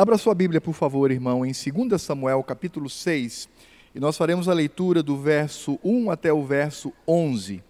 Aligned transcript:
Abra 0.00 0.16
sua 0.16 0.34
Bíblia, 0.34 0.62
por 0.62 0.72
favor, 0.72 1.10
irmão, 1.10 1.44
em 1.44 1.52
2 1.52 2.00
Samuel, 2.00 2.42
capítulo 2.42 2.88
6, 2.88 3.50
e 3.94 4.00
nós 4.00 4.16
faremos 4.16 4.48
a 4.48 4.54
leitura 4.54 5.02
do 5.02 5.14
verso 5.14 5.78
1 5.84 6.10
até 6.10 6.32
o 6.32 6.42
verso 6.42 6.90
11. 7.06 7.62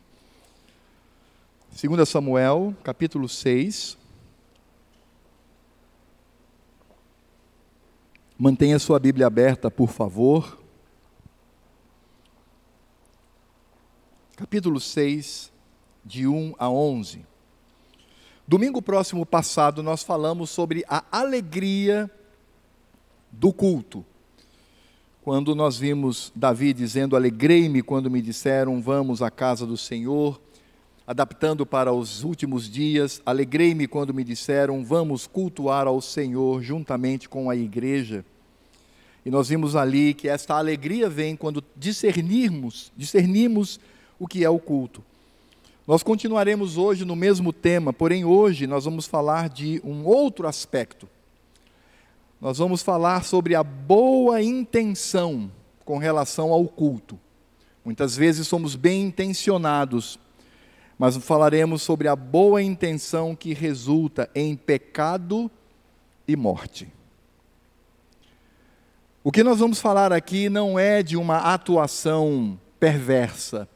2 1.73 2.09
Samuel, 2.09 2.73
capítulo 2.85 3.29
6. 3.29 3.99
Mantenha 8.39 8.79
sua 8.79 9.01
Bíblia 9.01 9.27
aberta, 9.27 9.69
por 9.69 9.89
favor. 9.89 10.57
Capítulo 14.37 14.79
6, 14.79 15.51
de 16.05 16.29
1 16.29 16.55
a 16.57 16.71
11. 16.71 17.27
Domingo 18.47 18.81
próximo 18.81 19.27
passado, 19.27 19.83
nós 19.83 20.05
falamos 20.05 20.51
sobre 20.51 20.85
a 20.89 21.05
alegria 21.11 22.09
do 23.31 23.53
culto. 23.53 24.05
Quando 25.23 25.55
nós 25.55 25.79
vimos 25.79 26.33
Davi 26.35 26.73
dizendo: 26.73 27.15
Alegrei-me 27.15 27.83
quando 27.83 28.11
me 28.11 28.23
disseram, 28.23 28.81
vamos 28.81 29.23
à 29.23 29.31
casa 29.31 29.67
do 29.67 29.77
Senhor, 29.77 30.41
adaptando 31.07 31.67
para 31.67 31.93
os 31.93 32.23
últimos 32.23 32.71
dias, 32.71 33.21
alegrei-me 33.27 33.87
quando 33.87 34.15
me 34.15 34.23
disseram, 34.23 34.85
vamos 34.85 35.27
cultuar 35.27 35.87
ao 35.87 36.01
Senhor 36.01 36.63
juntamente 36.63 37.29
com 37.29 37.51
a 37.51 37.57
igreja. 37.57 38.25
E 39.27 39.31
nós 39.31 39.49
vimos 39.49 39.77
ali 39.77 40.15
que 40.15 40.29
esta 40.29 40.55
alegria 40.55 41.11
vem 41.11 41.37
quando 41.37 41.63
discernirmos, 41.77 42.93
discernimos 42.97 43.79
o 44.19 44.27
que 44.27 44.45
é 44.45 44.49
o 44.49 44.59
culto. 44.59 45.03
Nós 45.87 46.03
continuaremos 46.03 46.77
hoje 46.77 47.05
no 47.05 47.17
mesmo 47.17 47.53
tema, 47.53 47.93
porém 47.93 48.25
hoje 48.25 48.67
nós 48.67 48.85
vamos 48.85 49.07
falar 49.07 49.49
de 49.49 49.81
um 49.85 50.05
outro 50.05 50.47
aspecto. 50.47 51.09
Nós 52.41 52.57
vamos 52.57 52.83
falar 52.83 53.23
sobre 53.23 53.55
a 53.55 53.63
boa 53.63 54.41
intenção 54.41 55.53
com 55.85 55.99
relação 55.99 56.53
ao 56.53 56.67
culto. 56.67 57.21
Muitas 57.85 58.17
vezes 58.17 58.47
somos 58.47 58.77
bem 58.77 59.03
intencionados, 59.03 60.19
mas 60.99 61.19
falaremos 61.19 61.83
sobre 61.83 62.09
a 62.09 62.17
boa 62.17 62.63
intenção 62.63 63.37
que 63.37 63.53
resulta 63.53 64.31
em 64.35 64.57
pecado 64.57 65.51
e 66.27 66.35
morte. 66.35 66.89
O 69.23 69.31
que 69.31 69.45
nós 69.45 69.59
vamos 69.59 69.79
falar 69.79 70.11
aqui 70.11 70.49
não 70.49 70.79
é 70.79 71.03
de 71.03 71.19
uma 71.19 71.53
atuação 71.53 72.59
perversa 72.79 73.69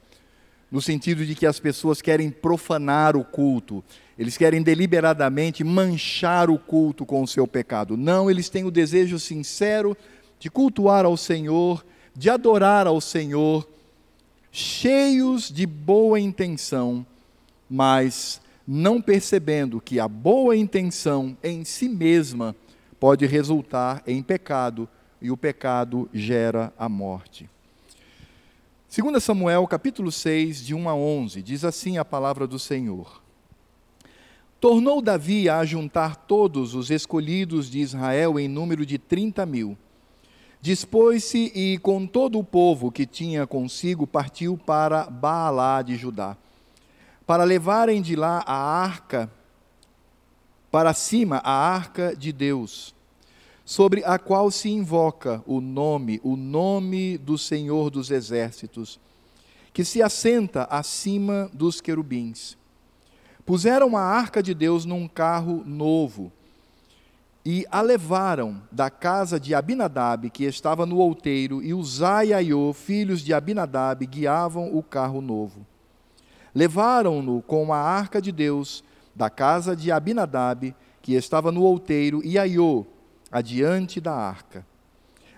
no 0.75 0.83
sentido 0.83 1.25
de 1.25 1.36
que 1.36 1.47
as 1.47 1.61
pessoas 1.61 2.03
querem 2.03 2.33
profanar 2.33 3.17
o 3.17 3.25
culto, 3.25 3.84
eles 4.19 4.36
querem 4.36 4.61
deliberadamente 4.61 5.62
manchar 5.62 6.50
o 6.50 6.58
culto 6.58 7.06
com 7.06 7.22
o 7.22 7.28
seu 7.28 7.47
pecado. 7.47 7.97
Não, 7.97 8.28
eles 8.28 8.48
têm 8.48 8.64
o 8.64 8.72
desejo 8.72 9.20
sincero 9.20 9.97
de 10.36 10.50
cultuar 10.50 11.05
ao 11.05 11.16
Senhor, 11.16 11.86
de 12.12 12.28
adorar 12.28 12.89
ao 12.89 13.00
Senhor, 13.00 13.69
cheios 14.50 15.48
de 15.48 15.64
boa 15.64 16.19
intenção, 16.19 17.06
mas 17.70 18.41
não 18.66 19.00
percebendo 19.00 19.81
que 19.81 20.00
a 20.00 20.09
boa 20.09 20.56
intenção 20.56 21.36
em 21.41 21.64
si 21.64 21.88
mesma 21.88 22.53
pode 22.98 23.25
resultar 23.27 24.03
em 24.09 24.20
pecado 24.25 24.88
e 25.22 25.31
o 25.31 25.36
pecado 25.36 26.11
gera 26.12 26.72
a 26.77 26.88
morte. 26.88 27.48
2 28.97 29.25
Samuel, 29.25 29.67
capítulo 29.67 30.12
6, 30.12 30.64
de 30.64 30.73
1 30.73 30.89
a 30.89 30.95
11, 30.95 31.42
diz 31.42 31.64
assim 31.64 31.98
a 31.98 32.05
palavra 32.05 32.47
do 32.47 32.61
Senhor. 32.61 33.20
Tornou 34.61 35.03
Davi 35.03 35.48
a 35.48 35.64
juntar 35.64 36.14
todos 36.14 36.77
os 36.77 36.92
escolhidos 36.92 37.69
de 37.69 37.81
Israel 37.81 38.39
em 38.39 38.47
número 38.47 38.87
de 38.87 38.97
trinta 38.97 39.45
mil. 39.45 39.77
Dispôs-se 40.61 41.50
e, 41.56 41.77
com 41.78 42.06
todo 42.06 42.39
o 42.39 42.45
povo 42.45 42.92
que 42.92 43.05
tinha 43.05 43.48
consigo, 43.48 44.06
partiu 44.06 44.56
para 44.56 45.11
Baalá 45.11 45.83
de 45.83 45.97
Judá, 45.97 46.37
para 47.27 47.43
levarem 47.43 48.00
de 48.00 48.15
lá 48.15 48.44
a 48.47 48.54
arca, 48.54 49.28
para 50.71 50.94
cima 50.94 51.38
a 51.38 51.50
arca 51.50 52.15
de 52.15 52.33
Deus 52.33 52.94
sobre 53.64 54.04
a 54.04 54.19
qual 54.19 54.50
se 54.50 54.69
invoca 54.69 55.42
o 55.47 55.60
nome, 55.60 56.20
o 56.22 56.36
nome 56.36 57.16
do 57.16 57.38
Senhor 57.38 57.91
dos 57.91 58.10
Exércitos, 58.10 59.00
que 59.72 59.84
se 59.84 60.02
assenta 60.02 60.64
acima 60.64 61.50
dos 61.52 61.80
querubins. 61.80 62.56
Puseram 63.47 63.97
a 63.97 64.03
arca 64.03 64.42
de 64.42 64.54
Deus 64.54 64.84
num 64.84 65.08
carro 65.08 65.62
novo 65.64 66.30
e 67.44 67.66
a 67.70 67.82
levaram 67.82 68.62
da 68.72 68.88
casa 68.88 69.38
de 69.38 69.54
Abinadab, 69.54 70.30
que 70.30 70.44
estava 70.44 70.86
no 70.86 70.97
outeiro, 70.97 71.62
e 71.62 71.74
Uzai 71.74 72.28
e 72.28 72.34
Aiô, 72.34 72.72
filhos 72.72 73.20
de 73.20 73.34
Abinadab, 73.34 74.06
guiavam 74.06 74.74
o 74.74 74.82
carro 74.82 75.20
novo. 75.20 75.66
Levaram-no 76.54 77.42
com 77.42 77.70
a 77.70 77.76
arca 77.76 78.22
de 78.22 78.32
Deus 78.32 78.82
da 79.14 79.28
casa 79.28 79.76
de 79.76 79.92
Abinadab, 79.92 80.74
que 81.03 81.14
estava 81.14 81.53
no 81.53 81.62
outeiro, 81.62 82.22
e 82.24 82.38
Aiô, 82.38 82.86
adiante 83.34 84.00
da 84.00 84.15
arca. 84.15 84.65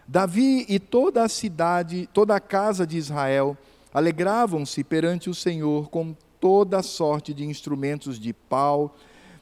Davi 0.06 0.66
e 0.68 0.78
toda 0.78 1.24
a 1.24 1.28
cidade, 1.30 2.06
toda 2.12 2.36
a 2.36 2.40
casa 2.40 2.86
de 2.86 2.98
Israel, 2.98 3.56
alegravam-se 3.92 4.84
perante 4.84 5.30
o 5.30 5.34
Senhor 5.34 5.88
com 5.88 6.14
toda 6.38 6.82
sorte 6.82 7.32
de 7.32 7.46
instrumentos 7.46 8.20
de 8.20 8.34
pau, 8.34 8.94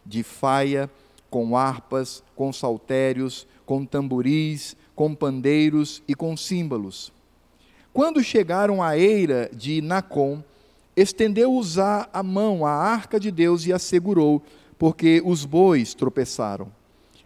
de 0.06 0.22
faia, 0.22 0.88
com 1.28 1.56
harpas, 1.56 2.22
com 2.36 2.52
saltérios, 2.52 3.44
com 3.66 3.84
tamboris, 3.84 4.76
com 4.94 5.12
pandeiros 5.16 6.00
e 6.06 6.14
com 6.14 6.36
símbolos. 6.36 7.12
Quando 7.92 8.22
chegaram 8.22 8.80
à 8.80 8.96
eira 8.96 9.50
de 9.52 9.82
Nacon, 9.82 10.44
estendeu 10.96 11.52
Uzá 11.52 12.08
a 12.12 12.22
mão 12.22 12.64
à 12.64 12.70
arca 12.70 13.18
de 13.18 13.32
Deus 13.32 13.66
e 13.66 13.72
a 13.72 13.80
segurou, 13.80 14.40
porque 14.78 15.20
os 15.24 15.44
bois 15.44 15.92
tropeçaram. 15.92 16.68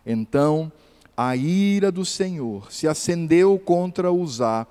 Então 0.07 0.73
a 1.21 1.35
ira 1.35 1.91
do 1.91 2.05
Senhor 2.05 2.71
se 2.71 2.87
acendeu 2.87 3.59
contra 3.59 4.13
Uzá, 4.13 4.65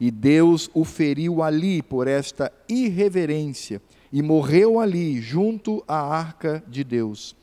e 0.00 0.10
Deus 0.10 0.68
o 0.74 0.84
feriu 0.84 1.44
ali 1.44 1.80
por 1.80 2.08
esta 2.08 2.50
irreverência, 2.68 3.80
e 4.12 4.20
morreu 4.20 4.80
ali, 4.80 5.20
junto 5.20 5.84
à 5.86 5.96
arca 5.96 6.60
de 6.66 6.82
Deus. 6.82 7.36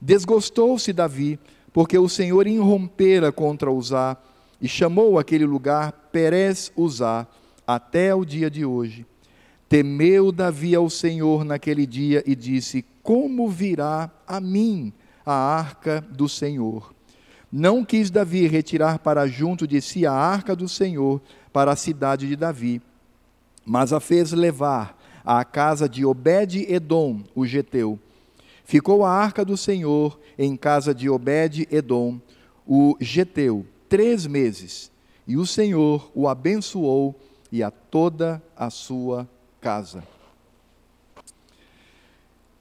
Desgostou-se 0.00 0.92
Davi, 0.92 1.36
porque 1.72 1.98
o 1.98 2.08
Senhor 2.08 2.46
irrompera 2.46 3.32
contra 3.32 3.72
Uzá, 3.72 4.16
e 4.62 4.68
chamou 4.68 5.18
aquele 5.18 5.44
lugar 5.44 5.90
Perez 6.12 6.70
Uzá, 6.76 7.26
até 7.66 8.14
o 8.14 8.24
dia 8.24 8.48
de 8.48 8.64
hoje. 8.64 9.04
Temeu 9.68 10.30
Davi 10.30 10.76
ao 10.76 10.88
Senhor 10.88 11.44
naquele 11.44 11.86
dia 11.86 12.22
e 12.24 12.36
disse: 12.36 12.84
Como 13.02 13.48
virá 13.48 14.08
a 14.28 14.40
mim 14.40 14.92
a 15.26 15.34
arca 15.34 16.00
do 16.08 16.28
Senhor? 16.28 16.93
Não 17.56 17.84
quis 17.84 18.10
Davi 18.10 18.48
retirar 18.48 18.98
para 18.98 19.28
junto 19.28 19.64
de 19.64 19.80
si 19.80 20.04
a 20.04 20.12
arca 20.12 20.56
do 20.56 20.68
Senhor 20.68 21.22
para 21.52 21.70
a 21.70 21.76
cidade 21.76 22.26
de 22.26 22.34
Davi, 22.34 22.82
mas 23.64 23.92
a 23.92 24.00
fez 24.00 24.32
levar 24.32 25.00
à 25.24 25.44
casa 25.44 25.88
de 25.88 26.04
Obed-Edom, 26.04 27.22
o 27.32 27.46
geteu. 27.46 27.96
Ficou 28.64 29.04
a 29.04 29.12
arca 29.12 29.44
do 29.44 29.56
Senhor 29.56 30.18
em 30.36 30.56
casa 30.56 30.92
de 30.92 31.08
Obed-Edom, 31.08 32.18
o 32.66 32.96
geteu, 32.98 33.64
três 33.88 34.26
meses, 34.26 34.90
e 35.24 35.36
o 35.36 35.46
Senhor 35.46 36.10
o 36.12 36.26
abençoou 36.26 37.14
e 37.52 37.62
a 37.62 37.70
toda 37.70 38.42
a 38.56 38.68
sua 38.68 39.28
casa. 39.60 40.02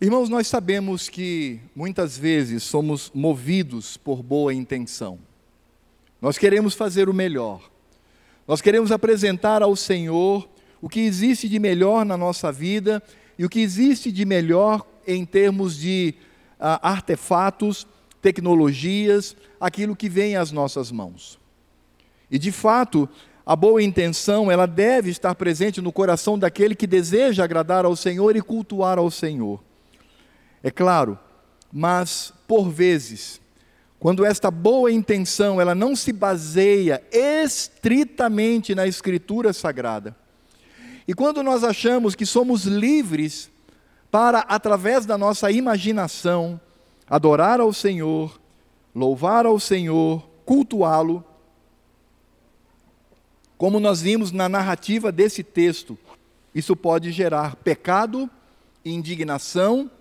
Irmãos, 0.03 0.27
nós 0.27 0.47
sabemos 0.47 1.07
que 1.07 1.61
muitas 1.73 2.17
vezes 2.17 2.63
somos 2.63 3.09
movidos 3.15 3.95
por 3.95 4.21
boa 4.21 4.53
intenção. 4.53 5.17
Nós 6.21 6.37
queremos 6.37 6.73
fazer 6.73 7.07
o 7.07 7.13
melhor. 7.13 7.71
Nós 8.45 8.61
queremos 8.61 8.91
apresentar 8.91 9.63
ao 9.63 9.77
Senhor 9.77 10.45
o 10.81 10.89
que 10.89 10.99
existe 10.99 11.47
de 11.47 11.57
melhor 11.57 12.03
na 12.03 12.17
nossa 12.17 12.51
vida 12.51 13.01
e 13.39 13.45
o 13.45 13.49
que 13.49 13.61
existe 13.61 14.11
de 14.11 14.25
melhor 14.25 14.85
em 15.07 15.23
termos 15.23 15.77
de 15.77 16.13
uh, 16.59 16.83
artefatos, 16.83 17.87
tecnologias, 18.21 19.37
aquilo 19.57 19.95
que 19.95 20.09
vem 20.09 20.35
às 20.35 20.51
nossas 20.51 20.91
mãos. 20.91 21.39
E 22.29 22.37
de 22.37 22.51
fato, 22.51 23.07
a 23.45 23.55
boa 23.55 23.81
intenção, 23.81 24.51
ela 24.51 24.65
deve 24.65 25.11
estar 25.11 25.33
presente 25.33 25.79
no 25.79 25.93
coração 25.93 26.37
daquele 26.37 26.75
que 26.75 26.85
deseja 26.85 27.45
agradar 27.45 27.85
ao 27.85 27.95
Senhor 27.95 28.35
e 28.35 28.41
cultuar 28.41 28.97
ao 28.97 29.09
Senhor. 29.09 29.61
É 30.63 30.71
claro, 30.71 31.19
mas 31.69 32.33
por 32.47 32.69
vezes, 32.69 33.41
quando 33.99 34.23
esta 34.23 34.49
boa 34.49 34.89
intenção 34.89 35.59
ela 35.59 35.75
não 35.75 35.93
se 35.93 36.13
baseia 36.13 37.03
estritamente 37.11 38.73
na 38.73 38.87
escritura 38.87 39.51
sagrada, 39.51 40.15
e 41.05 41.13
quando 41.13 41.43
nós 41.43 41.65
achamos 41.65 42.15
que 42.15 42.25
somos 42.25 42.63
livres 42.63 43.51
para 44.09 44.39
através 44.39 45.05
da 45.05 45.17
nossa 45.17 45.51
imaginação 45.51 46.61
adorar 47.09 47.59
ao 47.59 47.73
Senhor, 47.73 48.39
louvar 48.95 49.45
ao 49.45 49.59
Senhor, 49.59 50.25
cultuá-lo, 50.45 51.25
como 53.57 53.81
nós 53.81 54.01
vimos 54.01 54.31
na 54.31 54.47
narrativa 54.47 55.11
desse 55.11 55.43
texto, 55.43 55.97
isso 56.55 56.73
pode 56.73 57.11
gerar 57.11 57.57
pecado, 57.57 58.29
indignação 58.85 59.91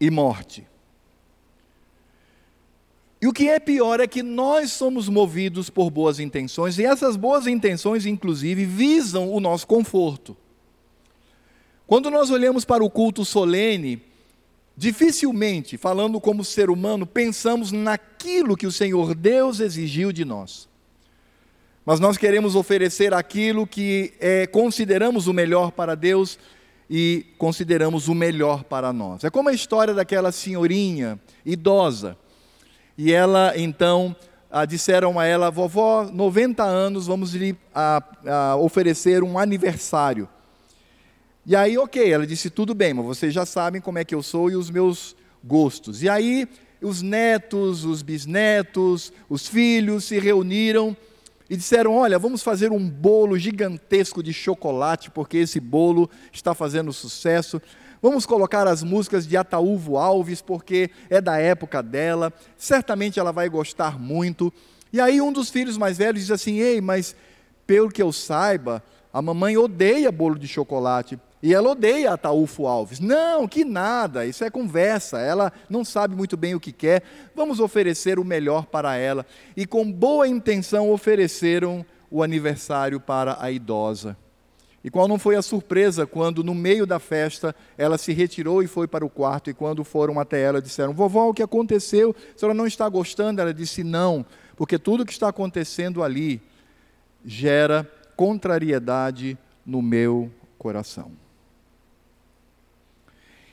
e 0.00 0.10
morte. 0.10 0.66
E 3.20 3.26
o 3.26 3.32
que 3.32 3.48
é 3.48 3.58
pior 3.58 3.98
é 3.98 4.06
que 4.06 4.22
nós 4.22 4.70
somos 4.70 5.08
movidos 5.08 5.68
por 5.68 5.90
boas 5.90 6.20
intenções, 6.20 6.78
e 6.78 6.84
essas 6.84 7.16
boas 7.16 7.46
intenções, 7.46 8.06
inclusive, 8.06 8.64
visam 8.64 9.32
o 9.32 9.40
nosso 9.40 9.66
conforto. 9.66 10.36
Quando 11.86 12.10
nós 12.10 12.30
olhamos 12.30 12.64
para 12.64 12.84
o 12.84 12.90
culto 12.90 13.24
solene, 13.24 14.00
dificilmente, 14.76 15.76
falando 15.76 16.20
como 16.20 16.44
ser 16.44 16.70
humano, 16.70 17.04
pensamos 17.04 17.72
naquilo 17.72 18.56
que 18.56 18.66
o 18.66 18.72
Senhor 18.72 19.14
Deus 19.14 19.58
exigiu 19.58 20.12
de 20.12 20.24
nós. 20.24 20.68
Mas 21.84 21.98
nós 21.98 22.16
queremos 22.16 22.54
oferecer 22.54 23.12
aquilo 23.14 23.66
que 23.66 24.12
é, 24.20 24.46
consideramos 24.46 25.26
o 25.26 25.32
melhor 25.32 25.72
para 25.72 25.94
Deus 25.96 26.38
e 26.90 27.26
consideramos 27.36 28.08
o 28.08 28.14
melhor 28.14 28.64
para 28.64 28.92
nós. 28.92 29.24
É 29.24 29.30
como 29.30 29.48
a 29.48 29.52
história 29.52 29.92
daquela 29.92 30.32
senhorinha 30.32 31.20
idosa 31.44 32.16
e 33.00 33.12
ela, 33.12 33.52
então, 33.56 34.14
ah, 34.50 34.64
disseram 34.64 35.20
a 35.20 35.24
ela: 35.24 35.52
vovó, 35.52 36.02
90 36.02 36.64
anos, 36.64 37.06
vamos 37.06 37.32
lhe 37.32 37.56
ah, 37.72 38.02
ah, 38.26 38.56
oferecer 38.56 39.22
um 39.22 39.38
aniversário. 39.38 40.28
E 41.46 41.54
aí, 41.54 41.78
ok, 41.78 42.12
ela 42.12 42.26
disse: 42.26 42.50
tudo 42.50 42.74
bem, 42.74 42.92
mas 42.92 43.06
vocês 43.06 43.32
já 43.32 43.46
sabem 43.46 43.80
como 43.80 43.98
é 43.98 44.04
que 44.04 44.16
eu 44.16 44.22
sou 44.22 44.50
e 44.50 44.56
os 44.56 44.68
meus 44.68 45.14
gostos. 45.44 46.02
E 46.02 46.08
aí, 46.08 46.48
os 46.82 47.00
netos, 47.00 47.84
os 47.84 48.02
bisnetos, 48.02 49.12
os 49.28 49.46
filhos 49.46 50.04
se 50.04 50.18
reuniram 50.18 50.96
e 51.48 51.56
disseram: 51.56 51.96
Olha, 51.96 52.18
vamos 52.18 52.42
fazer 52.42 52.70
um 52.70 52.88
bolo 52.88 53.38
gigantesco 53.38 54.22
de 54.22 54.32
chocolate, 54.32 55.10
porque 55.10 55.38
esse 55.38 55.60
bolo 55.60 56.10
está 56.32 56.54
fazendo 56.54 56.92
sucesso. 56.92 57.60
Vamos 58.00 58.26
colocar 58.26 58.66
as 58.68 58.82
músicas 58.82 59.26
de 59.26 59.36
Ataúvo 59.36 59.96
Alves, 59.96 60.40
porque 60.40 60.90
é 61.10 61.20
da 61.20 61.38
época 61.38 61.82
dela, 61.82 62.32
certamente 62.56 63.18
ela 63.18 63.32
vai 63.32 63.48
gostar 63.48 63.98
muito. 63.98 64.52
E 64.92 65.00
aí 65.00 65.20
um 65.20 65.32
dos 65.32 65.50
filhos 65.50 65.76
mais 65.76 65.98
velhos 65.98 66.22
diz 66.22 66.30
assim: 66.30 66.58
Ei, 66.58 66.80
mas 66.80 67.16
pelo 67.66 67.90
que 67.90 68.02
eu 68.02 68.12
saiba, 68.12 68.82
a 69.12 69.20
mamãe 69.20 69.56
odeia 69.56 70.12
bolo 70.12 70.38
de 70.38 70.46
chocolate. 70.46 71.18
E 71.42 71.54
ela 71.54 71.70
odeia 71.70 72.12
Ataúfo 72.12 72.66
Alves. 72.66 72.98
Não, 72.98 73.46
que 73.46 73.64
nada, 73.64 74.26
isso 74.26 74.42
é 74.44 74.50
conversa. 74.50 75.20
Ela 75.20 75.52
não 75.70 75.84
sabe 75.84 76.16
muito 76.16 76.36
bem 76.36 76.54
o 76.54 76.60
que 76.60 76.72
quer. 76.72 77.02
Vamos 77.34 77.60
oferecer 77.60 78.18
o 78.18 78.24
melhor 78.24 78.66
para 78.66 78.96
ela. 78.96 79.24
E 79.56 79.64
com 79.64 79.90
boa 79.90 80.26
intenção 80.26 80.90
ofereceram 80.90 81.86
o 82.10 82.22
aniversário 82.22 82.98
para 82.98 83.36
a 83.40 83.50
idosa. 83.52 84.16
E 84.82 84.90
qual 84.90 85.08
não 85.08 85.18
foi 85.18 85.36
a 85.36 85.42
surpresa 85.42 86.06
quando, 86.06 86.42
no 86.42 86.54
meio 86.54 86.86
da 86.86 86.98
festa, 86.98 87.54
ela 87.76 87.98
se 87.98 88.12
retirou 88.12 88.62
e 88.62 88.66
foi 88.66 88.86
para 88.86 89.04
o 89.04 89.10
quarto, 89.10 89.50
e 89.50 89.54
quando 89.54 89.82
foram 89.82 90.20
até 90.20 90.40
ela, 90.40 90.62
disseram: 90.62 90.94
Vovó, 90.94 91.28
o 91.28 91.34
que 91.34 91.42
aconteceu? 91.42 92.14
A 92.34 92.38
senhora 92.38 92.56
não 92.56 92.66
está 92.66 92.88
gostando? 92.88 93.40
Ela 93.40 93.52
disse: 93.52 93.82
Não, 93.82 94.24
porque 94.56 94.78
tudo 94.78 95.04
que 95.04 95.12
está 95.12 95.28
acontecendo 95.28 96.02
ali 96.02 96.40
gera 97.24 97.90
contrariedade 98.16 99.36
no 99.66 99.82
meu 99.82 100.30
coração. 100.56 101.10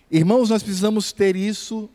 Irmãos, 0.10 0.50
nós 0.50 0.62
precisamos 0.62 1.12
ter 1.12 1.36
isso 1.36 1.90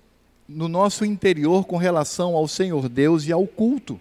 no 0.48 0.68
nosso 0.68 1.04
interior 1.04 1.64
com 1.64 1.76
relação 1.76 2.34
ao 2.34 2.48
Senhor 2.48 2.88
Deus 2.88 3.24
e 3.26 3.32
ao 3.32 3.46
culto. 3.46 4.00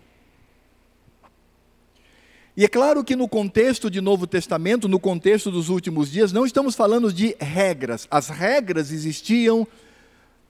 E 2.57 2.65
é 2.65 2.67
claro 2.67 3.03
que 3.03 3.15
no 3.15 3.27
contexto 3.27 3.89
de 3.89 4.01
Novo 4.01 4.27
Testamento, 4.27 4.89
no 4.89 4.99
contexto 4.99 5.49
dos 5.49 5.69
últimos 5.69 6.11
dias, 6.11 6.33
não 6.33 6.45
estamos 6.45 6.75
falando 6.75 7.13
de 7.13 7.35
regras. 7.39 8.07
As 8.11 8.27
regras 8.27 8.91
existiam 8.91 9.65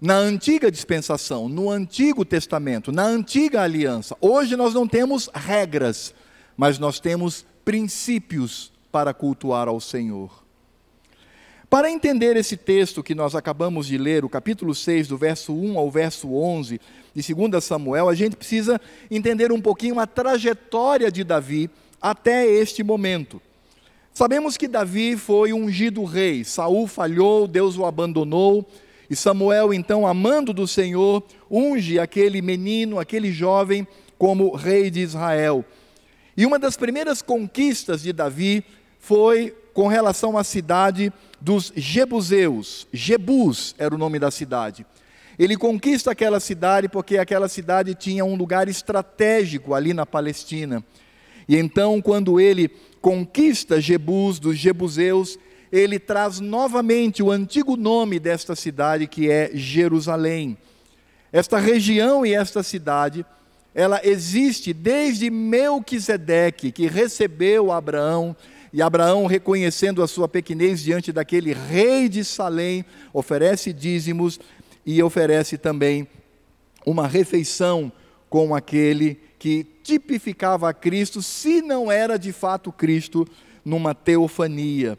na 0.02 0.16
antiga 0.16 0.72
dispensação, 0.72 1.50
no 1.50 1.70
Antigo 1.70 2.24
Testamento, 2.24 2.92
na 2.92 3.04
antiga 3.04 3.62
aliança. 3.62 4.16
Hoje 4.22 4.56
nós 4.56 4.74
não 4.74 4.88
temos 4.88 5.30
regras, 5.34 6.14
mas 6.56 6.80
nós 6.80 7.00
temos 7.00 7.46
princípios 7.66 8.72
para 8.92 9.14
cultuar 9.14 9.68
ao 9.68 9.80
Senhor. 9.80 10.39
Para 11.70 11.92
entender 11.92 12.36
esse 12.36 12.58
texto 12.58 13.04
que 13.04 13.14
nós 13.14 13.36
acabamos 13.36 13.86
de 13.86 13.96
ler, 13.96 14.26
o 14.26 14.30
capítulo 14.30 14.74
6, 14.74 15.08
do 15.08 15.16
verso 15.16 15.54
1 15.54 15.78
ao 15.78 15.92
verso 15.92 16.34
11 16.34 16.82
de 17.14 17.34
2 17.36 17.64
Samuel, 17.64 18.10
a 18.10 18.16
gente 18.16 18.36
precisa 18.36 18.82
entender 19.12 19.52
um 19.52 19.62
pouquinho 19.62 20.00
a 20.00 20.08
trajetória 20.08 21.12
de 21.12 21.24
Davi 21.24 21.70
até 22.02 22.48
este 22.48 22.82
momento. 22.82 23.40
Sabemos 24.12 24.58
que 24.58 24.68
Davi 24.68 25.16
foi 25.16 25.54
ungido 25.54 26.04
rei, 26.06 26.44
Saul 26.44 26.88
falhou, 26.88 27.48
Deus 27.48 27.78
o 27.78 27.86
abandonou, 27.86 28.68
e 29.08 29.16
Samuel, 29.16 29.72
então, 29.72 30.08
amando 30.08 30.52
do 30.52 30.68
Senhor, 30.68 31.24
unge 31.52 32.00
aquele 32.00 32.42
menino, 32.42 32.98
aquele 32.98 33.32
jovem, 33.32 33.88
como 34.18 34.56
rei 34.56 34.90
de 34.90 35.02
Israel. 35.02 35.64
E 36.36 36.48
uma 36.48 36.58
das 36.58 36.76
primeiras 36.76 37.22
conquistas 37.22 38.02
de 38.02 38.12
Davi 38.12 38.64
foi 39.00 39.56
com 39.80 39.88
relação 39.88 40.38
à 40.38 40.44
cidade 40.44 41.10
dos 41.40 41.72
Jebuseus. 41.74 42.86
Jebus 42.92 43.74
era 43.78 43.96
o 43.96 43.98
nome 43.98 44.20
da 44.20 44.30
cidade. 44.30 44.86
Ele 45.40 45.56
conquista 45.56 46.12
aquela 46.12 46.42
cidade 46.42 46.90
porque 46.90 47.18
aquela 47.18 47.48
cidade 47.48 47.96
tinha 47.96 48.26
um 48.26 48.36
lugar 48.36 48.68
estratégico 48.68 49.74
ali 49.74 49.94
na 49.94 50.06
Palestina. 50.06 50.84
E 51.48 51.56
então, 51.56 52.02
quando 52.02 52.42
ele 52.42 52.70
conquista 53.00 53.80
Jebus, 53.80 54.38
dos 54.38 54.58
Jebuseus, 54.58 55.40
ele 55.72 55.98
traz 55.98 56.42
novamente 56.42 57.24
o 57.24 57.32
antigo 57.32 57.78
nome 57.78 58.20
desta 58.20 58.58
cidade, 58.58 59.08
que 59.08 59.32
é 59.32 59.50
Jerusalém. 59.54 60.58
Esta 61.32 61.58
região 61.58 62.26
e 62.26 62.34
esta 62.34 62.62
cidade, 62.64 63.26
ela 63.74 64.02
existe 64.04 64.74
desde 64.74 65.30
Melquisedeque, 65.30 66.70
que 66.70 66.86
recebeu 66.86 67.72
Abraão, 67.72 68.36
e 68.72 68.82
Abraão, 68.82 69.26
reconhecendo 69.26 70.04
a 70.04 70.08
sua 70.08 70.28
pequenez 70.28 70.82
diante 70.82 71.12
daquele 71.12 71.54
rei 71.54 72.08
de 72.08 72.24
Salém, 72.24 72.86
oferece 73.12 73.74
dízimos 73.74 74.40
e 74.86 75.02
oferece 75.02 75.58
também 75.58 76.08
uma 76.86 77.08
refeição 77.08 77.92
com 78.30 78.56
aquele 78.56 79.20
que 79.40 79.66
tipificava 79.84 80.70
a 80.70 80.74
Cristo, 80.74 81.22
se 81.22 81.62
não 81.62 81.92
era 81.92 82.18
de 82.18 82.32
fato 82.32 82.72
Cristo, 82.72 83.28
numa 83.66 83.96
teofania. 83.96 84.98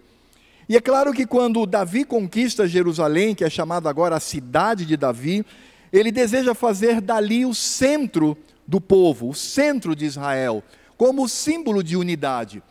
E 0.69 0.77
é 0.77 0.81
claro 0.81 1.13
que 1.13 1.27
quando 1.27 1.67
Davi 1.67 2.05
conquista 2.05 2.67
Jerusalém, 2.67 3.35
que 3.35 3.45
é 3.45 3.51
chamada 3.51 3.89
agora 3.89 4.17
a 4.17 4.21
cidade 4.21 4.85
de 4.87 4.97
Davi, 4.97 5.45
ele 5.93 6.11
deseja 6.13 6.55
fazer 6.55 7.01
dali 7.01 7.45
o 7.45 7.55
centro 7.55 8.37
do 8.67 8.81
povo, 8.81 9.29
o 9.29 9.35
centro 9.35 9.95
de 9.97 10.05
Israel, 10.05 10.63
como 10.97 11.29
símbolo 11.29 11.83
de 11.83 11.97
unidade. 11.97 12.63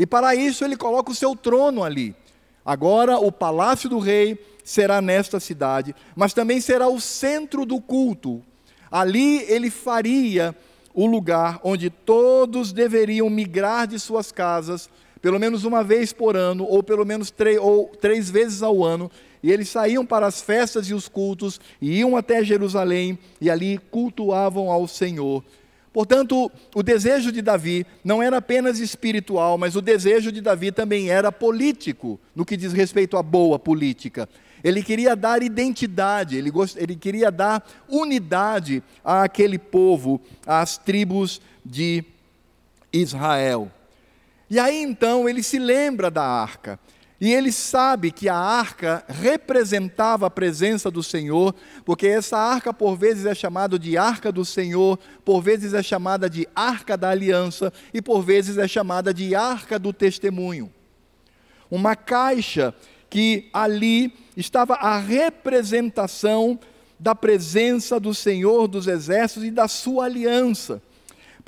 E 0.00 0.06
para 0.06 0.34
isso 0.34 0.64
ele 0.64 0.78
coloca 0.78 1.12
o 1.12 1.14
seu 1.14 1.36
trono 1.36 1.84
ali. 1.84 2.16
Agora 2.64 3.18
o 3.18 3.30
palácio 3.30 3.86
do 3.86 3.98
rei 3.98 4.42
será 4.64 4.98
nesta 5.02 5.38
cidade, 5.38 5.94
mas 6.16 6.32
também 6.32 6.58
será 6.58 6.88
o 6.88 6.98
centro 6.98 7.66
do 7.66 7.78
culto. 7.82 8.42
Ali 8.90 9.42
ele 9.42 9.68
faria 9.68 10.56
o 10.94 11.04
lugar 11.04 11.60
onde 11.62 11.90
todos 11.90 12.72
deveriam 12.72 13.28
migrar 13.28 13.86
de 13.86 13.98
suas 13.98 14.32
casas, 14.32 14.88
pelo 15.20 15.38
menos 15.38 15.64
uma 15.64 15.84
vez 15.84 16.14
por 16.14 16.34
ano, 16.34 16.64
ou 16.64 16.82
pelo 16.82 17.04
menos 17.04 17.30
ou 17.60 17.88
três 18.00 18.30
vezes 18.30 18.62
ao 18.62 18.82
ano, 18.82 19.10
e 19.42 19.52
eles 19.52 19.68
saíam 19.68 20.06
para 20.06 20.26
as 20.26 20.40
festas 20.40 20.88
e 20.88 20.94
os 20.94 21.08
cultos, 21.08 21.60
e 21.78 21.98
iam 21.98 22.16
até 22.16 22.42
Jerusalém, 22.42 23.18
e 23.38 23.50
ali 23.50 23.76
cultuavam 23.90 24.70
ao 24.70 24.88
Senhor. 24.88 25.44
Portanto, 25.92 26.50
o 26.74 26.82
desejo 26.82 27.32
de 27.32 27.42
Davi 27.42 27.84
não 28.04 28.22
era 28.22 28.36
apenas 28.36 28.78
espiritual, 28.78 29.58
mas 29.58 29.74
o 29.74 29.82
desejo 29.82 30.30
de 30.30 30.40
Davi 30.40 30.70
também 30.70 31.10
era 31.10 31.32
político, 31.32 32.20
no 32.34 32.44
que 32.44 32.56
diz 32.56 32.72
respeito 32.72 33.16
à 33.16 33.22
boa 33.22 33.58
política. 33.58 34.28
Ele 34.62 34.82
queria 34.82 35.16
dar 35.16 35.42
identidade, 35.42 36.36
ele, 36.36 36.50
gost... 36.50 36.76
ele 36.76 36.94
queria 36.94 37.30
dar 37.30 37.66
unidade 37.88 38.82
àquele 39.04 39.58
povo, 39.58 40.20
às 40.46 40.78
tribos 40.78 41.40
de 41.64 42.04
Israel. 42.92 43.70
E 44.48 44.58
aí 44.58 44.82
então 44.82 45.28
ele 45.28 45.42
se 45.42 45.58
lembra 45.58 46.10
da 46.10 46.22
arca. 46.24 46.78
E 47.20 47.34
ele 47.34 47.52
sabe 47.52 48.10
que 48.10 48.30
a 48.30 48.36
arca 48.36 49.04
representava 49.06 50.26
a 50.26 50.30
presença 50.30 50.90
do 50.90 51.02
Senhor, 51.02 51.54
porque 51.84 52.06
essa 52.06 52.38
arca 52.38 52.72
por 52.72 52.96
vezes 52.96 53.26
é 53.26 53.34
chamada 53.34 53.78
de 53.78 53.98
arca 53.98 54.32
do 54.32 54.42
Senhor, 54.42 54.98
por 55.22 55.42
vezes 55.42 55.74
é 55.74 55.82
chamada 55.82 56.30
de 56.30 56.48
arca 56.54 56.96
da 56.96 57.10
aliança 57.10 57.70
e 57.92 58.00
por 58.00 58.22
vezes 58.22 58.56
é 58.56 58.66
chamada 58.66 59.12
de 59.12 59.34
arca 59.34 59.78
do 59.78 59.92
testemunho. 59.92 60.72
Uma 61.70 61.94
caixa 61.94 62.74
que 63.10 63.50
ali 63.52 64.14
estava 64.34 64.74
a 64.74 64.98
representação 64.98 66.58
da 66.98 67.14
presença 67.14 68.00
do 68.00 68.14
Senhor 68.14 68.66
dos 68.66 68.86
exércitos 68.86 69.44
e 69.44 69.50
da 69.50 69.68
sua 69.68 70.06
aliança. 70.06 70.80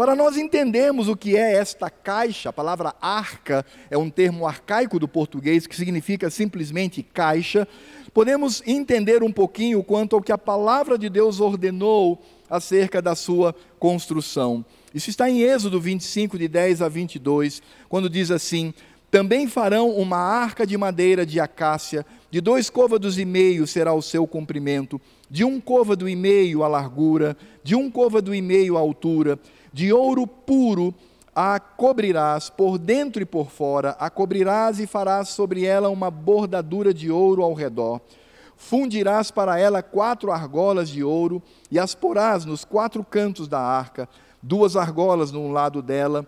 Para 0.03 0.17
nós 0.17 0.37
entendermos 0.37 1.07
o 1.07 1.17
que 1.17 1.37
é 1.37 1.55
esta 1.55 1.89
caixa, 1.89 2.49
a 2.49 2.53
palavra 2.53 2.93
arca 3.01 3.65
é 3.89 3.97
um 3.97 4.11
termo 4.11 4.49
arcaico 4.49 4.99
do 4.99 5.07
português 5.07 5.65
que 5.65 5.77
significa 5.77 6.29
simplesmente 6.29 7.05
caixa, 7.05 7.69
podemos 8.13 8.65
entender 8.67 9.23
um 9.23 9.31
pouquinho 9.31 9.81
quanto 9.85 10.17
ao 10.17 10.21
que 10.21 10.33
a 10.33 10.37
palavra 10.37 10.99
de 10.99 11.09
Deus 11.09 11.39
ordenou 11.39 12.21
acerca 12.51 13.01
da 13.01 13.15
sua 13.15 13.55
construção. 13.79 14.65
Isso 14.93 15.09
está 15.09 15.31
em 15.31 15.43
Êxodo 15.43 15.81
25, 15.81 16.37
de 16.37 16.49
10 16.49 16.83
a 16.83 16.89
22, 16.89 17.63
quando 17.89 18.11
diz 18.11 18.33
assim: 18.33 18.75
Também 19.09 19.47
farão 19.47 19.91
uma 19.91 20.19
arca 20.19 20.67
de 20.67 20.77
madeira 20.77 21.25
de 21.25 21.39
acácia, 21.39 22.05
de 22.29 22.41
dois 22.41 22.69
côvados 22.69 23.21
e 23.21 23.25
meio 23.25 23.69
será 23.69 23.95
o 23.95 24.03
seu 24.03 24.27
comprimento, 24.27 25.01
de 25.31 25.45
um 25.45 25.61
côvado 25.61 26.09
e 26.09 26.17
meio 26.17 26.65
a 26.65 26.67
largura, 26.67 27.37
de 27.63 27.77
um 27.77 27.89
côvado 27.89 28.35
e 28.35 28.43
meio 28.43 28.77
a 28.77 28.81
altura 28.81 29.39
de 29.73 29.93
ouro 29.93 30.27
puro 30.27 30.95
a 31.35 31.59
cobrirás 31.59 32.51
por 32.51 32.77
dentro 32.79 33.23
e 33.23 33.25
por 33.25 33.51
fora, 33.51 33.97
a 33.99 34.11
cobrirás 34.11 34.79
e 34.79 34.87
farás 34.87 35.31
sobre 35.31 35.65
ela 35.65 35.89
uma 35.89 36.11
bordadura 36.11 36.93
de 36.93 37.11
ouro 37.11 37.43
ao 37.43 37.55
redor. 37.55 38.01
Fundirás 38.55 39.31
para 39.31 39.59
ela 39.59 39.83
quatro 39.83 40.31
argolas 40.31 40.91
de 40.91 41.03
ouro 41.03 41.43
e 41.71 41.79
as 41.79 41.95
porás 41.95 42.45
nos 42.45 42.65
quatro 42.65 43.03
cantos 43.03 43.49
da 43.49 43.59
arca, 43.59 44.09
duas 44.43 44.77
argolas 44.77 45.33
num 45.33 45.53
lado 45.53 45.81
dela 45.81 46.27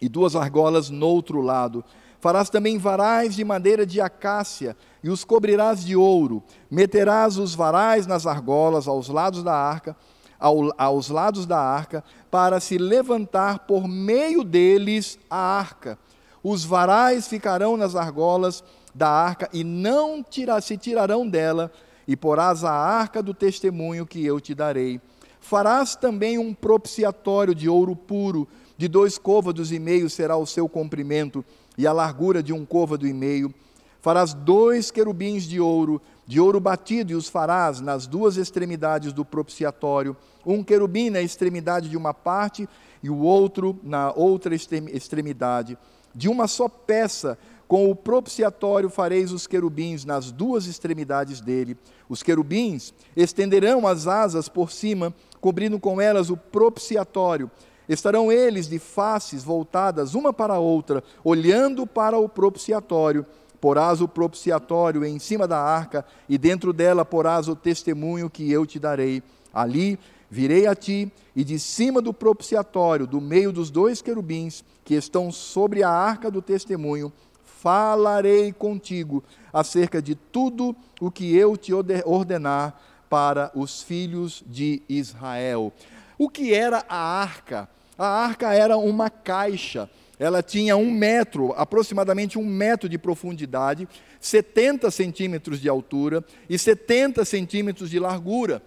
e 0.00 0.08
duas 0.08 0.36
argolas 0.36 0.88
no 0.90 1.06
outro 1.06 1.40
lado. 1.42 1.84
Farás 2.20 2.48
também 2.48 2.78
varais 2.78 3.34
de 3.34 3.44
madeira 3.44 3.84
de 3.84 4.00
acácia 4.00 4.76
e 5.02 5.10
os 5.10 5.24
cobrirás 5.24 5.84
de 5.84 5.96
ouro. 5.96 6.42
Meterás 6.70 7.36
os 7.36 7.54
varais 7.54 8.06
nas 8.06 8.26
argolas 8.26 8.86
aos 8.86 9.08
lados 9.08 9.42
da 9.42 9.54
arca 9.54 9.96
ao, 10.40 10.72
aos 10.78 11.10
lados 11.10 11.44
da 11.44 11.58
arca, 11.58 12.02
para 12.30 12.60
se 12.60 12.78
levantar 12.78 13.60
por 13.60 13.88
meio 13.88 14.44
deles 14.44 15.18
a 15.28 15.36
arca. 15.36 15.98
Os 16.42 16.64
varais 16.64 17.26
ficarão 17.26 17.76
nas 17.76 17.96
argolas 17.96 18.62
da 18.94 19.08
arca 19.08 19.48
e 19.52 19.64
não 19.64 20.24
se 20.62 20.76
tirarão 20.76 21.28
dela, 21.28 21.70
e 22.06 22.16
porás 22.16 22.64
a 22.64 22.72
arca 22.72 23.22
do 23.22 23.34
testemunho 23.34 24.06
que 24.06 24.24
eu 24.24 24.40
te 24.40 24.54
darei. 24.54 25.00
Farás 25.40 25.96
também 25.96 26.38
um 26.38 26.54
propiciatório 26.54 27.54
de 27.54 27.68
ouro 27.68 27.94
puro, 27.96 28.48
de 28.76 28.88
dois 28.88 29.18
côvados 29.18 29.72
e 29.72 29.78
meio 29.78 30.08
será 30.08 30.36
o 30.36 30.46
seu 30.46 30.68
comprimento, 30.68 31.44
e 31.76 31.86
a 31.86 31.92
largura 31.92 32.42
de 32.42 32.52
um 32.52 32.64
côvado 32.64 33.06
e 33.06 33.12
meio. 33.12 33.52
Farás 34.00 34.32
dois 34.32 34.90
querubins 34.90 35.44
de 35.44 35.60
ouro, 35.60 36.00
de 36.26 36.40
ouro 36.40 36.58
batido, 36.58 37.12
e 37.12 37.14
os 37.14 37.28
farás 37.28 37.80
nas 37.80 38.06
duas 38.06 38.36
extremidades 38.36 39.12
do 39.12 39.24
propiciatório 39.24 40.16
um 40.44 40.62
querubim 40.62 41.10
na 41.10 41.20
extremidade 41.20 41.88
de 41.88 41.96
uma 41.96 42.14
parte 42.14 42.68
e 43.02 43.10
o 43.10 43.18
outro 43.18 43.78
na 43.82 44.12
outra 44.12 44.54
extremidade. 44.54 45.76
De 46.14 46.28
uma 46.28 46.48
só 46.48 46.68
peça, 46.68 47.38
com 47.70 47.88
o 47.88 47.94
propiciatório 47.94 48.90
fareis 48.90 49.30
os 49.30 49.46
querubins 49.46 50.04
nas 50.04 50.32
duas 50.32 50.66
extremidades 50.66 51.40
dele. 51.40 51.78
Os 52.08 52.20
querubins 52.20 52.92
estenderão 53.16 53.86
as 53.86 54.08
asas 54.08 54.48
por 54.48 54.72
cima, 54.72 55.14
cobrindo 55.40 55.78
com 55.78 56.00
elas 56.00 56.30
o 56.30 56.36
propiciatório. 56.36 57.48
Estarão 57.88 58.32
eles 58.32 58.68
de 58.68 58.80
faces 58.80 59.44
voltadas 59.44 60.14
uma 60.14 60.32
para 60.32 60.54
a 60.54 60.58
outra, 60.58 61.02
olhando 61.22 61.86
para 61.86 62.18
o 62.18 62.28
propiciatório. 62.28 63.24
Porás 63.60 64.00
o 64.00 64.08
propiciatório 64.08 65.04
em 65.04 65.18
cima 65.20 65.46
da 65.46 65.60
arca, 65.60 66.04
e 66.28 66.36
dentro 66.36 66.72
dela 66.72 67.04
porás 67.04 67.46
o 67.46 67.54
testemunho 67.54 68.28
que 68.28 68.50
eu 68.50 68.66
te 68.66 68.80
darei. 68.80 69.22
Ali 69.52 69.96
Virei 70.30 70.66
a 70.66 70.74
ti, 70.74 71.10
e 71.34 71.42
de 71.42 71.58
cima 71.58 72.00
do 72.00 72.12
propiciatório, 72.12 73.06
do 73.06 73.20
meio 73.20 73.52
dos 73.52 73.70
dois 73.70 74.00
querubins 74.00 74.64
que 74.84 74.94
estão 74.94 75.32
sobre 75.32 75.82
a 75.82 75.90
arca 75.90 76.30
do 76.30 76.40
testemunho, 76.40 77.12
falarei 77.42 78.52
contigo 78.52 79.22
acerca 79.52 80.00
de 80.00 80.14
tudo 80.14 80.74
o 81.00 81.10
que 81.10 81.36
eu 81.36 81.56
te 81.56 81.72
ordenar 81.74 82.80
para 83.08 83.50
os 83.54 83.82
filhos 83.82 84.42
de 84.46 84.82
Israel. 84.88 85.72
O 86.16 86.28
que 86.28 86.54
era 86.54 86.84
a 86.88 86.96
arca? 86.96 87.68
A 87.98 88.06
arca 88.06 88.54
era 88.54 88.76
uma 88.76 89.10
caixa. 89.10 89.90
Ela 90.18 90.42
tinha 90.42 90.76
um 90.76 90.90
metro, 90.90 91.52
aproximadamente 91.56 92.38
um 92.38 92.44
metro 92.44 92.88
de 92.88 92.98
profundidade, 92.98 93.88
70 94.20 94.90
centímetros 94.90 95.60
de 95.60 95.68
altura 95.68 96.24
e 96.48 96.58
70 96.58 97.24
centímetros 97.24 97.90
de 97.90 97.98
largura. 97.98 98.62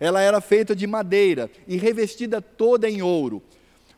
Ela 0.00 0.20
era 0.20 0.40
feita 0.40 0.74
de 0.74 0.86
madeira 0.86 1.50
e 1.66 1.76
revestida 1.76 2.40
toda 2.40 2.88
em 2.88 3.02
ouro. 3.02 3.42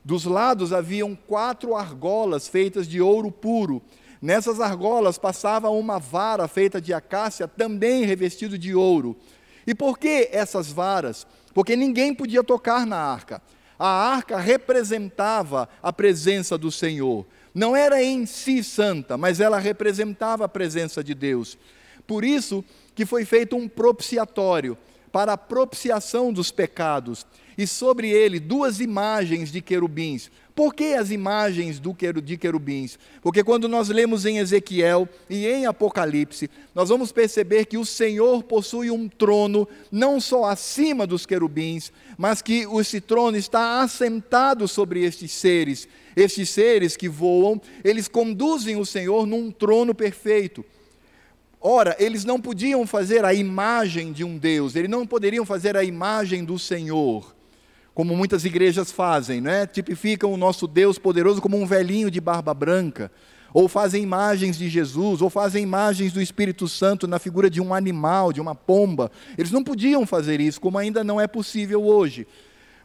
Dos 0.04 0.24
lados 0.24 0.72
haviam 0.72 1.14
quatro 1.14 1.76
argolas 1.76 2.48
feitas 2.48 2.88
de 2.88 3.00
ouro 3.00 3.30
puro. 3.30 3.82
Nessas 4.20 4.60
argolas 4.60 5.18
passava 5.18 5.70
uma 5.70 5.98
vara 5.98 6.48
feita 6.48 6.80
de 6.80 6.92
acácia, 6.92 7.46
também 7.46 8.04
revestido 8.04 8.58
de 8.58 8.74
ouro. 8.74 9.16
E 9.66 9.74
por 9.74 9.98
que 9.98 10.28
essas 10.32 10.72
varas? 10.72 11.26
Porque 11.52 11.76
ninguém 11.76 12.14
podia 12.14 12.42
tocar 12.42 12.86
na 12.86 12.96
arca. 12.96 13.42
A 13.78 13.88
arca 13.88 14.38
representava 14.38 15.68
a 15.82 15.92
presença 15.92 16.56
do 16.56 16.70
Senhor. 16.70 17.26
Não 17.54 17.74
era 17.74 18.02
em 18.02 18.26
si 18.26 18.62
santa, 18.62 19.16
mas 19.16 19.40
ela 19.40 19.58
representava 19.58 20.44
a 20.44 20.48
presença 20.48 21.02
de 21.02 21.14
Deus. 21.14 21.58
Por 22.06 22.24
isso 22.24 22.64
que 22.94 23.06
foi 23.06 23.24
feito 23.24 23.56
um 23.56 23.68
propiciatório 23.68 24.76
para 25.12 25.32
a 25.32 25.38
propiciação 25.38 26.32
dos 26.32 26.50
pecados, 26.50 27.26
e 27.58 27.66
sobre 27.66 28.08
ele 28.08 28.40
duas 28.40 28.80
imagens 28.80 29.52
de 29.52 29.60
querubins. 29.60 30.30
Por 30.54 30.74
que 30.74 30.94
as 30.94 31.10
imagens 31.10 31.80
de 31.80 32.36
querubins? 32.36 32.98
Porque 33.22 33.44
quando 33.44 33.68
nós 33.68 33.88
lemos 33.88 34.24
em 34.24 34.38
Ezequiel 34.38 35.08
e 35.28 35.46
em 35.46 35.66
Apocalipse, 35.66 36.50
nós 36.74 36.88
vamos 36.88 37.12
perceber 37.12 37.66
que 37.66 37.78
o 37.78 37.84
Senhor 37.84 38.42
possui 38.42 38.90
um 38.90 39.08
trono 39.08 39.68
não 39.90 40.20
só 40.20 40.44
acima 40.44 41.06
dos 41.06 41.26
querubins, 41.26 41.92
mas 42.16 42.42
que 42.42 42.66
esse 42.78 43.00
trono 43.00 43.36
está 43.36 43.82
assentado 43.82 44.66
sobre 44.66 45.04
estes 45.04 45.32
seres. 45.32 45.88
Estes 46.16 46.50
seres 46.50 46.96
que 46.96 47.08
voam, 47.08 47.60
eles 47.84 48.08
conduzem 48.08 48.76
o 48.76 48.86
Senhor 48.86 49.26
num 49.26 49.50
trono 49.50 49.94
perfeito. 49.94 50.64
Ora, 51.60 51.94
eles 51.98 52.24
não 52.24 52.40
podiam 52.40 52.86
fazer 52.86 53.22
a 53.22 53.34
imagem 53.34 54.12
de 54.12 54.24
um 54.24 54.38
Deus, 54.38 54.74
eles 54.74 54.88
não 54.88 55.06
poderiam 55.06 55.44
fazer 55.44 55.76
a 55.76 55.84
imagem 55.84 56.42
do 56.42 56.58
Senhor, 56.58 57.36
como 57.94 58.16
muitas 58.16 58.46
igrejas 58.46 58.90
fazem, 58.90 59.42
né? 59.42 59.66
tipificam 59.66 60.32
o 60.32 60.38
nosso 60.38 60.66
Deus 60.66 60.98
poderoso 60.98 61.42
como 61.42 61.60
um 61.60 61.66
velhinho 61.66 62.10
de 62.10 62.18
barba 62.18 62.54
branca, 62.54 63.12
ou 63.52 63.68
fazem 63.68 64.02
imagens 64.02 64.56
de 64.56 64.70
Jesus, 64.70 65.20
ou 65.20 65.28
fazem 65.28 65.62
imagens 65.62 66.14
do 66.14 66.22
Espírito 66.22 66.66
Santo 66.66 67.06
na 67.06 67.18
figura 67.18 67.50
de 67.50 67.60
um 67.60 67.74
animal, 67.74 68.32
de 68.32 68.40
uma 68.40 68.54
pomba. 68.54 69.10
Eles 69.36 69.50
não 69.50 69.62
podiam 69.62 70.06
fazer 70.06 70.40
isso, 70.40 70.60
como 70.60 70.78
ainda 70.78 71.04
não 71.04 71.20
é 71.20 71.26
possível 71.26 71.84
hoje. 71.84 72.26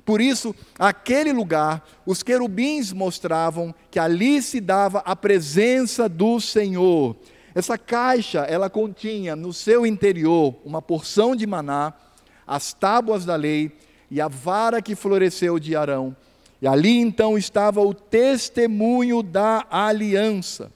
Por 0.04 0.20
isso, 0.20 0.54
aquele 0.78 1.32
lugar, 1.32 1.88
os 2.06 2.22
querubins 2.22 2.92
mostravam 2.92 3.74
que 3.90 4.00
ali 4.00 4.42
se 4.42 4.60
dava 4.60 5.00
a 5.00 5.16
presença 5.16 6.10
do 6.10 6.42
Senhor. 6.42 7.16
Essa 7.56 7.78
caixa, 7.78 8.40
ela 8.42 8.70
continha 8.70 9.34
no 9.34 9.54
seu 9.54 9.86
interior 9.86 10.54
uma 10.66 10.82
porção 10.82 11.34
de 11.34 11.48
maná, 11.48 11.94
as 12.46 12.74
tábuas 12.74 13.24
da 13.24 13.38
lei 13.38 13.72
e 14.12 14.20
a 14.20 14.28
vara 14.28 14.82
que 14.82 14.94
floresceu 14.94 15.58
de 15.58 15.74
Arão. 15.74 16.14
E 16.62 16.68
ali 16.68 17.00
então 17.00 17.38
estava 17.38 17.80
o 17.80 17.94
testemunho 17.94 19.24
da 19.24 19.66
aliança. 19.70 20.70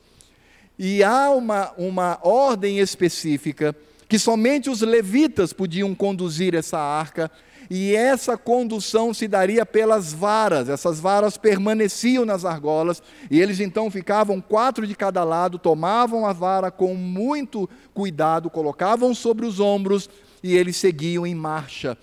E 0.78 1.04
há 1.04 1.30
uma, 1.32 1.74
uma 1.78 2.18
ordem 2.24 2.80
específica 2.80 3.76
que 4.08 4.18
somente 4.18 4.70
os 4.70 4.80
levitas 4.82 5.52
podiam 5.52 5.94
conduzir 5.94 6.56
essa 6.56 6.80
arca 6.80 7.30
e 7.70 7.96
essa 7.96 8.36
condução 8.36 9.14
se 9.14 9.28
daria 9.28 9.64
pelas 9.64 10.12
varas, 10.12 10.70
essas 10.70 11.00
varas 11.00 11.38
permaneciam 11.38 12.26
nas 12.26 12.44
argolas, 12.44 13.02
e 13.30 13.40
eles 13.40 13.60
então 13.60 13.92
ficavam 13.92 14.42
quatro 14.42 14.88
de 14.88 14.96
cada 14.96 15.24
lado, 15.24 15.60
tomavam 15.60 16.26
a 16.26 16.34
vara 16.34 16.72
com 16.72 16.96
muito 16.96 17.70
cuidado, 17.94 18.50
colocavam 18.50 19.14
sobre 19.14 19.46
os 19.46 19.60
ombros 19.60 20.10
e 20.42 20.56
eles 20.56 20.78
seguiam 20.78 21.28
em 21.28 21.36
marcha, 21.36 21.96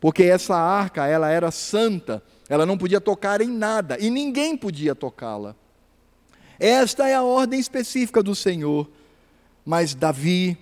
porque 0.00 0.24
essa 0.24 0.56
arca, 0.56 1.06
ela 1.06 1.30
era 1.30 1.52
santa, 1.52 2.20
ela 2.48 2.66
não 2.66 2.76
podia 2.76 3.00
tocar 3.00 3.40
em 3.40 3.48
nada, 3.48 3.96
e 4.00 4.10
ninguém 4.10 4.56
podia 4.56 4.96
tocá-la. 4.96 5.54
Esta 6.58 7.08
é 7.08 7.14
a 7.14 7.22
ordem 7.22 7.60
específica 7.60 8.20
do 8.20 8.34
Senhor, 8.34 8.90
mas 9.64 9.94
Davi, 9.94 10.58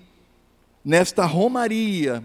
nesta 0.84 1.24
romaria, 1.24 2.22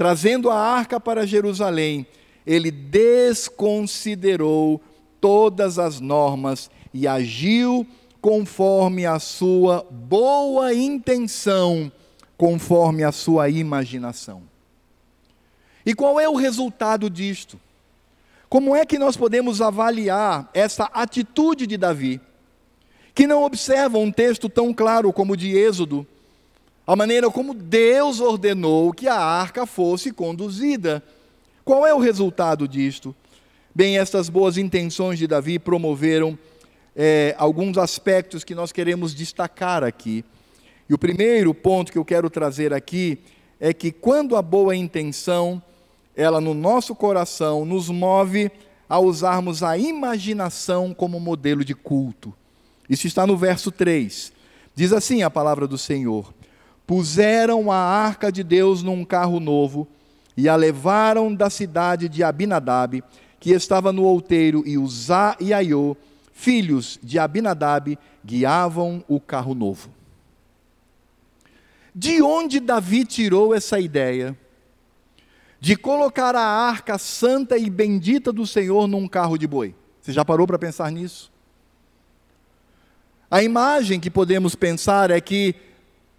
trazendo 0.00 0.48
a 0.48 0.56
arca 0.56 0.98
para 0.98 1.26
Jerusalém, 1.26 2.06
ele 2.46 2.70
desconsiderou 2.70 4.80
todas 5.20 5.78
as 5.78 6.00
normas 6.00 6.70
e 6.94 7.06
agiu 7.06 7.86
conforme 8.18 9.04
a 9.04 9.18
sua 9.18 9.86
boa 9.90 10.72
intenção, 10.72 11.92
conforme 12.38 13.04
a 13.04 13.12
sua 13.12 13.50
imaginação. 13.50 14.40
E 15.84 15.92
qual 15.92 16.18
é 16.18 16.26
o 16.26 16.34
resultado 16.34 17.10
disto? 17.10 17.60
Como 18.48 18.74
é 18.74 18.86
que 18.86 18.98
nós 18.98 19.18
podemos 19.18 19.60
avaliar 19.60 20.48
essa 20.54 20.84
atitude 20.94 21.66
de 21.66 21.76
Davi, 21.76 22.18
que 23.14 23.26
não 23.26 23.44
observa 23.44 23.98
um 23.98 24.10
texto 24.10 24.48
tão 24.48 24.72
claro 24.72 25.12
como 25.12 25.34
o 25.34 25.36
de 25.36 25.54
Êxodo, 25.54 26.06
a 26.90 26.96
maneira 26.96 27.30
como 27.30 27.54
Deus 27.54 28.18
ordenou 28.18 28.92
que 28.92 29.06
a 29.06 29.14
arca 29.14 29.64
fosse 29.64 30.10
conduzida? 30.10 31.00
Qual 31.64 31.86
é 31.86 31.94
o 31.94 32.00
resultado 32.00 32.66
disto? 32.66 33.14
Bem, 33.72 33.96
estas 33.96 34.28
boas 34.28 34.58
intenções 34.58 35.16
de 35.16 35.28
Davi 35.28 35.56
promoveram 35.56 36.36
é, 36.96 37.32
alguns 37.38 37.78
aspectos 37.78 38.42
que 38.42 38.56
nós 38.56 38.72
queremos 38.72 39.14
destacar 39.14 39.84
aqui. 39.84 40.24
E 40.88 40.92
o 40.92 40.98
primeiro 40.98 41.54
ponto 41.54 41.92
que 41.92 41.98
eu 41.98 42.04
quero 42.04 42.28
trazer 42.28 42.74
aqui 42.74 43.20
é 43.60 43.72
que 43.72 43.92
quando 43.92 44.34
a 44.34 44.42
boa 44.42 44.74
intenção, 44.74 45.62
ela 46.16 46.40
no 46.40 46.54
nosso 46.54 46.92
coração 46.96 47.64
nos 47.64 47.88
move 47.88 48.50
a 48.88 48.98
usarmos 48.98 49.62
a 49.62 49.78
imaginação 49.78 50.92
como 50.92 51.20
modelo 51.20 51.64
de 51.64 51.72
culto. 51.72 52.34
Isso 52.88 53.06
está 53.06 53.24
no 53.28 53.36
verso 53.36 53.70
3. 53.70 54.32
Diz 54.74 54.92
assim 54.92 55.22
a 55.22 55.30
palavra 55.30 55.68
do 55.68 55.78
Senhor: 55.78 56.34
Puseram 56.90 57.70
a 57.70 57.76
arca 57.76 58.32
de 58.32 58.42
Deus 58.42 58.82
num 58.82 59.04
carro 59.04 59.38
novo 59.38 59.86
e 60.36 60.48
a 60.48 60.56
levaram 60.56 61.32
da 61.32 61.48
cidade 61.48 62.08
de 62.08 62.24
Abinadab, 62.24 63.00
que 63.38 63.52
estava 63.52 63.92
no 63.92 64.02
outeiro, 64.02 64.64
e 64.66 64.76
Uzá 64.76 65.36
e 65.38 65.54
Aiô, 65.54 65.96
filhos 66.32 66.98
de 67.00 67.16
Abinadab, 67.16 67.96
guiavam 68.24 69.04
o 69.06 69.20
carro 69.20 69.54
novo. 69.54 69.88
De 71.94 72.20
onde 72.20 72.58
Davi 72.58 73.04
tirou 73.04 73.54
essa 73.54 73.78
ideia 73.78 74.36
de 75.60 75.76
colocar 75.76 76.34
a 76.34 76.42
arca 76.42 76.98
santa 76.98 77.56
e 77.56 77.70
bendita 77.70 78.32
do 78.32 78.44
Senhor 78.44 78.88
num 78.88 79.06
carro 79.06 79.38
de 79.38 79.46
boi? 79.46 79.76
Você 80.02 80.10
já 80.10 80.24
parou 80.24 80.44
para 80.44 80.58
pensar 80.58 80.90
nisso? 80.90 81.30
A 83.30 83.44
imagem 83.44 84.00
que 84.00 84.10
podemos 84.10 84.56
pensar 84.56 85.12
é 85.12 85.20
que 85.20 85.69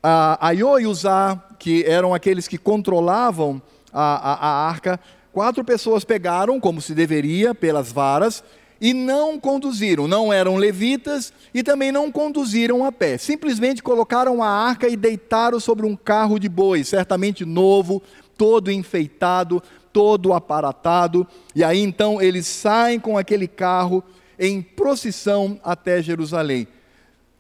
a 0.04 0.48
Aiô 0.48 0.80
e 0.80 0.88
Uzá, 0.88 1.42
que 1.60 1.84
eram 1.86 2.14
aqueles 2.14 2.48
que 2.48 2.58
controlavam 2.58 3.62
a, 3.94 4.32
a, 4.32 4.34
a 4.34 4.68
arca, 4.68 5.00
quatro 5.32 5.64
pessoas 5.64 6.04
pegaram, 6.04 6.60
como 6.60 6.82
se 6.82 6.94
deveria, 6.94 7.54
pelas 7.54 7.92
varas, 7.92 8.44
e 8.80 8.94
não 8.96 9.40
conduziram, 9.40 10.08
não 10.08 10.34
eram 10.34 10.56
levitas 10.56 11.32
e 11.54 11.62
também 11.62 11.92
não 11.92 12.12
conduziram 12.12 12.84
a 12.84 12.92
pé. 12.92 13.16
Simplesmente 13.16 13.84
colocaram 13.84 14.42
a 14.42 14.50
arca 14.50 14.88
e 14.88 14.98
deitaram 14.98 15.60
sobre 15.60 15.86
um 15.86 15.96
carro 15.96 16.40
de 16.40 16.50
boi, 16.50 16.84
certamente 16.84 17.46
novo, 17.46 18.02
todo 18.36 18.72
enfeitado, 18.72 19.62
todo 19.94 20.34
aparatado. 20.34 21.28
E 21.56 21.64
aí 21.64 21.80
então 21.80 22.20
eles 22.20 22.48
saem 22.48 23.00
com 23.00 23.20
aquele 23.20 23.48
carro 23.48 24.04
em 24.40 24.64
procissão 24.64 25.60
até 25.64 26.02
Jerusalém. 26.02 26.68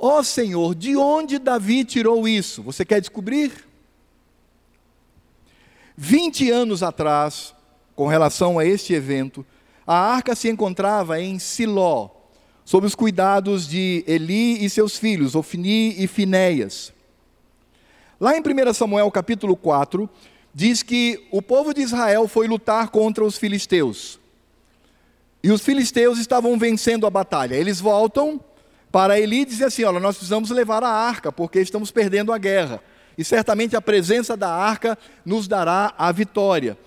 Ó 0.04 0.18
oh, 0.18 0.24
Senhor, 0.24 0.74
de 0.74 0.98
onde 0.98 1.38
Davi 1.38 1.86
tirou 1.86 2.28
isso? 2.28 2.64
Você 2.64 2.84
quer 2.84 3.00
descobrir? 3.00 3.52
20 5.96 6.50
anos 6.50 6.82
atrás, 6.82 7.54
com 7.96 8.08
relação 8.08 8.58
a 8.58 8.66
este 8.66 8.96
evento, 8.96 9.46
a 9.86 9.96
arca 9.96 10.34
se 10.34 10.50
encontrava 10.50 11.22
em 11.22 11.38
Siló, 11.38 12.10
sob 12.66 12.88
os 12.88 12.96
cuidados 12.96 13.68
de 13.68 14.04
Eli 14.08 14.66
e 14.66 14.68
seus 14.72 14.98
filhos, 14.98 15.36
Ofni 15.36 15.94
e 16.04 16.08
Finéias. 16.08 16.92
Lá 18.20 18.36
em 18.36 18.42
1 18.42 18.74
Samuel 18.74 19.12
capítulo 19.12 19.56
4, 19.56 20.10
diz 20.52 20.82
que 20.82 21.28
o 21.30 21.44
povo 21.44 21.76
de 21.76 21.82
Israel 21.82 22.28
foi 22.28 22.48
lutar 22.48 22.90
contra 22.90 23.24
os 23.24 23.38
filisteus. 23.38 24.20
E 25.44 25.52
os 25.52 25.62
filisteus 25.62 26.18
estavam 26.18 26.58
vencendo 26.58 27.06
a 27.06 27.10
batalha. 27.12 27.54
Eles 27.54 27.80
voltam 27.80 28.42
para 28.92 29.20
Eli 29.20 29.46
dizem 29.46 29.68
assim: 29.68 29.84
Olha, 29.84 30.00
nós 30.00 30.18
precisamos 30.18 30.50
levar 30.50 30.84
a 30.84 30.90
arca, 30.90 31.32
porque 31.32 31.60
estamos 31.60 31.92
perdendo 31.92 32.34
a 32.34 32.38
guerra. 32.38 32.82
E 33.18 33.24
certamente 33.24 33.76
a 33.76 33.82
presença 33.82 34.36
da 34.36 34.50
arca 34.50 34.98
nos 35.26 35.48
dará 35.48 35.94
a 35.98 36.12
vitória. 36.12 36.78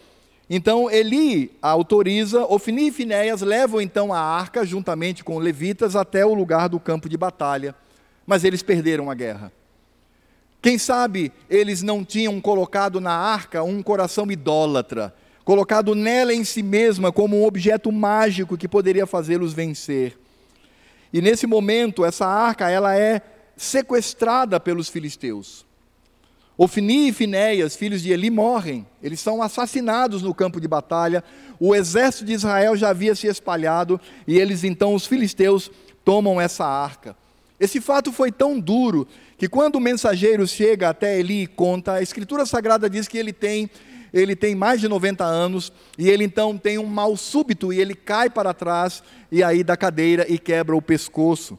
Então 0.48 0.90
Eli 0.90 1.50
autoriza, 1.62 2.44
Ofni 2.44 2.88
e 2.88 2.92
Finéias 2.92 3.40
levam 3.40 3.80
então 3.80 4.12
a 4.12 4.18
arca, 4.18 4.64
juntamente 4.64 5.24
com 5.24 5.38
levitas, 5.38 5.96
até 5.96 6.24
o 6.26 6.34
lugar 6.34 6.68
do 6.68 6.78
campo 6.78 7.08
de 7.08 7.16
batalha. 7.16 7.74
Mas 8.26 8.44
eles 8.44 8.62
perderam 8.62 9.10
a 9.10 9.14
guerra. 9.14 9.52
Quem 10.60 10.78
sabe 10.78 11.32
eles 11.48 11.82
não 11.82 12.04
tinham 12.04 12.40
colocado 12.40 13.00
na 13.00 13.12
arca 13.12 13.62
um 13.62 13.82
coração 13.82 14.30
idólatra, 14.30 15.14
colocado 15.44 15.94
nela 15.94 16.32
em 16.32 16.42
si 16.42 16.62
mesma 16.62 17.12
como 17.12 17.38
um 17.38 17.44
objeto 17.44 17.92
mágico 17.92 18.56
que 18.56 18.68
poderia 18.68 19.06
fazê-los 19.06 19.52
vencer. 19.52 20.18
E 21.14 21.22
nesse 21.22 21.46
momento, 21.46 22.04
essa 22.04 22.26
arca 22.26 22.68
ela 22.68 22.98
é 22.98 23.22
sequestrada 23.56 24.58
pelos 24.58 24.88
filisteus. 24.88 25.64
Ofni 26.58 27.08
e 27.08 27.12
Finéias, 27.12 27.76
filhos 27.76 28.02
de 28.02 28.10
Eli, 28.10 28.30
morrem. 28.30 28.84
Eles 29.00 29.20
são 29.20 29.40
assassinados 29.40 30.22
no 30.22 30.34
campo 30.34 30.60
de 30.60 30.66
batalha. 30.66 31.22
O 31.60 31.72
exército 31.72 32.24
de 32.24 32.32
Israel 32.32 32.76
já 32.76 32.88
havia 32.88 33.14
se 33.14 33.28
espalhado 33.28 34.00
e 34.26 34.36
eles 34.36 34.64
então, 34.64 34.92
os 34.92 35.06
filisteus, 35.06 35.70
tomam 36.04 36.40
essa 36.40 36.66
arca. 36.66 37.16
Esse 37.60 37.80
fato 37.80 38.10
foi 38.10 38.32
tão 38.32 38.58
duro 38.58 39.06
que 39.36 39.48
quando 39.48 39.76
o 39.76 39.80
mensageiro 39.80 40.46
chega 40.46 40.88
até 40.88 41.18
Eli 41.18 41.42
e 41.42 41.46
conta, 41.46 41.94
a 41.94 42.02
Escritura 42.02 42.46
Sagrada 42.46 42.88
diz 42.88 43.08
que 43.08 43.18
ele 43.18 43.32
tem 43.32 43.70
ele 44.12 44.36
tem 44.36 44.54
mais 44.54 44.80
de 44.80 44.86
90 44.86 45.24
anos 45.24 45.72
e 45.98 46.08
ele 46.08 46.22
então 46.22 46.56
tem 46.56 46.78
um 46.78 46.86
mal 46.86 47.16
súbito 47.16 47.72
e 47.72 47.80
ele 47.80 47.96
cai 47.96 48.30
para 48.30 48.54
trás 48.54 49.02
e 49.30 49.42
aí 49.42 49.64
da 49.64 49.76
cadeira 49.76 50.24
e 50.28 50.38
quebra 50.38 50.76
o 50.76 50.80
pescoço. 50.80 51.58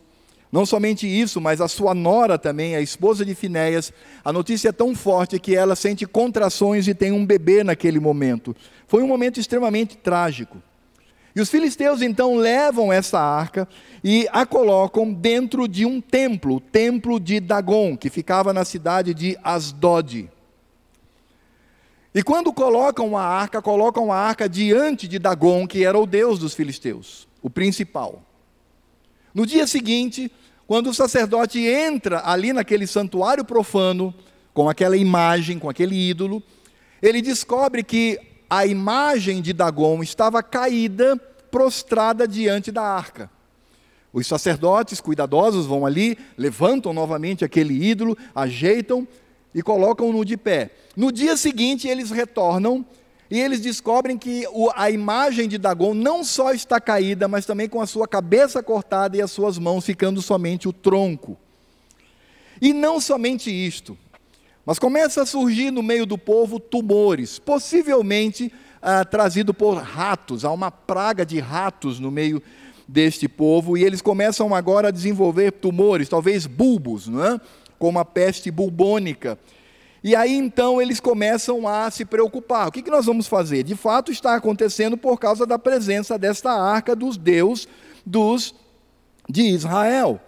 Não 0.49 0.65
somente 0.65 1.05
isso, 1.05 1.41
mas 1.41 1.59
a 1.59 1.67
sua 1.67 1.93
nora 1.93 2.39
também, 2.39 2.77
a 2.77 2.81
esposa 2.81 3.25
de 3.25 3.35
Finéias, 3.35 3.91
a 4.23 4.31
notícia 4.31 4.69
é 4.69 4.71
tão 4.71 4.95
forte 4.95 5.37
que 5.37 5.53
ela 5.53 5.75
sente 5.75 6.05
contrações 6.05 6.87
e 6.87 6.93
tem 6.93 7.11
um 7.11 7.25
bebê 7.25 7.61
naquele 7.61 7.99
momento. 7.99 8.55
Foi 8.87 9.03
um 9.03 9.07
momento 9.07 9.37
extremamente 9.37 9.97
trágico. 9.97 10.57
E 11.35 11.41
os 11.41 11.49
filisteus 11.49 12.01
então 12.01 12.35
levam 12.35 12.93
essa 12.93 13.19
arca 13.19 13.67
e 14.01 14.25
a 14.31 14.45
colocam 14.45 15.11
dentro 15.11 15.67
de 15.67 15.85
um 15.85 15.99
templo, 15.99 16.55
o 16.55 16.59
templo 16.61 17.19
de 17.19 17.41
Dagon, 17.41 17.97
que 17.97 18.09
ficava 18.09 18.53
na 18.53 18.63
cidade 18.63 19.13
de 19.13 19.37
Asdod. 19.43 20.29
E 22.13 22.23
quando 22.23 22.53
colocam 22.53 23.17
a 23.17 23.23
arca, 23.23 23.61
colocam 23.61 24.13
a 24.13 24.17
arca 24.17 24.47
diante 24.47 25.05
de 25.05 25.19
Dagon, 25.19 25.67
que 25.67 25.83
era 25.83 25.99
o 25.99 26.05
deus 26.05 26.39
dos 26.39 26.53
filisteus, 26.53 27.27
o 27.41 27.49
principal. 27.49 28.23
No 29.33 29.45
dia 29.45 29.67
seguinte, 29.67 30.31
quando 30.65 30.89
o 30.89 30.93
sacerdote 30.93 31.59
entra 31.59 32.21
ali 32.23 32.53
naquele 32.53 32.87
santuário 32.87 33.43
profano, 33.43 34.15
com 34.53 34.69
aquela 34.69 34.95
imagem, 34.95 35.59
com 35.59 35.69
aquele 35.69 36.09
ídolo, 36.09 36.41
ele 37.01 37.21
descobre 37.21 37.83
que 37.83 38.17
a 38.49 38.65
imagem 38.65 39.41
de 39.41 39.53
Dagon 39.53 40.01
estava 40.03 40.41
caída, 40.43 41.17
prostrada 41.49 42.27
diante 42.27 42.71
da 42.71 42.83
arca. 42.83 43.29
Os 44.13 44.27
sacerdotes 44.27 45.01
cuidadosos 45.01 45.65
vão 45.65 45.85
ali, 45.85 46.17
levantam 46.37 46.93
novamente 46.93 47.43
aquele 47.43 47.73
ídolo, 47.73 48.17
ajeitam 48.33 49.07
e 49.53 49.61
colocam-no 49.61 50.23
de 50.23 50.37
pé. 50.37 50.71
No 50.95 51.11
dia 51.11 51.35
seguinte, 51.35 51.87
eles 51.87 52.11
retornam 52.11 52.85
e 53.29 53.39
eles 53.39 53.59
descobrem 53.59 54.17
que 54.17 54.45
a 54.75 54.89
imagem 54.89 55.47
de 55.47 55.57
Dagon 55.57 55.93
não 55.93 56.23
só 56.23 56.53
está 56.53 56.79
caída, 56.79 57.27
mas 57.27 57.45
também 57.45 57.67
com 57.67 57.81
a 57.81 57.87
sua 57.87 58.07
cabeça 58.07 58.61
cortada 58.61 59.17
e 59.17 59.21
as 59.21 59.31
suas 59.31 59.57
mãos 59.57 59.85
ficando 59.85 60.21
somente 60.21 60.67
o 60.67 60.73
tronco. 60.73 61.37
E 62.61 62.71
não 62.71 63.01
somente 63.01 63.49
isto, 63.49 63.97
mas 64.65 64.79
começa 64.79 65.21
a 65.21 65.25
surgir 65.25 65.71
no 65.71 65.83
meio 65.83 66.05
do 66.05 66.17
povo 66.17 66.59
tumores, 66.59 67.37
possivelmente 67.37 68.51
ah, 68.81 69.05
trazido 69.05 69.53
por 69.53 69.75
ratos, 69.77 70.43
há 70.43 70.51
uma 70.51 70.71
praga 70.71 71.25
de 71.25 71.39
ratos 71.39 71.99
no 71.99 72.09
meio 72.09 72.41
deste 72.87 73.27
povo, 73.27 73.77
e 73.77 73.83
eles 73.83 74.01
começam 74.01 74.53
agora 74.53 74.87
a 74.87 74.91
desenvolver 74.91 75.51
tumores, 75.51 76.09
talvez 76.09 76.45
bulbos, 76.45 77.07
não 77.07 77.23
é? 77.23 77.41
como 77.77 77.99
a 77.99 78.05
peste 78.05 78.49
bubônica. 78.49 79.37
E 80.03 80.15
aí 80.15 80.35
então 80.35 80.79
eles 80.79 80.99
começam 80.99 81.67
a 81.67 81.89
se 81.89 82.05
preocupar: 82.05 82.67
o 82.67 82.71
que, 82.71 82.89
nós 82.89 83.07
vamos 83.07 83.27
fazer? 83.27 83.63
De 83.63 83.75
fato 83.75 84.11
está 84.11 84.35
acontecendo 84.35 84.95
por 84.95 85.19
causa 85.19 85.47
da 85.47 85.57
presença 85.57 86.17
desta 86.17 86.51
arca 86.51 86.95
dos 86.95 87.17
Deus 87.17 87.67
dos, 88.05 88.53
de 89.27 89.41
Israel. 89.41 90.21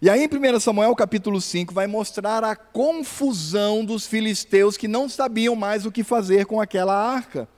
E 0.00 0.10
aí 0.10 0.22
em 0.22 0.28
1 0.28 0.60
Samuel 0.60 0.94
capítulo 0.94 1.40
5 1.40 1.72
vai 1.72 1.86
mostrar 1.86 2.44
a 2.44 2.54
confusão 2.54 3.82
dos 3.82 4.06
filisteus 4.06 4.76
que 4.76 4.86
não 4.86 5.08
sabiam 5.08 5.56
mais 5.56 5.86
o 5.86 5.90
que 5.90 6.04
fazer 6.04 6.44
com 6.44 6.60
aquela 6.60 6.94
arca. 6.94 7.48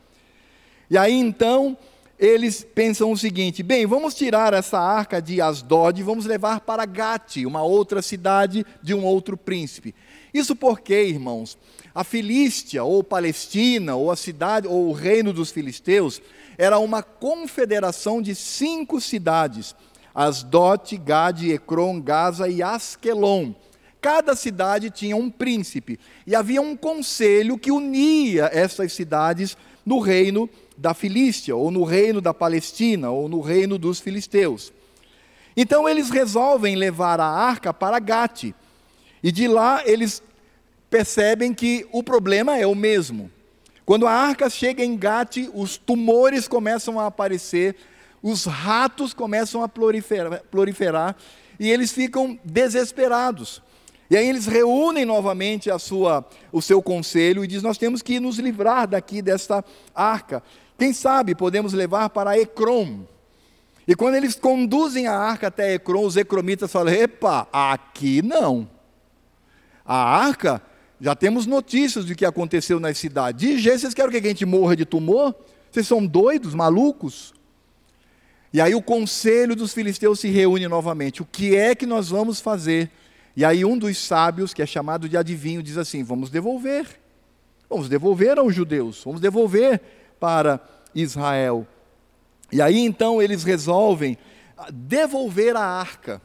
E 0.89 0.97
aí 0.97 1.15
então 1.15 1.77
eles 2.17 2.65
pensam 2.75 3.11
o 3.11 3.19
seguinte: 3.19 3.61
bem, 3.65 3.85
vamos 3.87 4.15
tirar 4.15 4.55
essa 4.55 4.79
arca 4.79 5.21
de 5.21 5.41
Asdod 5.41 6.01
e 6.01 6.05
vamos 6.05 6.27
levar 6.27 6.61
para 6.61 6.85
Gate, 6.85 7.39
uma 7.45 7.65
outra 7.65 8.01
cidade 8.01 8.65
de 8.81 8.95
um 8.95 9.05
outro 9.05 9.37
príncipe. 9.37 9.93
Isso 10.33 10.55
porque, 10.55 11.07
irmãos, 11.07 11.59
a 11.93 12.05
Filístia, 12.05 12.85
ou 12.85 13.03
Palestina, 13.03 13.97
ou 13.97 14.13
a 14.13 14.17
cidade, 14.17 14.69
ou 14.69 14.89
o 14.89 14.93
reino 14.93 15.33
dos 15.33 15.51
filisteus, 15.51 16.23
era 16.57 16.79
uma 16.79 17.03
confederação 17.03 18.23
de 18.23 18.37
cinco 18.37 19.01
cidades: 19.01 19.75
Asdod, 20.15 20.97
Gade, 20.99 21.53
Ecrom, 21.53 22.01
Gaza 22.01 22.49
e 22.49 22.63
Asquelon. 22.63 23.53
Cada 24.01 24.37
cidade 24.37 24.91
tinha 24.91 25.17
um 25.17 25.29
príncipe 25.29 25.99
e 26.27 26.35
havia 26.35 26.63
um 26.63 26.77
conselho 26.77 27.59
que 27.59 27.73
unia 27.73 28.49
essas 28.53 28.93
cidades 28.93 29.57
no 29.85 29.99
reino 29.99 30.49
da 30.77 30.95
Filístia, 30.95 31.57
ou 31.57 31.71
no 31.71 31.83
reino 31.83 32.21
da 32.21 32.33
Palestina, 32.33 33.11
ou 33.11 33.29
no 33.29 33.41
reino 33.41 33.77
dos 33.79 33.99
filisteus. 33.99 34.73
Então 35.57 35.89
eles 35.89 36.11
resolvem 36.11 36.77
levar 36.77 37.19
a 37.19 37.27
arca 37.27 37.75
para 37.75 37.99
Gate. 37.99 38.55
E 39.23 39.33
de 39.33 39.49
lá 39.49 39.83
eles 39.85 40.23
percebem 40.89 41.53
que 41.53 41.85
o 41.91 42.03
problema 42.03 42.57
é 42.57 42.67
o 42.67 42.77
mesmo. 42.77 43.29
Quando 43.85 44.07
a 44.07 44.13
arca 44.13 44.49
chega 44.49 44.85
em 44.85 44.97
Gate, 44.97 45.49
os 45.53 45.77
tumores 45.77 46.47
começam 46.47 47.01
a 47.01 47.07
aparecer, 47.07 47.75
os 48.23 48.45
ratos 48.45 49.15
começam 49.15 49.63
a 49.63 49.69
proliferar, 49.69 50.43
proliferar 50.51 51.17
e 51.59 51.71
eles 51.71 51.93
ficam 51.93 52.39
desesperados. 52.45 53.63
E 54.11 54.17
aí 54.17 54.27
eles 54.27 54.47
reúnem 54.47 55.05
novamente 55.05 55.71
a 55.71 55.79
sua, 55.79 56.27
o 56.51 56.63
seu 56.63 56.83
conselho 56.83 57.45
e 57.45 57.47
diz: 57.47 57.63
Nós 57.63 57.77
temos 57.77 58.01
que 58.01 58.19
nos 58.19 58.39
livrar 58.39 58.89
daqui 58.89 59.21
desta 59.21 59.65
arca. 59.95 60.43
Quem 60.79 60.93
sabe 60.93 61.35
podemos 61.35 61.73
levar 61.73 62.09
para 62.11 62.39
Ecrom. 62.39 63.01
E 63.87 63.95
quando 63.95 64.15
eles 64.15 64.35
conduzem 64.35 65.07
a 65.07 65.17
arca 65.17 65.49
até 65.49 65.75
Ecrom, 65.75 66.05
os 66.05 66.17
ecromitas 66.17 66.73
falam: 66.73 66.93
Epa, 66.95 67.47
aqui 67.53 68.23
não. 68.23 68.69
A 69.85 69.97
arca, 69.97 70.63
já 71.01 71.15
temos 71.15 71.47
notícias 71.47 72.05
do 72.05 72.15
que 72.15 72.25
aconteceu 72.25 72.81
na 72.81 72.93
cidade. 72.95 73.47
De 73.47 73.59
jeito, 73.59 73.81
vocês 73.81 73.95
querem 73.95 74.11
que 74.11 74.27
a 74.27 74.31
gente 74.31 74.47
morra 74.47 74.75
de 74.75 74.85
tumor? 74.85 75.35
Vocês 75.71 75.87
são 75.87 76.05
doidos, 76.05 76.55
malucos? 76.55 77.35
E 78.59 78.61
aí 78.61 78.75
o 78.75 78.83
conselho 78.83 79.55
dos 79.55 79.73
filisteus 79.73 80.19
se 80.19 80.27
reúne 80.31 80.67
novamente. 80.67 81.23
O 81.23 81.25
que 81.25 81.55
é 81.55 81.77
que 81.77 81.87
nós 81.87 82.09
vamos 82.09 82.41
fazer? 82.41 82.91
E 83.37 83.45
aí 83.45 83.65
um 83.65 83.79
dos 83.79 83.97
sábios, 83.97 84.53
que 84.53 84.61
é 84.61 84.67
chamado 84.67 85.09
de 85.09 85.17
adivinho, 85.17 85.63
diz 85.63 85.79
assim: 85.79 86.03
vamos 86.03 86.29
devolver. 86.29 86.85
Vamos 87.71 87.89
devolver 87.89 88.37
aos 88.37 88.53
judeus, 88.53 89.01
vamos 89.05 89.21
devolver 89.21 89.81
para 90.19 90.61
Israel. 90.93 91.69
E 92.51 92.61
aí 92.61 92.81
então 92.81 93.23
eles 93.23 93.45
resolvem 93.45 94.19
devolver 94.73 95.55
a 95.55 95.63
arca. 95.63 96.21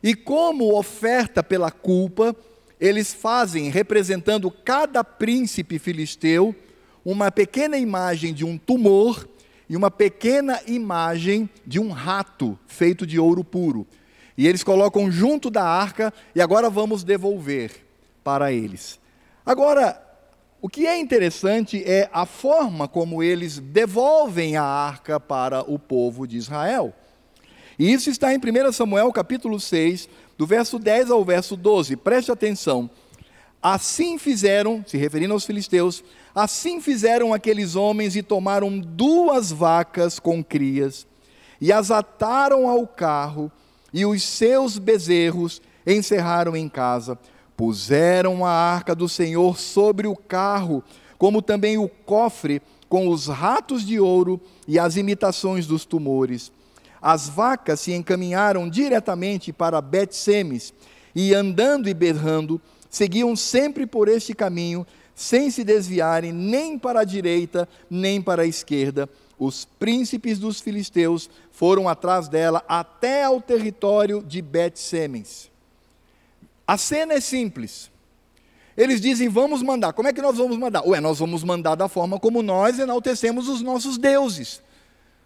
E 0.00 0.14
como 0.14 0.78
oferta 0.78 1.42
pela 1.42 1.72
culpa, 1.72 2.36
eles 2.78 3.12
fazem, 3.12 3.68
representando 3.68 4.48
cada 4.48 5.02
príncipe 5.02 5.80
filisteu, 5.80 6.54
uma 7.04 7.32
pequena 7.32 7.76
imagem 7.76 8.32
de 8.32 8.44
um 8.44 8.56
tumor 8.56 9.26
e 9.72 9.76
uma 9.76 9.90
pequena 9.90 10.60
imagem 10.66 11.48
de 11.66 11.80
um 11.80 11.92
rato 11.92 12.58
feito 12.66 13.06
de 13.06 13.18
ouro 13.18 13.42
puro. 13.42 13.86
E 14.36 14.46
eles 14.46 14.62
colocam 14.62 15.10
junto 15.10 15.48
da 15.48 15.64
arca, 15.64 16.12
e 16.34 16.42
agora 16.42 16.68
vamos 16.68 17.02
devolver 17.02 17.72
para 18.22 18.52
eles. 18.52 19.00
Agora, 19.46 19.98
o 20.60 20.68
que 20.68 20.86
é 20.86 20.98
interessante 21.00 21.82
é 21.86 22.06
a 22.12 22.26
forma 22.26 22.86
como 22.86 23.22
eles 23.22 23.60
devolvem 23.60 24.58
a 24.58 24.62
arca 24.62 25.18
para 25.18 25.62
o 25.62 25.78
povo 25.78 26.26
de 26.26 26.36
Israel. 26.36 26.92
E 27.78 27.90
isso 27.90 28.10
está 28.10 28.30
em 28.34 28.36
1 28.36 28.72
Samuel 28.72 29.10
capítulo 29.10 29.58
6, 29.58 30.06
do 30.36 30.46
verso 30.46 30.78
10 30.78 31.10
ao 31.10 31.24
verso 31.24 31.56
12. 31.56 31.96
Preste 31.96 32.30
atenção. 32.30 32.90
Assim 33.62 34.18
fizeram, 34.18 34.84
se 34.86 34.96
referindo 34.96 35.32
aos 35.32 35.44
filisteus, 35.44 36.02
assim 36.34 36.80
fizeram 36.80 37.32
aqueles 37.32 37.76
homens 37.76 38.16
e 38.16 38.22
tomaram 38.22 38.78
duas 38.78 39.52
vacas 39.52 40.18
com 40.18 40.42
crias 40.42 41.06
e 41.62 41.72
as 41.72 41.92
ataram 41.92 42.68
ao 42.68 42.84
carro 42.88 43.52
e 43.92 44.04
os 44.04 44.20
seus 44.24 44.78
bezerros 44.78 45.62
encerraram 45.86 46.56
em 46.56 46.68
casa. 46.68 47.16
Puseram 47.56 48.44
a 48.44 48.50
arca 48.50 48.96
do 48.96 49.08
Senhor 49.08 49.56
sobre 49.56 50.08
o 50.08 50.16
carro, 50.16 50.82
como 51.16 51.40
também 51.40 51.78
o 51.78 51.88
cofre 51.88 52.60
com 52.88 53.06
os 53.06 53.28
ratos 53.28 53.86
de 53.86 54.00
ouro 54.00 54.40
e 54.66 54.76
as 54.76 54.96
imitações 54.96 55.64
dos 55.64 55.84
tumores. 55.84 56.50
As 57.00 57.28
vacas 57.28 57.78
se 57.78 57.92
encaminharam 57.92 58.68
diretamente 58.68 59.52
para 59.52 59.80
Bet-Semes 59.80 60.74
e 61.14 61.32
andando 61.32 61.88
e 61.88 61.94
berrando, 61.94 62.60
seguiam 62.92 63.34
sempre 63.34 63.88
por 63.88 64.06
este 64.06 64.34
caminho, 64.34 64.86
sem 65.16 65.50
se 65.50 65.64
desviarem 65.64 66.32
nem 66.32 66.78
para 66.78 67.00
a 67.00 67.04
direita 67.04 67.68
nem 67.90 68.22
para 68.22 68.42
a 68.42 68.46
esquerda 68.46 69.08
os 69.44 69.64
príncipes 69.64 70.38
dos 70.38 70.60
filisteus 70.60 71.28
foram 71.50 71.88
atrás 71.88 72.28
dela 72.28 72.62
até 72.68 73.24
ao 73.24 73.40
território 73.40 74.22
de 74.22 74.40
Bet-Semens. 74.40 75.50
A 76.64 76.78
cena 76.78 77.14
é 77.14 77.20
simples. 77.20 77.90
Eles 78.76 79.00
dizem: 79.00 79.28
vamos 79.28 79.60
mandar. 79.60 79.94
Como 79.94 80.06
é 80.06 80.12
que 80.12 80.22
nós 80.22 80.38
vamos 80.38 80.56
mandar? 80.56 80.86
Ué, 80.86 81.00
nós 81.00 81.18
vamos 81.18 81.42
mandar 81.42 81.74
da 81.74 81.88
forma 81.88 82.20
como 82.20 82.40
nós 82.40 82.78
enaltecemos 82.78 83.48
os 83.48 83.62
nossos 83.62 83.98
deuses. 83.98 84.62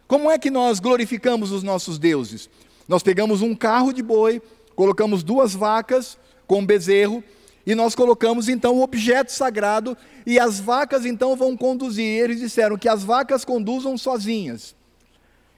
Como 0.09 0.31
é 0.31 0.39
que 0.39 0.51
nós 0.51 0.81
glorificamos 0.81 1.53
os 1.53 1.63
nossos 1.63 1.99
deuses? 1.99 2.49
Nós 2.89 3.03
pegamos 3.03 3.43
um 3.43 3.55
carro 3.55 3.93
de 3.93 4.03
boi, 4.03 4.41
colocamos 4.75 5.23
duas 5.23 5.53
vacas 5.53 6.17
com 6.47 6.61
um 6.61 6.67
bezerro, 6.67 7.23
e 7.67 7.75
nós 7.75 7.97
colocamos 7.97 8.49
então 8.49 8.77
o 8.77 8.83
objeto 8.83 9.33
sagrado 9.33 9.97
e 10.25 10.39
as 10.39 10.61
vacas 10.61 11.05
então 11.05 11.35
vão 11.35 11.57
conduzir. 11.57 12.07
Eles 12.07 12.39
disseram 12.39 12.79
que 12.79 12.89
as 12.89 13.03
vacas 13.03 13.45
conduzam 13.45 13.99
sozinhas. 13.99 14.77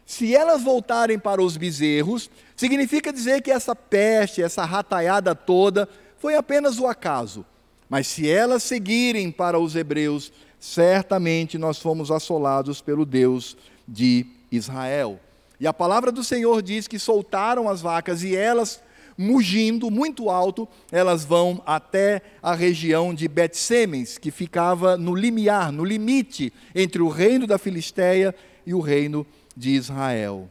Se 0.06 0.34
elas 0.34 0.62
voltarem 0.62 1.18
para 1.18 1.42
os 1.42 1.58
bezerros, 1.58 2.30
significa 2.56 3.12
dizer 3.12 3.42
que 3.42 3.50
essa 3.50 3.76
peste, 3.76 4.42
essa 4.42 4.64
rataiada 4.64 5.34
toda, 5.34 5.86
foi 6.16 6.34
apenas 6.34 6.78
o 6.78 6.86
acaso. 6.86 7.44
Mas 7.90 8.06
se 8.06 8.26
elas 8.26 8.62
seguirem 8.62 9.30
para 9.30 9.58
os 9.58 9.76
hebreus, 9.76 10.32
certamente 10.58 11.58
nós 11.58 11.78
fomos 11.78 12.10
assolados 12.10 12.80
pelo 12.80 13.04
Deus 13.04 13.54
de 13.86 14.26
Israel. 14.50 15.20
E 15.60 15.66
a 15.66 15.74
palavra 15.74 16.10
do 16.10 16.24
Senhor 16.24 16.62
diz 16.62 16.88
que 16.88 16.98
soltaram 16.98 17.68
as 17.68 17.82
vacas 17.82 18.22
e 18.22 18.34
elas 18.34 18.80
mugindo 19.18 19.90
muito 19.90 20.30
alto, 20.30 20.68
elas 20.92 21.24
vão 21.24 21.60
até 21.66 22.22
a 22.40 22.54
região 22.54 23.12
de 23.12 23.26
Bet-Semens, 23.26 24.16
que 24.16 24.30
ficava 24.30 24.96
no 24.96 25.12
limiar, 25.12 25.72
no 25.72 25.84
limite 25.84 26.52
entre 26.72 27.02
o 27.02 27.08
reino 27.08 27.44
da 27.44 27.58
Filisteia 27.58 28.32
e 28.64 28.72
o 28.72 28.80
reino 28.80 29.26
de 29.56 29.70
Israel. 29.70 30.48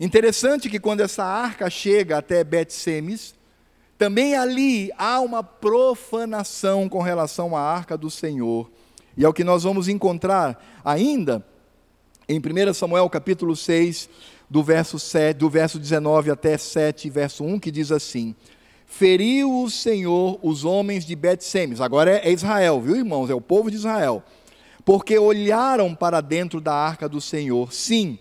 Interessante 0.00 0.68
que 0.68 0.80
quando 0.80 1.00
essa 1.00 1.24
arca 1.24 1.70
chega 1.70 2.18
até 2.18 2.42
Bet-Semes, 2.42 3.34
também 3.96 4.36
ali 4.36 4.90
há 4.98 5.20
uma 5.20 5.42
profanação 5.42 6.88
com 6.88 7.00
relação 7.00 7.56
à 7.56 7.60
arca 7.60 7.96
do 7.96 8.10
Senhor. 8.10 8.70
E 9.16 9.24
é 9.24 9.28
o 9.28 9.32
que 9.32 9.42
nós 9.44 9.62
vamos 9.62 9.88
encontrar 9.88 10.80
ainda 10.84 11.44
em 12.28 12.38
1 12.38 12.74
Samuel 12.74 13.08
capítulo 13.08 13.56
6, 13.56 14.08
do 14.50 14.62
verso, 14.62 14.98
7, 14.98 15.36
do 15.36 15.50
verso 15.50 15.78
19 15.78 16.30
até 16.30 16.56
7, 16.56 17.10
verso 17.10 17.44
1, 17.44 17.58
que 17.58 17.70
diz 17.70 17.92
assim: 17.92 18.34
Feriu 18.86 19.62
o 19.62 19.70
Senhor 19.70 20.38
os 20.42 20.64
homens 20.64 21.04
de 21.04 21.14
Bet-Semes. 21.14 21.80
Agora 21.80 22.18
é 22.24 22.32
Israel, 22.32 22.80
viu, 22.80 22.96
irmãos? 22.96 23.28
É 23.28 23.34
o 23.34 23.40
povo 23.40 23.70
de 23.70 23.76
Israel. 23.76 24.22
Porque 24.84 25.18
olharam 25.18 25.94
para 25.94 26.22
dentro 26.22 26.60
da 26.60 26.72
arca 26.72 27.06
do 27.06 27.20
Senhor. 27.20 27.70
Sim, 27.72 28.18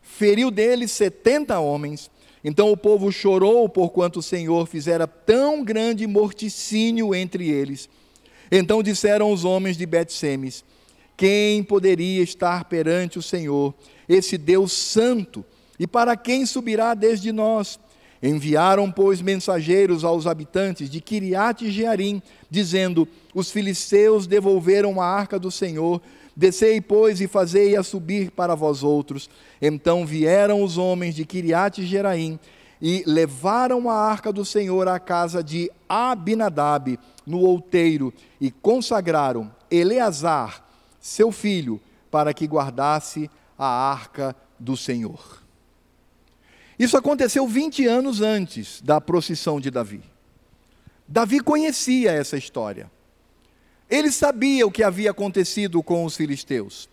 feriu 0.00 0.50
deles 0.50 0.92
setenta 0.92 1.58
homens. 1.58 2.08
Então 2.44 2.70
o 2.70 2.76
povo 2.76 3.10
chorou, 3.10 3.68
porquanto 3.68 4.20
o 4.20 4.22
Senhor 4.22 4.68
fizera 4.68 5.08
tão 5.08 5.64
grande 5.64 6.06
morticínio 6.06 7.12
entre 7.12 7.50
eles. 7.50 7.88
Então 8.52 8.84
disseram 8.84 9.32
os 9.32 9.44
homens 9.44 9.76
de 9.76 9.84
Bet-Semes: 9.84 10.64
Quem 11.16 11.64
poderia 11.64 12.22
estar 12.22 12.66
perante 12.66 13.18
o 13.18 13.22
Senhor, 13.22 13.74
esse 14.08 14.38
Deus 14.38 14.70
santo? 14.70 15.44
E 15.78 15.86
para 15.86 16.16
quem 16.16 16.46
subirá 16.46 16.94
desde 16.94 17.32
nós? 17.32 17.78
Enviaram, 18.22 18.90
pois, 18.90 19.20
mensageiros 19.20 20.02
aos 20.02 20.26
habitantes 20.26 20.88
de 20.88 21.00
Kiriat 21.00 21.70
Jearim, 21.70 22.22
dizendo: 22.50 23.06
Os 23.34 23.50
filisteus 23.50 24.26
devolveram 24.26 25.00
a 25.00 25.06
arca 25.06 25.38
do 25.38 25.50
Senhor. 25.50 26.00
Descei, 26.34 26.80
pois, 26.80 27.20
e 27.20 27.26
fazei-a 27.26 27.82
subir 27.82 28.30
para 28.30 28.54
vós 28.54 28.82
outros. 28.82 29.28
Então 29.60 30.06
vieram 30.06 30.62
os 30.62 30.78
homens 30.78 31.14
de 31.14 31.24
Kiriat 31.24 31.84
Jeraim 31.84 32.38
e 32.80 33.02
levaram 33.06 33.88
a 33.88 33.94
arca 33.94 34.32
do 34.32 34.44
Senhor 34.44 34.88
à 34.88 34.98
casa 34.98 35.42
de 35.42 35.70
Abinadab, 35.88 36.98
no 37.26 37.40
outeiro, 37.40 38.12
e 38.40 38.50
consagraram 38.50 39.50
Eleazar, 39.70 40.64
seu 41.00 41.32
filho, 41.32 41.80
para 42.10 42.32
que 42.32 42.46
guardasse 42.46 43.30
a 43.58 43.66
arca 43.66 44.36
do 44.58 44.76
Senhor. 44.76 45.45
Isso 46.78 46.96
aconteceu 46.96 47.46
20 47.46 47.86
anos 47.86 48.20
antes 48.20 48.80
da 48.82 49.00
procissão 49.00 49.60
de 49.60 49.70
Davi. 49.70 50.02
Davi 51.08 51.40
conhecia 51.40 52.12
essa 52.12 52.36
história. 52.36 52.90
Ele 53.88 54.10
sabia 54.10 54.66
o 54.66 54.70
que 54.70 54.82
havia 54.82 55.10
acontecido 55.10 55.82
com 55.82 56.04
os 56.04 56.16
filisteus. 56.16 56.88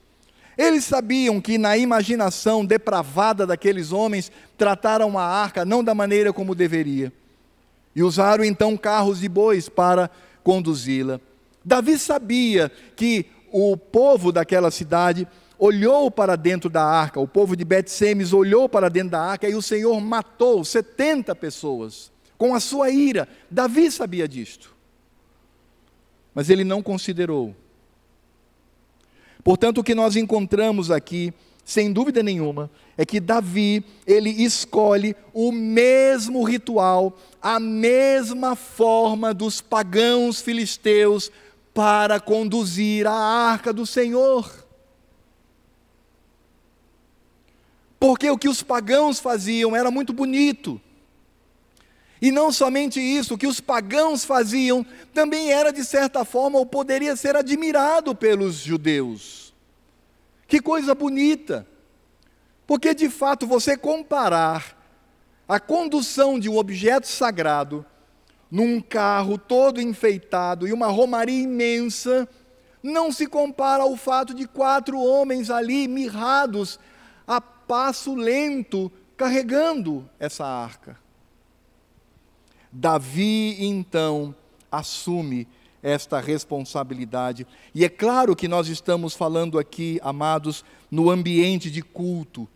Eles 0.57 0.85
sabiam 0.85 1.41
que, 1.41 1.57
na 1.57 1.75
imaginação 1.75 2.63
depravada 2.63 3.45
daqueles 3.45 3.91
homens, 3.91 4.31
trataram 4.57 5.17
a 5.17 5.23
arca 5.23 5.65
não 5.65 5.83
da 5.83 5.95
maneira 5.95 6.31
como 6.31 6.53
deveria. 6.53 7.11
E 7.95 8.03
usaram 8.03 8.43
então 8.43 8.77
carros 8.77 9.19
de 9.19 9.27
bois 9.27 9.67
para 9.67 10.09
conduzi-la. 10.43 11.19
Davi 11.65 11.97
sabia 11.97 12.71
que 12.95 13.25
o 13.51 13.75
povo 13.75 14.31
daquela 14.31 14.69
cidade 14.71 15.27
olhou 15.63 16.11
para 16.11 16.35
dentro 16.35 16.69
da 16.69 16.83
arca, 16.83 17.21
o 17.21 17.27
povo 17.27 17.55
de 17.55 17.63
Bet-Semes 17.63 18.33
olhou 18.33 18.67
para 18.67 18.89
dentro 18.89 19.11
da 19.11 19.21
arca 19.21 19.47
e 19.47 19.55
o 19.55 19.61
Senhor 19.61 19.97
matou 20.01 20.65
70 20.65 21.33
pessoas 21.35 22.11
com 22.37 22.53
a 22.53 22.59
sua 22.59 22.89
ira. 22.89 23.29
Davi 23.49 23.89
sabia 23.89 24.27
disto. 24.27 24.75
Mas 26.35 26.49
ele 26.49 26.65
não 26.65 26.83
considerou. 26.83 27.55
Portanto, 29.41 29.77
o 29.77 29.83
que 29.83 29.95
nós 29.95 30.17
encontramos 30.17 30.91
aqui, 30.91 31.33
sem 31.63 31.93
dúvida 31.93 32.21
nenhuma, 32.21 32.69
é 32.97 33.05
que 33.05 33.21
Davi, 33.21 33.85
ele 34.05 34.31
escolhe 34.31 35.15
o 35.33 35.49
mesmo 35.49 36.43
ritual, 36.43 37.17
a 37.41 37.57
mesma 37.57 38.57
forma 38.57 39.33
dos 39.33 39.61
pagãos 39.61 40.41
filisteus 40.41 41.31
para 41.73 42.19
conduzir 42.19 43.07
a 43.07 43.13
arca 43.13 43.71
do 43.71 43.85
Senhor. 43.85 44.62
Porque 48.03 48.29
o 48.29 48.37
que 48.37 48.49
os 48.49 48.61
pagãos 48.61 49.17
faziam 49.17 49.73
era 49.73 49.89
muito 49.89 50.11
bonito. 50.11 50.81
E 52.21 52.33
não 52.33 52.51
somente 52.51 52.99
isso, 52.99 53.35
o 53.35 53.37
que 53.37 53.47
os 53.47 53.61
pagãos 53.61 54.25
faziam 54.25 54.85
também 55.13 55.53
era, 55.53 55.71
de 55.71 55.85
certa 55.85 56.25
forma, 56.25 56.59
ou 56.59 56.65
poderia 56.65 57.15
ser 57.15 57.37
admirado 57.37 58.13
pelos 58.13 58.55
judeus. 58.55 59.53
Que 60.49 60.59
coisa 60.59 60.93
bonita! 60.93 61.65
Porque, 62.67 62.93
de 62.93 63.09
fato, 63.09 63.47
você 63.47 63.77
comparar 63.77 64.77
a 65.47 65.57
condução 65.57 66.37
de 66.37 66.49
um 66.49 66.57
objeto 66.57 67.07
sagrado 67.07 67.85
num 68.51 68.81
carro 68.81 69.37
todo 69.37 69.79
enfeitado 69.79 70.67
e 70.67 70.73
uma 70.73 70.87
romaria 70.87 71.41
imensa, 71.41 72.27
não 72.83 73.13
se 73.13 73.27
compara 73.27 73.83
ao 73.83 73.95
fato 73.95 74.33
de 74.33 74.45
quatro 74.45 74.99
homens 74.99 75.49
ali 75.49 75.87
mirrados 75.87 76.77
a 77.25 77.39
passo 77.67 78.15
lento 78.15 78.91
carregando 79.15 80.09
essa 80.19 80.45
arca. 80.45 80.97
Davi 82.71 83.57
então 83.59 84.33
assume 84.71 85.47
esta 85.81 86.19
responsabilidade. 86.19 87.45
E 87.75 87.83
é 87.83 87.89
claro 87.89 88.35
que 88.35 88.47
nós 88.47 88.67
estamos 88.67 89.13
falando 89.13 89.59
aqui, 89.59 89.99
amados, 90.01 90.63
no 90.89 91.09
ambiente 91.09 91.69
de 91.69 91.81
culto. 91.81 92.47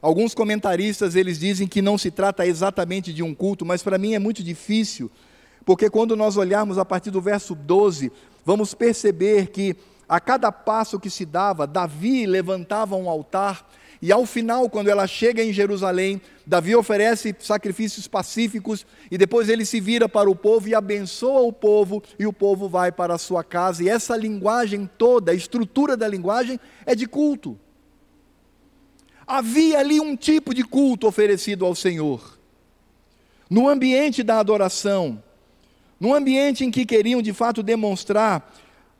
Alguns 0.00 0.34
comentaristas 0.34 1.16
eles 1.16 1.38
dizem 1.38 1.66
que 1.66 1.82
não 1.82 1.98
se 1.98 2.10
trata 2.10 2.46
exatamente 2.46 3.12
de 3.12 3.22
um 3.22 3.34
culto, 3.34 3.66
mas 3.66 3.82
para 3.82 3.98
mim 3.98 4.14
é 4.14 4.18
muito 4.18 4.42
difícil, 4.42 5.10
porque 5.64 5.90
quando 5.90 6.16
nós 6.16 6.36
olharmos 6.36 6.78
a 6.78 6.84
partir 6.84 7.10
do 7.10 7.20
verso 7.20 7.54
12, 7.54 8.10
vamos 8.44 8.72
perceber 8.72 9.48
que 9.48 9.76
a 10.08 10.18
cada 10.18 10.50
passo 10.50 10.98
que 10.98 11.10
se 11.10 11.24
dava, 11.24 11.66
Davi 11.66 12.26
levantava 12.26 12.96
um 12.96 13.08
altar 13.08 13.68
e 14.02 14.10
ao 14.10 14.24
final, 14.24 14.70
quando 14.70 14.88
ela 14.88 15.06
chega 15.06 15.44
em 15.44 15.52
Jerusalém, 15.52 16.22
Davi 16.46 16.74
oferece 16.74 17.36
sacrifícios 17.38 18.08
pacíficos 18.08 18.86
e 19.10 19.18
depois 19.18 19.50
ele 19.50 19.66
se 19.66 19.78
vira 19.78 20.08
para 20.08 20.30
o 20.30 20.34
povo 20.34 20.68
e 20.68 20.74
abençoa 20.74 21.42
o 21.42 21.52
povo 21.52 22.02
e 22.18 22.26
o 22.26 22.32
povo 22.32 22.66
vai 22.66 22.90
para 22.90 23.14
a 23.14 23.18
sua 23.18 23.44
casa. 23.44 23.82
E 23.82 23.90
essa 23.90 24.16
linguagem 24.16 24.88
toda, 24.96 25.32
a 25.32 25.34
estrutura 25.34 25.98
da 25.98 26.08
linguagem 26.08 26.58
é 26.86 26.94
de 26.94 27.06
culto. 27.06 27.58
Havia 29.26 29.78
ali 29.78 30.00
um 30.00 30.16
tipo 30.16 30.54
de 30.54 30.64
culto 30.64 31.06
oferecido 31.06 31.66
ao 31.66 31.74
Senhor. 31.74 32.38
No 33.50 33.68
ambiente 33.68 34.22
da 34.22 34.38
adoração, 34.38 35.22
no 36.00 36.14
ambiente 36.14 36.64
em 36.64 36.70
que 36.70 36.86
queriam 36.86 37.20
de 37.20 37.34
fato 37.34 37.62
demonstrar 37.62 38.50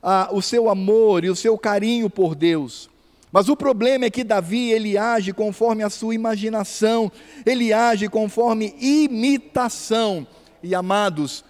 ah, 0.03 0.29
o 0.31 0.43
seu 0.43 0.69
amor 0.69 1.25
e 1.25 1.31
o 1.31 1.37
seu 1.37 1.57
carinho 1.57 2.11
por 2.11 2.35
Deus, 2.35 2.89
mas 3.33 3.49
o 3.49 3.57
problema 3.57 4.07
é 4.07 4.11
que 4.11 4.25
Davi, 4.25 4.71
ele 4.71 4.99
age 4.99 5.33
conforme 5.33 5.83
a 5.85 5.90
sua 5.90 6.14
imaginação, 6.14 7.11
ele 7.47 7.73
age 7.73 8.09
conforme 8.09 8.75
imitação. 8.81 10.27
E 10.62 10.75
amados, 10.75 11.45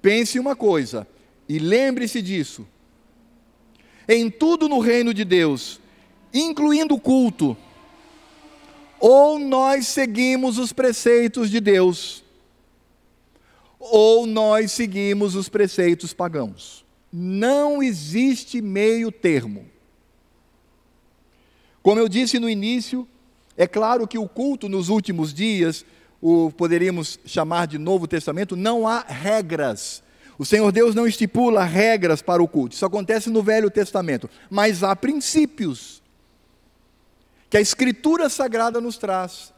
pense 0.00 0.38
uma 0.38 0.56
coisa, 0.56 1.06
e 1.48 1.58
lembre-se 1.58 2.22
disso. 2.22 2.66
Em 4.08 4.30
tudo 4.30 4.68
no 4.68 4.78
reino 4.78 5.12
de 5.12 5.22
Deus, 5.22 5.80
incluindo 6.32 6.94
o 6.94 7.00
culto, 7.00 7.54
ou 8.98 9.38
nós 9.38 9.86
seguimos 9.86 10.58
os 10.58 10.72
preceitos 10.72 11.50
de 11.50 11.60
Deus, 11.60 12.24
ou 13.78 14.26
nós 14.26 14.72
seguimos 14.72 15.34
os 15.34 15.48
preceitos 15.48 16.14
pagãos. 16.14 16.84
Não 17.12 17.82
existe 17.82 18.62
meio 18.62 19.12
termo. 19.12 19.66
Como 21.88 21.98
eu 21.98 22.06
disse 22.06 22.38
no 22.38 22.50
início, 22.50 23.08
é 23.56 23.66
claro 23.66 24.06
que 24.06 24.18
o 24.18 24.28
culto 24.28 24.68
nos 24.68 24.90
últimos 24.90 25.32
dias, 25.32 25.86
o 26.20 26.52
poderíamos 26.52 27.18
chamar 27.24 27.66
de 27.66 27.78
Novo 27.78 28.06
Testamento, 28.06 28.54
não 28.54 28.86
há 28.86 29.00
regras. 29.00 30.02
O 30.36 30.44
Senhor 30.44 30.70
Deus 30.70 30.94
não 30.94 31.06
estipula 31.06 31.64
regras 31.64 32.20
para 32.20 32.42
o 32.42 32.46
culto. 32.46 32.74
Isso 32.74 32.84
acontece 32.84 33.30
no 33.30 33.42
Velho 33.42 33.70
Testamento, 33.70 34.28
mas 34.50 34.82
há 34.84 34.94
princípios 34.94 36.02
que 37.48 37.56
a 37.56 37.60
Escritura 37.62 38.28
Sagrada 38.28 38.82
nos 38.82 38.98
traz, 38.98 39.54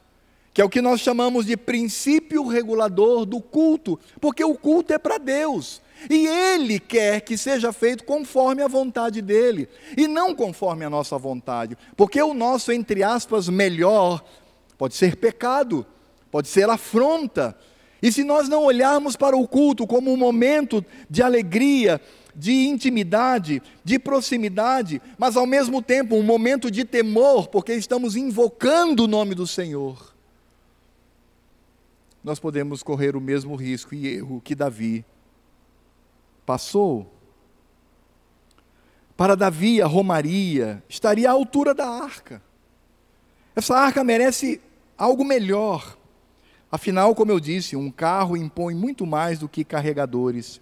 que 0.55 0.63
é 0.63 0.65
o 0.65 0.71
que 0.71 0.81
nós 0.81 1.01
chamamos 1.01 1.47
de 1.47 1.57
princípio 1.57 2.47
regulador 2.47 3.27
do 3.27 3.41
culto, 3.41 3.99
porque 4.21 4.45
o 4.45 4.55
culto 4.55 4.93
é 4.93 4.99
para 4.99 5.19
Deus. 5.19 5.83
E 6.09 6.27
Ele 6.27 6.79
quer 6.79 7.21
que 7.21 7.37
seja 7.37 7.73
feito 7.73 8.05
conforme 8.05 8.63
a 8.63 8.69
vontade 8.69 9.21
dEle, 9.21 9.69
e 9.97 10.07
não 10.07 10.35
conforme 10.35 10.85
a 10.85 10.91
nossa 10.91 11.19
vontade, 11.19 11.77
porque 11.97 12.23
o 12.23 12.33
nosso, 12.33 12.73
entre 12.73 13.03
aspas, 13.03 13.49
melhor 13.49 14.25
pode 14.79 14.95
ser 14.95 15.17
pecado, 15.17 15.85
pode 16.31 16.49
ser 16.49 16.69
afronta. 16.71 17.57
E 18.03 18.11
se 18.11 18.25
nós 18.25 18.49
não 18.49 18.65
olharmos 18.65 19.15
para 19.15 19.37
o 19.37 19.47
culto 19.47 19.87
como 19.87 20.11
um 20.11 20.17
momento 20.17 20.83
de 21.09 21.23
alegria, 21.23 22.01
de 22.35 22.67
intimidade, 22.67 23.63
de 23.85 23.99
proximidade, 23.99 25.03
mas 25.19 25.37
ao 25.37 25.47
mesmo 25.47 25.83
tempo 25.83 26.17
um 26.17 26.23
momento 26.23 26.71
de 26.71 26.85
temor, 26.85 27.49
porque 27.49 27.75
estamos 27.75 28.17
invocando 28.17 29.05
o 29.05 29.09
nome 29.09 29.35
do 29.35 29.47
Senhor, 29.47 30.15
nós 32.23 32.39
podemos 32.39 32.83
correr 32.83 33.17
o 33.17 33.21
mesmo 33.21 33.55
risco 33.57 33.95
e 33.95 34.07
erro 34.07 34.41
que 34.43 34.55
Davi 34.55 35.05
passou. 36.51 37.07
Para 39.17 39.37
Davi, 39.37 39.81
a 39.81 39.87
romaria 39.87 40.83
estaria 40.89 41.31
à 41.31 41.33
altura 41.33 41.73
da 41.73 41.89
arca. 41.89 42.43
Essa 43.55 43.77
arca 43.77 44.03
merece 44.03 44.61
algo 44.99 45.25
melhor. 45.25 45.97
Afinal, 46.73 47.15
como 47.15 47.31
eu 47.31 47.39
disse, 47.39 47.77
um 47.77 47.89
carro 47.89 48.37
impõe 48.37 48.75
muito 48.75 49.07
mais 49.07 49.39
do 49.39 49.49
que 49.49 49.63
carregadores. 49.63 50.61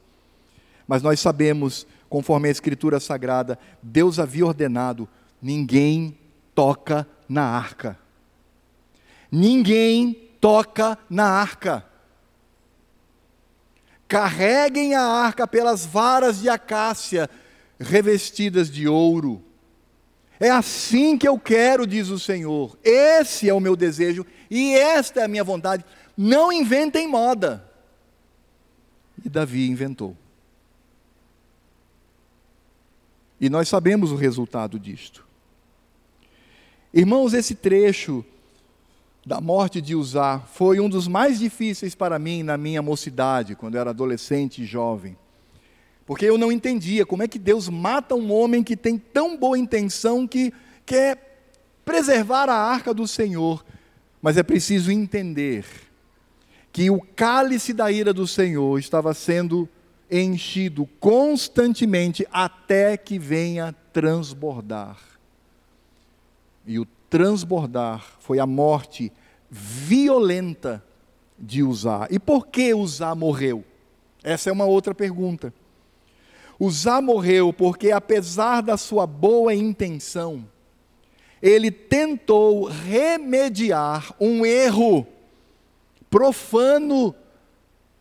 Mas 0.87 1.03
nós 1.03 1.21
sabemos, 1.21 1.87
conforme 2.11 2.49
a 2.49 2.53
Escritura 2.53 3.01
Sagrada, 3.01 3.59
Deus 3.83 4.19
havia 4.19 4.45
ordenado: 4.45 5.09
ninguém 5.41 6.19
toca 6.55 7.09
na 7.27 7.45
arca. 7.45 7.99
Ninguém 9.33 10.13
toca 10.39 10.99
na 11.09 11.25
arca 11.31 11.88
carreguem 14.09 14.95
a 14.95 15.03
arca 15.03 15.47
pelas 15.47 15.85
varas 15.85 16.41
de 16.41 16.49
acácia 16.49 17.29
revestidas 17.79 18.71
de 18.71 18.89
ouro. 18.89 19.45
É 20.41 20.51
assim 20.51 21.19
que 21.19 21.29
eu 21.29 21.39
quero, 21.39 21.87
diz 21.87 22.09
o 22.09 22.19
Senhor. 22.19 22.77
Esse 22.83 23.49
é 23.49 23.55
o 23.55 23.61
meu 23.61 23.77
desejo 23.77 24.25
e 24.51 24.75
esta 24.75 25.21
é 25.21 25.25
a 25.25 25.29
minha 25.29 25.45
vontade. 25.45 25.85
Não 26.17 26.51
inventem 26.51 27.07
moda. 27.07 27.65
E 29.25 29.29
Davi 29.29 29.69
inventou. 29.69 30.17
E 33.41 33.51
nós 33.51 33.69
sabemos 33.69 34.11
o 34.11 34.17
resultado 34.17 34.79
disto. 34.79 35.27
Irmãos, 36.93 37.35
esse 37.35 37.55
trecho 37.55 38.25
da 39.29 39.43
morte 39.43 39.83
de 39.83 39.95
Uzá 39.95 40.41
foi 40.55 40.81
um 40.81 40.89
dos 40.89 41.07
mais 41.07 41.39
difíceis 41.39 41.95
para 41.95 42.19
mim 42.19 42.43
na 42.43 42.57
minha 42.57 42.81
mocidade, 42.81 43.55
quando 43.55 43.75
eu 43.75 43.81
era 43.83 43.91
adolescente 43.91 44.63
e 44.63 44.65
jovem. 44.65 45.19
Porque 46.07 46.25
eu 46.25 46.39
não 46.39 46.51
entendia 46.51 47.05
como 47.05 47.23
é 47.23 47.29
que 47.29 47.39
Deus 47.39 47.69
mata 47.69 48.15
um 48.15 48.33
homem 48.33 48.65
que 48.65 48.75
tem 48.75 48.97
tão 48.97 49.37
boa 49.37 49.59
intenção 49.59 50.27
que 50.27 50.51
quer 50.87 51.45
preservar 51.85 52.49
a 52.49 52.55
arca 52.55 52.95
do 52.95 53.07
Senhor, 53.07 53.63
mas 54.23 54.39
é 54.39 54.43
preciso 54.43 54.91
entender 54.91 55.67
que 56.73 56.89
o 56.89 56.99
cálice 56.99 57.75
da 57.75 57.93
ira 57.93 58.15
do 58.15 58.27
Senhor 58.27 58.79
estava 58.79 59.13
sendo 59.13 59.69
enchido 60.11 60.89
constantemente 60.99 62.27
até 62.33 62.97
que 62.97 63.19
venha 63.19 63.75
transbordar. 63.93 64.97
E 66.67 66.79
o 66.79 66.87
transbordar 67.11 68.07
foi 68.21 68.39
a 68.39 68.47
morte 68.47 69.13
violenta 69.51 70.85
de 71.39 71.63
Uzá. 71.63 72.07
E 72.11 72.19
por 72.19 72.47
que 72.47 72.75
Uzá 72.75 73.15
morreu? 73.15 73.65
Essa 74.23 74.51
é 74.51 74.53
uma 74.53 74.65
outra 74.65 74.95
pergunta. 74.95 75.53
Uzá 76.59 77.01
morreu 77.01 77.53
porque, 77.53 77.93
apesar 77.93 78.63
da 78.63 78.77
sua 78.77 79.07
boa 79.07 79.55
intenção, 79.55 80.45
ele 81.41 81.71
tentou 81.71 82.65
remediar 82.65 84.13
um 84.21 84.45
erro 84.45 85.07
profano 86.11 87.15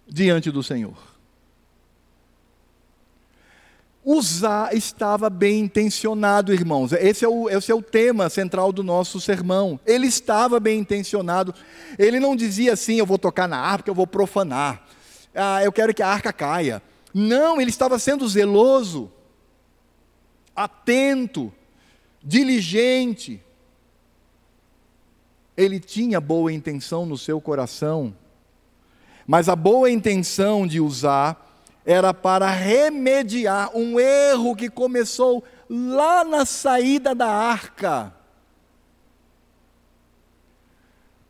diante 0.08 0.50
do 0.50 0.64
Senhor. 0.64 1.17
Uzá 4.10 4.70
estava 4.72 5.30
bem 5.30 5.60
intencionado, 5.60 6.54
irmãos. 6.54 6.94
Esse 6.94 7.26
é, 7.26 7.28
o, 7.28 7.50
esse 7.50 7.70
é 7.70 7.76
o 7.76 7.82
tema 7.82 8.30
central 8.30 8.72
do 8.72 8.82
nosso 8.82 9.20
sermão. 9.20 9.78
Ele 9.86 10.08
estava 10.08 10.62
bem 10.62 10.80
intencionado. 10.80 11.54
Ele 12.00 12.18
não 12.18 12.34
dizia 12.34 12.72
assim: 12.72 12.96
eu 12.96 13.06
vou 13.06 13.18
tocar 13.18 13.50
na 13.50 13.60
arca, 13.60 13.90
eu 13.90 13.94
vou 13.94 14.08
profanar. 14.08 14.88
Ah, 15.36 15.62
eu 15.62 15.74
quero 15.74 15.94
que 15.94 16.02
a 16.02 16.08
arca 16.08 16.32
caia. 16.32 16.82
Não, 17.14 17.60
ele 17.60 17.70
estava 17.70 18.00
sendo 18.00 18.26
zeloso, 18.30 19.12
atento, 20.56 21.52
diligente. 22.24 23.44
Ele 25.58 25.82
tinha 25.82 26.22
boa 26.22 26.54
intenção 26.54 27.06
no 27.06 27.18
seu 27.18 27.42
coração, 27.42 28.16
mas 29.28 29.50
a 29.50 29.56
boa 29.56 29.92
intenção 29.92 30.66
de 30.66 30.80
usar 30.80 31.47
era 31.88 32.14
para 32.14 32.50
remediar 32.50 33.72
um 33.74 33.98
erro 33.98 34.54
que 34.58 34.70
começou 34.70 35.42
lá 35.70 36.26
na 36.26 36.46
saída 36.46 37.16
da 37.16 37.30
arca. 37.30 38.14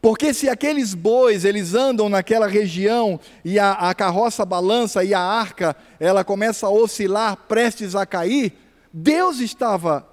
Porque 0.02 0.34
se 0.34 0.50
aqueles 0.50 0.96
bois, 0.96 1.46
eles 1.46 1.76
andam 1.76 2.10
naquela 2.10 2.48
região 2.48 3.20
e 3.46 3.60
a, 3.60 3.74
a, 3.74 3.94
carroça 3.94 4.44
balança 4.44 5.04
e 5.04 5.14
a 5.14 5.20
arca, 5.20 5.76
ela 6.00 6.24
começa 6.24 6.66
a 6.66 6.72
oscilar, 6.72 7.38
prestes 7.48 7.94
a 7.94 8.04
cair, 8.04 8.54
Deus 8.92 9.40
estava 9.40 10.10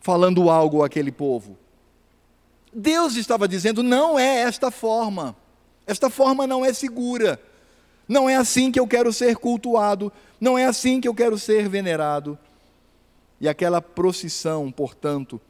falando 0.00 0.50
algo 0.50 0.84
àquele 0.84 1.10
povo. 1.10 1.56
Deus 2.70 3.16
estava 3.16 3.48
dizendo: 3.48 3.82
não 3.82 4.18
é 4.18 4.40
esta 4.42 4.70
forma, 4.70 5.34
esta 5.86 6.10
forma 6.10 6.46
não 6.46 6.62
é 6.66 6.74
segura. 6.74 7.40
Não 8.08 8.28
é 8.28 8.36
assim 8.36 8.70
que 8.70 8.78
eu 8.78 8.86
quero 8.86 9.12
ser 9.12 9.36
cultuado, 9.36 10.12
não 10.40 10.56
é 10.56 10.66
assim 10.66 11.00
que 11.00 11.08
eu 11.08 11.14
quero 11.14 11.38
ser 11.38 11.68
venerado. 11.68 12.38
E 13.40 13.48
aquela 13.48 13.82
procissão, 13.82 14.70
portanto, 14.70 15.40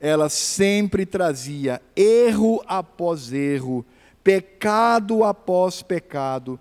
ela 0.00 0.28
sempre 0.28 1.06
trazia 1.06 1.80
erro 1.94 2.62
após 2.66 3.32
erro, 3.32 3.84
pecado 4.24 5.22
após 5.22 5.82
pecado. 5.82 6.58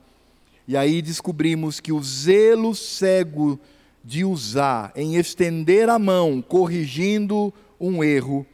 E 0.67 0.77
aí 0.77 1.01
descobrimos 1.01 1.79
que 1.79 1.91
o 1.91 2.03
zelo 2.03 2.75
cego 2.75 3.59
de 4.03 4.23
usar, 4.23 4.91
em 4.95 5.15
estender 5.15 5.89
a 5.89 5.97
mão, 5.97 6.41
corrigindo 6.41 7.53
um 7.79 8.03
erro, 8.03 8.45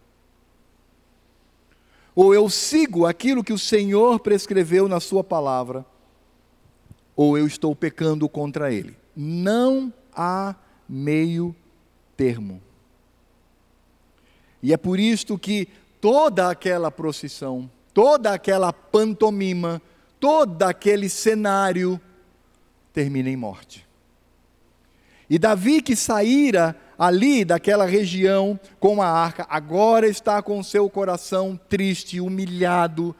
Ou 2.14 2.34
eu 2.34 2.48
sigo 2.48 3.06
aquilo 3.06 3.44
que 3.44 3.52
o 3.52 3.58
Senhor 3.58 4.18
prescreveu 4.18 4.88
na 4.88 4.98
Sua 4.98 5.22
palavra, 5.22 5.86
ou 7.14 7.38
eu 7.38 7.46
estou 7.46 7.76
pecando 7.76 8.28
contra 8.28 8.72
Ele. 8.72 8.96
Não 9.14 9.92
há 10.12 10.54
meio 10.88 11.54
termo. 12.16 12.60
E 14.60 14.72
é 14.72 14.76
por 14.76 14.98
isto 14.98 15.38
que 15.38 15.68
toda 16.00 16.50
aquela 16.50 16.90
procissão, 16.90 17.70
toda 17.94 18.32
aquela 18.32 18.72
pantomima, 18.72 19.80
todo 20.18 20.62
aquele 20.64 21.08
cenário 21.08 22.00
termina 22.92 23.30
em 23.30 23.36
morte. 23.36 23.87
E 25.30 25.38
Davi, 25.38 25.82
que 25.82 25.94
saíra 25.94 26.74
ali 26.98 27.44
daquela 27.44 27.84
região 27.84 28.58
com 28.80 29.02
a 29.02 29.08
arca, 29.08 29.46
agora 29.48 30.08
está 30.08 30.42
com 30.42 30.62
seu 30.62 30.88
coração 30.88 31.58
triste, 31.68 32.20
humilhado, 32.20 33.14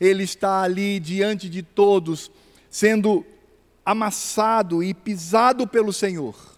ele 0.00 0.22
está 0.22 0.62
ali 0.62 1.00
diante 1.00 1.48
de 1.48 1.62
todos, 1.62 2.30
sendo 2.70 3.24
amassado 3.84 4.82
e 4.82 4.92
pisado 4.92 5.66
pelo 5.66 5.92
Senhor. 5.92 6.54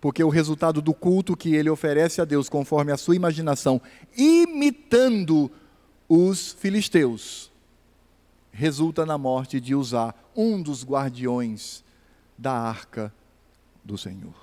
Porque 0.00 0.22
o 0.22 0.28
resultado 0.28 0.80
do 0.80 0.94
culto 0.94 1.36
que 1.36 1.54
ele 1.54 1.68
oferece 1.68 2.20
a 2.20 2.24
Deus, 2.24 2.48
conforme 2.48 2.92
a 2.92 2.96
sua 2.96 3.16
imaginação, 3.16 3.80
imitando 4.16 5.50
os 6.08 6.52
filisteus, 6.52 7.50
resulta 8.56 9.04
na 9.04 9.18
morte 9.18 9.60
de 9.60 9.74
Uzá, 9.74 10.14
um 10.34 10.62
dos 10.62 10.82
guardiões 10.82 11.84
da 12.38 12.52
arca 12.52 13.12
do 13.84 13.98
Senhor. 13.98 14.34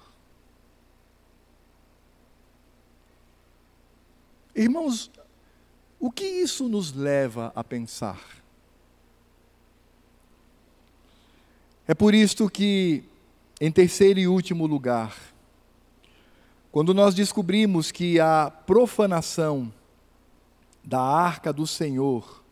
Irmãos, 4.55 5.09
o 5.99 6.11
que 6.11 6.23
isso 6.23 6.69
nos 6.69 6.93
leva 6.93 7.51
a 7.55 7.63
pensar? 7.63 8.21
É 11.87 11.95
por 11.95 12.13
isto 12.13 12.47
que, 12.47 13.03
em 13.59 13.71
terceiro 13.71 14.19
e 14.19 14.27
último 14.27 14.67
lugar, 14.67 15.17
quando 16.71 16.93
nós 16.93 17.15
descobrimos 17.15 17.91
que 17.91 18.19
a 18.19 18.51
profanação 18.51 19.73
da 20.83 21.01
arca 21.01 21.51
do 21.51 21.65
Senhor 21.65 22.42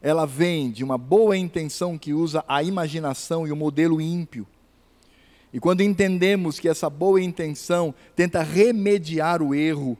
ela 0.00 0.26
vem 0.26 0.70
de 0.70 0.84
uma 0.84 0.96
boa 0.96 1.36
intenção 1.36 1.98
que 1.98 2.12
usa 2.12 2.44
a 2.46 2.62
imaginação 2.62 3.46
e 3.46 3.52
o 3.52 3.56
modelo 3.56 4.00
ímpio. 4.00 4.46
E 5.52 5.58
quando 5.58 5.80
entendemos 5.80 6.60
que 6.60 6.68
essa 6.68 6.88
boa 6.90 7.20
intenção 7.20 7.94
tenta 8.14 8.42
remediar 8.42 9.42
o 9.42 9.54
erro, 9.54 9.96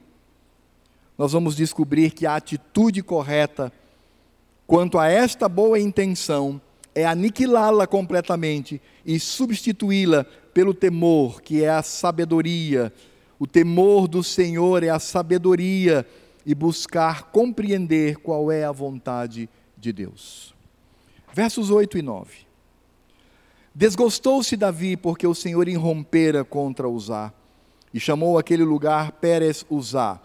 nós 1.17 1.33
vamos 1.33 1.55
descobrir 1.55 2.11
que 2.11 2.25
a 2.25 2.35
atitude 2.35 3.01
correta 3.01 3.73
quanto 4.65 4.97
a 4.97 5.07
esta 5.07 5.49
boa 5.49 5.79
intenção 5.79 6.61
é 6.93 7.05
aniquilá-la 7.05 7.87
completamente 7.87 8.81
e 9.05 9.19
substituí-la 9.19 10.25
pelo 10.53 10.73
temor, 10.73 11.41
que 11.41 11.63
é 11.63 11.69
a 11.69 11.83
sabedoria. 11.83 12.93
O 13.39 13.47
temor 13.47 14.07
do 14.07 14.23
Senhor 14.23 14.83
é 14.83 14.89
a 14.89 14.99
sabedoria 14.99 16.05
e 16.45 16.53
buscar 16.53 17.31
compreender 17.31 18.17
qual 18.17 18.51
é 18.51 18.63
a 18.63 18.71
vontade 18.71 19.41
de 19.41 19.58
Deus. 19.93 20.53
Versos 21.33 21.69
8 21.69 21.97
e 21.97 22.01
9. 22.01 22.31
Desgostou-se 23.73 24.57
Davi 24.57 24.97
porque 24.97 25.25
o 25.25 25.35
Senhor 25.35 25.67
irrompera 25.67 26.43
contra 26.43 26.89
Uzá 26.89 27.31
e 27.93 27.99
chamou 27.99 28.37
aquele 28.37 28.63
lugar 28.63 29.13
Pérez 29.13 29.65
Uzá. 29.69 30.19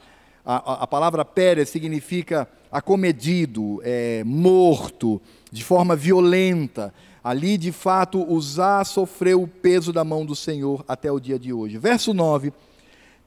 A, 0.45 0.73
a, 0.73 0.83
a 0.83 0.87
palavra 0.87 1.25
Pérez 1.25 1.69
significa 1.69 2.49
acomedido, 2.71 3.81
é, 3.85 4.23
morto, 4.25 5.21
de 5.51 5.63
forma 5.63 5.95
violenta. 5.95 6.93
Ali, 7.23 7.57
de 7.57 7.73
fato, 7.73 8.23
Uzá 8.31 8.85
sofreu 8.85 9.43
o 9.43 9.49
peso 9.49 9.93
da 9.93 10.05
mão 10.05 10.27
do 10.27 10.35
Senhor 10.35 10.85
até 10.87 11.11
o 11.11 11.21
dia 11.21 11.39
de 11.39 11.53
hoje. 11.53 11.79
Verso 11.79 12.13
9: 12.13 12.53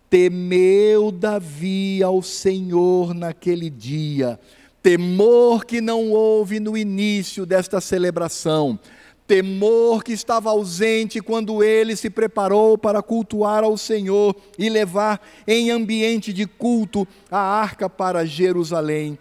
Temeu 0.10 1.12
Davi 1.12 2.04
ao 2.04 2.22
Senhor 2.22 3.14
naquele 3.14 3.70
dia, 3.70 4.40
temor 4.88 5.66
que 5.66 5.82
não 5.82 6.12
houve 6.14 6.62
no 6.62 6.78
início 6.78 7.46
desta 7.46 7.82
celebração, 7.82 8.80
temor 9.28 10.02
que 10.02 10.14
estava 10.14 10.50
ausente 10.50 11.20
quando 11.20 11.62
ele 11.62 11.94
se 11.94 12.10
preparou 12.10 12.78
para 12.78 13.04
cultuar 13.04 13.66
ao 13.66 13.78
Senhor 13.78 14.34
e 14.58 14.70
levar 14.70 15.20
em 15.46 15.72
ambiente 15.72 16.32
de 16.32 16.46
culto 16.46 17.06
a 17.30 17.38
arca 17.38 17.90
para 17.90 18.26
Jerusalém. 18.26 19.20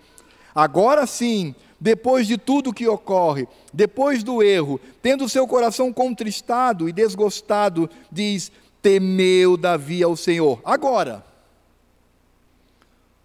Agora 0.55 1.05
sim, 1.05 1.53
depois 1.81 2.29
de 2.29 2.39
tudo 2.39 2.73
que 2.73 2.87
ocorre, 2.87 3.49
depois 3.73 4.23
do 4.23 4.45
erro, 4.45 4.81
tendo 5.03 5.29
seu 5.29 5.49
coração 5.49 5.93
contristado 5.93 6.89
e 6.89 6.93
desgostado, 6.93 7.91
diz: 8.13 8.53
temeu 8.81 9.57
Davi 9.57 10.01
ao 10.01 10.17
Senhor. 10.17 10.61
Agora, 10.65 11.27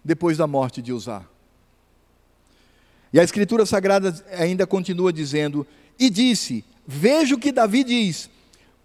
depois 0.04 0.38
da 0.38 0.48
morte 0.48 0.82
de 0.82 0.92
Uzá. 0.92 1.24
E 3.12 3.20
a 3.20 3.22
Escritura 3.22 3.66
Sagrada 3.66 4.14
ainda 4.38 4.66
continua 4.66 5.12
dizendo: 5.12 5.66
E 5.98 6.08
disse: 6.08 6.64
Veja 6.86 7.34
o 7.34 7.38
que 7.38 7.52
Davi 7.52 7.84
diz: 7.84 8.30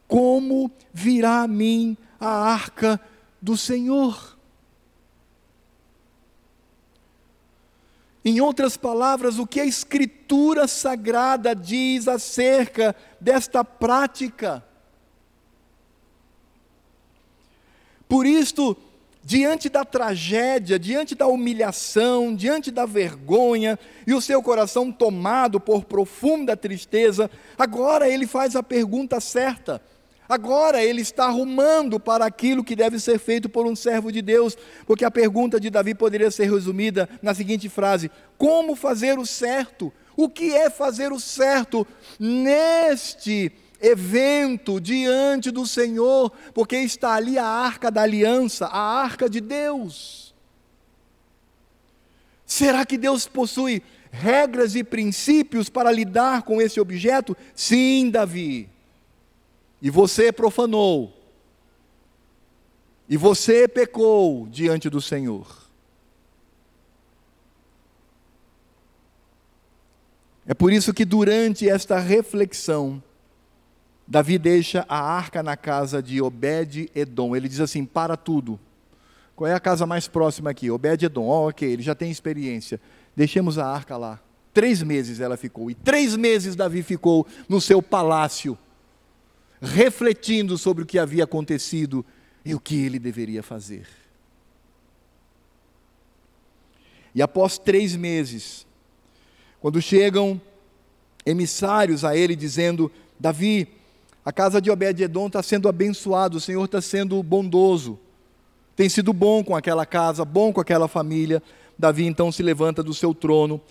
Como 0.07 0.71
virá 0.93 1.43
a 1.43 1.47
mim 1.47 1.95
a 2.19 2.27
arca 2.27 2.99
do 3.41 3.55
Senhor? 3.55 4.37
Em 8.25 8.41
outras 8.41 8.75
palavras, 8.75 9.39
o 9.39 9.47
que 9.47 9.61
a 9.61 9.65
Escritura 9.65 10.67
Sagrada 10.67 11.55
diz 11.55 12.09
acerca 12.09 12.93
desta 13.21 13.63
prática? 13.63 14.61
Por 18.09 18.25
isto, 18.25 18.75
diante 19.27 19.67
da 19.67 19.83
tragédia, 19.83 20.79
diante 20.79 21.13
da 21.13 21.27
humilhação, 21.27 22.33
diante 22.33 22.71
da 22.71 22.85
vergonha, 22.85 23.77
e 24.07 24.13
o 24.13 24.21
seu 24.21 24.41
coração 24.41 24.89
tomado 24.89 25.59
por 25.59 25.83
profunda 25.83 26.55
tristeza, 26.55 27.29
agora 27.57 28.07
ele 28.07 28.25
faz 28.25 28.55
a 28.55 28.63
pergunta 28.63 29.19
certa 29.19 29.81
Agora 30.29 30.83
ele 30.83 31.01
está 31.01 31.25
arrumando 31.25 31.99
para 31.99 32.25
aquilo 32.25 32.63
que 32.63 32.75
deve 32.75 32.99
ser 32.99 33.17
feito 33.17 33.47
por 33.47 33.65
um 33.65 33.75
servo 33.75 34.11
de 34.11 34.21
Deus, 34.21 34.57
porque 34.85 35.05
a 35.05 35.11
pergunta 35.11 35.59
de 35.59 35.69
Davi 35.69 35.95
poderia 35.95 36.29
ser 36.29 36.51
resumida 36.51 37.07
na 37.21 37.33
seguinte 37.33 37.69
frase: 37.69 38.11
Como 38.37 38.75
fazer 38.75 39.17
o 39.17 39.25
certo? 39.25 39.91
O 40.17 40.27
que 40.27 40.53
é 40.53 40.69
fazer 40.69 41.13
o 41.13 41.19
certo 41.19 41.87
neste 42.19 43.51
evento 43.81 44.79
diante 44.79 45.51
do 45.51 45.65
Senhor? 45.65 46.31
Porque 46.53 46.77
está 46.77 47.13
ali 47.13 47.37
a 47.37 47.45
arca 47.45 47.91
da 47.91 48.01
aliança, 48.01 48.65
a 48.67 49.01
arca 49.01 49.29
de 49.29 49.41
Deus. 49.41 50.33
Será 52.45 52.85
que 52.85 52.97
Deus 52.97 53.27
possui 53.27 53.81
regras 54.09 54.75
e 54.75 54.83
princípios 54.83 55.69
para 55.69 55.91
lidar 55.91 56.43
com 56.43 56.61
esse 56.61 56.79
objeto? 56.79 57.35
Sim, 57.53 58.09
Davi 58.09 58.69
e 59.81 59.89
você 59.89 60.31
profanou, 60.31 61.13
e 63.07 63.15
você 63.15 63.67
pecou 63.67 64.47
diante 64.47 64.89
do 64.89 65.01
Senhor. 65.01 65.65
É 70.45 70.53
por 70.53 70.71
isso 70.71 70.93
que 70.93 71.05
durante 71.05 71.69
esta 71.69 71.99
reflexão, 71.99 73.03
Davi 74.07 74.37
deixa 74.37 74.85
a 74.87 74.99
arca 74.99 75.43
na 75.43 75.57
casa 75.57 76.01
de 76.01 76.21
Obed-Edom. 76.21 77.35
Ele 77.35 77.49
diz 77.49 77.59
assim: 77.59 77.83
para 77.83 78.15
tudo. 78.15 78.57
Qual 79.35 79.47
é 79.47 79.53
a 79.53 79.59
casa 79.59 79.85
mais 79.85 80.07
próxima 80.07 80.49
aqui? 80.49 80.71
Obed-Edom. 80.71 81.25
Oh, 81.25 81.49
ok, 81.49 81.69
ele 81.69 81.83
já 81.83 81.93
tem 81.93 82.09
experiência. 82.09 82.79
Deixemos 83.15 83.57
a 83.57 83.67
arca 83.67 83.97
lá. 83.97 84.19
Três 84.53 84.81
meses 84.81 85.19
ela 85.19 85.35
ficou. 85.35 85.69
E 85.69 85.75
três 85.75 86.15
meses 86.15 86.55
Davi 86.55 86.81
ficou 86.81 87.27
no 87.47 87.59
seu 87.59 87.81
palácio 87.81 88.57
refletindo 89.61 90.57
sobre 90.57 90.83
o 90.83 90.85
que 90.85 90.97
havia 90.97 91.25
acontecido 91.25 92.05
e 92.45 92.55
o 92.55 92.59
que 92.59 92.75
ele 92.75 92.97
deveria 92.97 93.43
fazer. 93.43 93.87
E 97.13 97.21
após 97.21 97.57
três 97.57 97.95
meses, 97.95 98.65
quando 99.59 99.81
chegam 99.81 100.39
emissários 101.25 102.05
a 102.05 102.15
ele 102.15 102.35
dizendo: 102.35 102.91
Davi, 103.19 103.67
a 104.27 104.31
casa 104.33 104.59
de 104.59 104.69
Obed-Edom 104.69 105.27
está 105.27 105.41
sendo 105.41 105.69
abençoada, 105.69 106.35
o 106.35 106.41
Senhor 106.41 106.65
está 106.65 106.81
sendo 106.81 107.23
bondoso, 107.23 107.97
tem 108.75 108.89
sido 108.89 109.13
bom 109.13 109.41
com 109.41 109.55
aquela 109.55 109.85
casa, 109.85 110.25
bom 110.25 110.51
com 110.51 110.59
aquela 110.59 110.89
família. 110.89 111.41
Davi 111.79 112.05
então 112.05 112.29
se 112.29 112.43
levanta 112.43 112.83
do 112.83 112.93
seu 112.93 113.15
trono, 113.15 113.61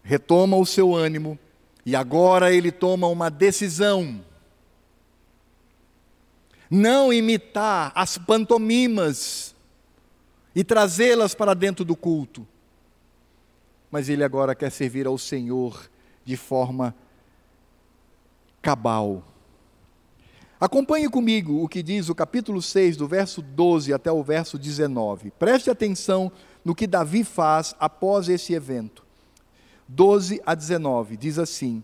retoma 0.00 0.56
o 0.56 0.64
seu 0.64 0.94
ânimo, 0.94 1.36
e 1.84 1.96
agora 1.96 2.52
ele 2.52 2.70
toma 2.70 3.08
uma 3.08 3.28
decisão 3.28 4.20
não 6.70 7.12
imitar 7.12 7.90
as 7.92 8.16
pantomimas 8.16 9.56
e 10.54 10.62
trazê-las 10.62 11.34
para 11.34 11.52
dentro 11.52 11.84
do 11.84 11.96
culto. 11.96 12.46
Mas 13.90 14.08
ele 14.08 14.22
agora 14.22 14.54
quer 14.54 14.70
servir 14.70 15.08
ao 15.08 15.18
Senhor 15.18 15.90
de 16.24 16.36
forma 16.36 16.94
cabal. 18.62 19.24
Acompanhe 20.60 21.08
comigo 21.08 21.64
o 21.64 21.66
que 21.68 21.82
diz 21.82 22.10
o 22.10 22.14
capítulo 22.14 22.60
6, 22.60 22.98
do 22.98 23.08
verso 23.08 23.40
12 23.40 23.94
até 23.94 24.12
o 24.12 24.22
verso 24.22 24.58
19. 24.58 25.30
Preste 25.38 25.70
atenção 25.70 26.30
no 26.62 26.74
que 26.74 26.86
Davi 26.86 27.24
faz 27.24 27.74
após 27.80 28.28
esse 28.28 28.52
evento. 28.52 29.02
12 29.88 30.42
a 30.44 30.54
19, 30.54 31.16
diz 31.16 31.38
assim: 31.38 31.82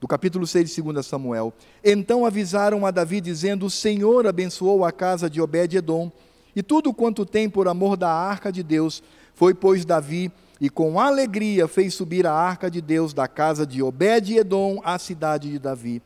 do 0.00 0.08
capítulo 0.08 0.46
6 0.46 0.74
de 0.74 0.82
2 0.82 1.04
Samuel. 1.04 1.52
Então 1.84 2.24
avisaram 2.24 2.86
a 2.86 2.90
Davi, 2.90 3.20
dizendo: 3.20 3.66
O 3.66 3.70
Senhor 3.70 4.26
abençoou 4.26 4.84
a 4.84 4.92
casa 4.92 5.28
de 5.28 5.40
Obed-Edom, 5.40 6.10
e 6.54 6.62
tudo 6.62 6.94
quanto 6.94 7.26
tem 7.26 7.50
por 7.50 7.68
amor 7.68 7.98
da 7.98 8.10
arca 8.10 8.50
de 8.50 8.62
Deus. 8.62 9.02
Foi, 9.34 9.52
pois, 9.52 9.84
Davi, 9.84 10.32
e 10.58 10.70
com 10.70 10.98
alegria 10.98 11.68
fez 11.68 11.92
subir 11.92 12.26
a 12.26 12.32
arca 12.32 12.70
de 12.70 12.80
Deus 12.80 13.12
da 13.12 13.28
casa 13.28 13.66
de 13.66 13.82
Obed-Edom 13.82 14.80
à 14.82 14.98
cidade 14.98 15.50
de 15.50 15.58
Davi. 15.58 16.00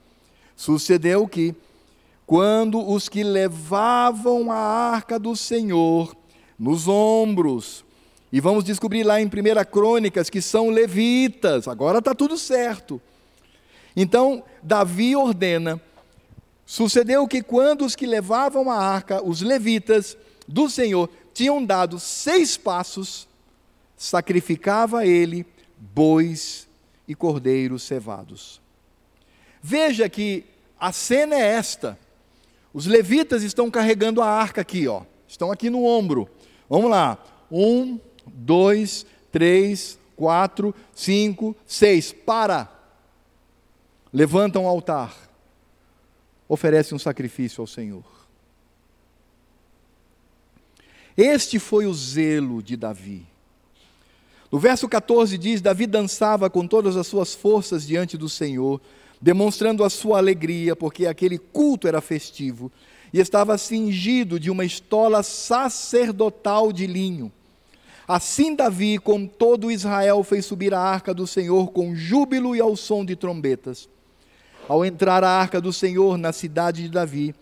Sucedeu 0.57 1.29
que, 1.29 1.55
quando 2.31 2.89
os 2.89 3.09
que 3.09 3.25
levavam 3.25 4.53
a 4.53 4.57
arca 4.57 5.19
do 5.19 5.35
Senhor 5.35 6.17
nos 6.57 6.87
ombros, 6.87 7.85
e 8.33 8.41
vamos 8.41 8.63
descobrir 8.63 9.03
lá 9.03 9.21
em 9.21 9.27
1 9.27 9.31
Crônicas 9.69 10.31
que 10.31 10.41
são 10.41 10.71
levitas, 10.71 11.67
agora 11.67 11.99
está 11.99 12.15
tudo 12.15 12.39
certo 12.39 13.01
então, 13.97 14.43
Davi 14.63 15.17
ordena: 15.17 15.81
sucedeu 16.65 17.27
que 17.27 17.43
quando 17.43 17.85
os 17.85 17.97
que 17.97 18.07
levavam 18.07 18.71
a 18.71 18.77
arca, 18.77 19.23
os 19.23 19.41
levitas 19.41 20.17
do 20.47 20.69
Senhor, 20.69 21.09
tinham 21.35 21.65
dado 21.65 21.99
seis 21.99 22.57
passos, 22.57 23.29
sacrificava 23.97 25.07
ele 25.07 25.47
bois 25.77 26.69
e 27.07 27.15
cordeiros 27.15 27.83
cevados. 27.83 28.61
Veja 29.63 30.09
que 30.09 30.45
a 30.79 30.93
cena 30.93 31.35
é 31.37 31.43
esta. 31.43 31.99
Os 32.73 32.87
levitas 32.87 33.43
estão 33.43 33.71
carregando 33.71 34.23
a 34.23 34.27
arca 34.27 34.61
aqui, 34.61 34.87
ó. 34.87 35.03
Estão 35.27 35.51
aqui 35.51 35.69
no 35.69 35.85
ombro. 35.85 36.29
Vamos 36.69 36.91
lá. 36.91 37.19
Um, 37.51 37.99
dois, 38.27 39.05
três, 39.33 39.99
quatro, 40.17 40.75
cinco, 40.95 41.57
seis. 41.67 42.13
Para! 42.13 42.69
Levanta 44.13 44.59
um 44.59 44.67
altar. 44.67 45.15
Oferece 46.49 46.95
um 46.95 46.99
sacrifício 46.99 47.61
ao 47.61 47.67
Senhor. 47.67 48.05
Este 51.17 51.59
foi 51.59 51.87
o 51.87 51.95
zelo 51.95 52.63
de 52.63 52.77
Davi. 52.77 53.27
No 54.51 54.59
verso 54.59 54.89
14 54.89 55.39
diz: 55.39 55.61
Davi 55.61 55.87
dançava 55.87 56.51
com 56.51 56.67
todas 56.67 56.97
as 56.97 57.07
suas 57.07 57.35
forças 57.35 57.87
diante 57.87 58.17
do 58.17 58.29
Senhor, 58.29 58.81
demonstrando 59.21 59.85
a 59.85 59.91
sua 59.91 60.19
alegria, 60.19 60.75
porque 60.75 61.07
aquele 61.07 61.39
culto 61.39 61.87
era 61.87 62.01
festivo, 62.01 62.73
e 63.13 63.19
estava 63.19 63.59
cingido 63.59 64.39
de 64.39 64.51
uma 64.51 64.65
estola 64.65 65.23
sacerdotal 65.23 66.73
de 66.73 66.87
linho. 66.87 67.31
Assim 68.07 68.55
Davi, 68.55 68.99
com 68.99 69.27
todo 69.27 69.71
Israel, 69.71 70.23
fez 70.25 70.47
subir 70.47 70.73
a 70.75 70.81
arca 70.81 71.13
do 71.13 71.27
Senhor 71.27 71.71
com 71.71 71.95
júbilo 71.95 72.57
e 72.57 72.61
ao 72.61 72.75
som 72.77 73.05
de 73.05 73.15
trombetas. 73.15 73.89
Ao 74.69 74.85
entrar 74.85 75.23
a 75.23 75.31
arca 75.31 75.61
do 75.61 75.73
Senhor 75.73 76.17
na 76.17 76.33
cidade 76.33 76.83
de 76.83 76.89
Davi, 76.89 77.35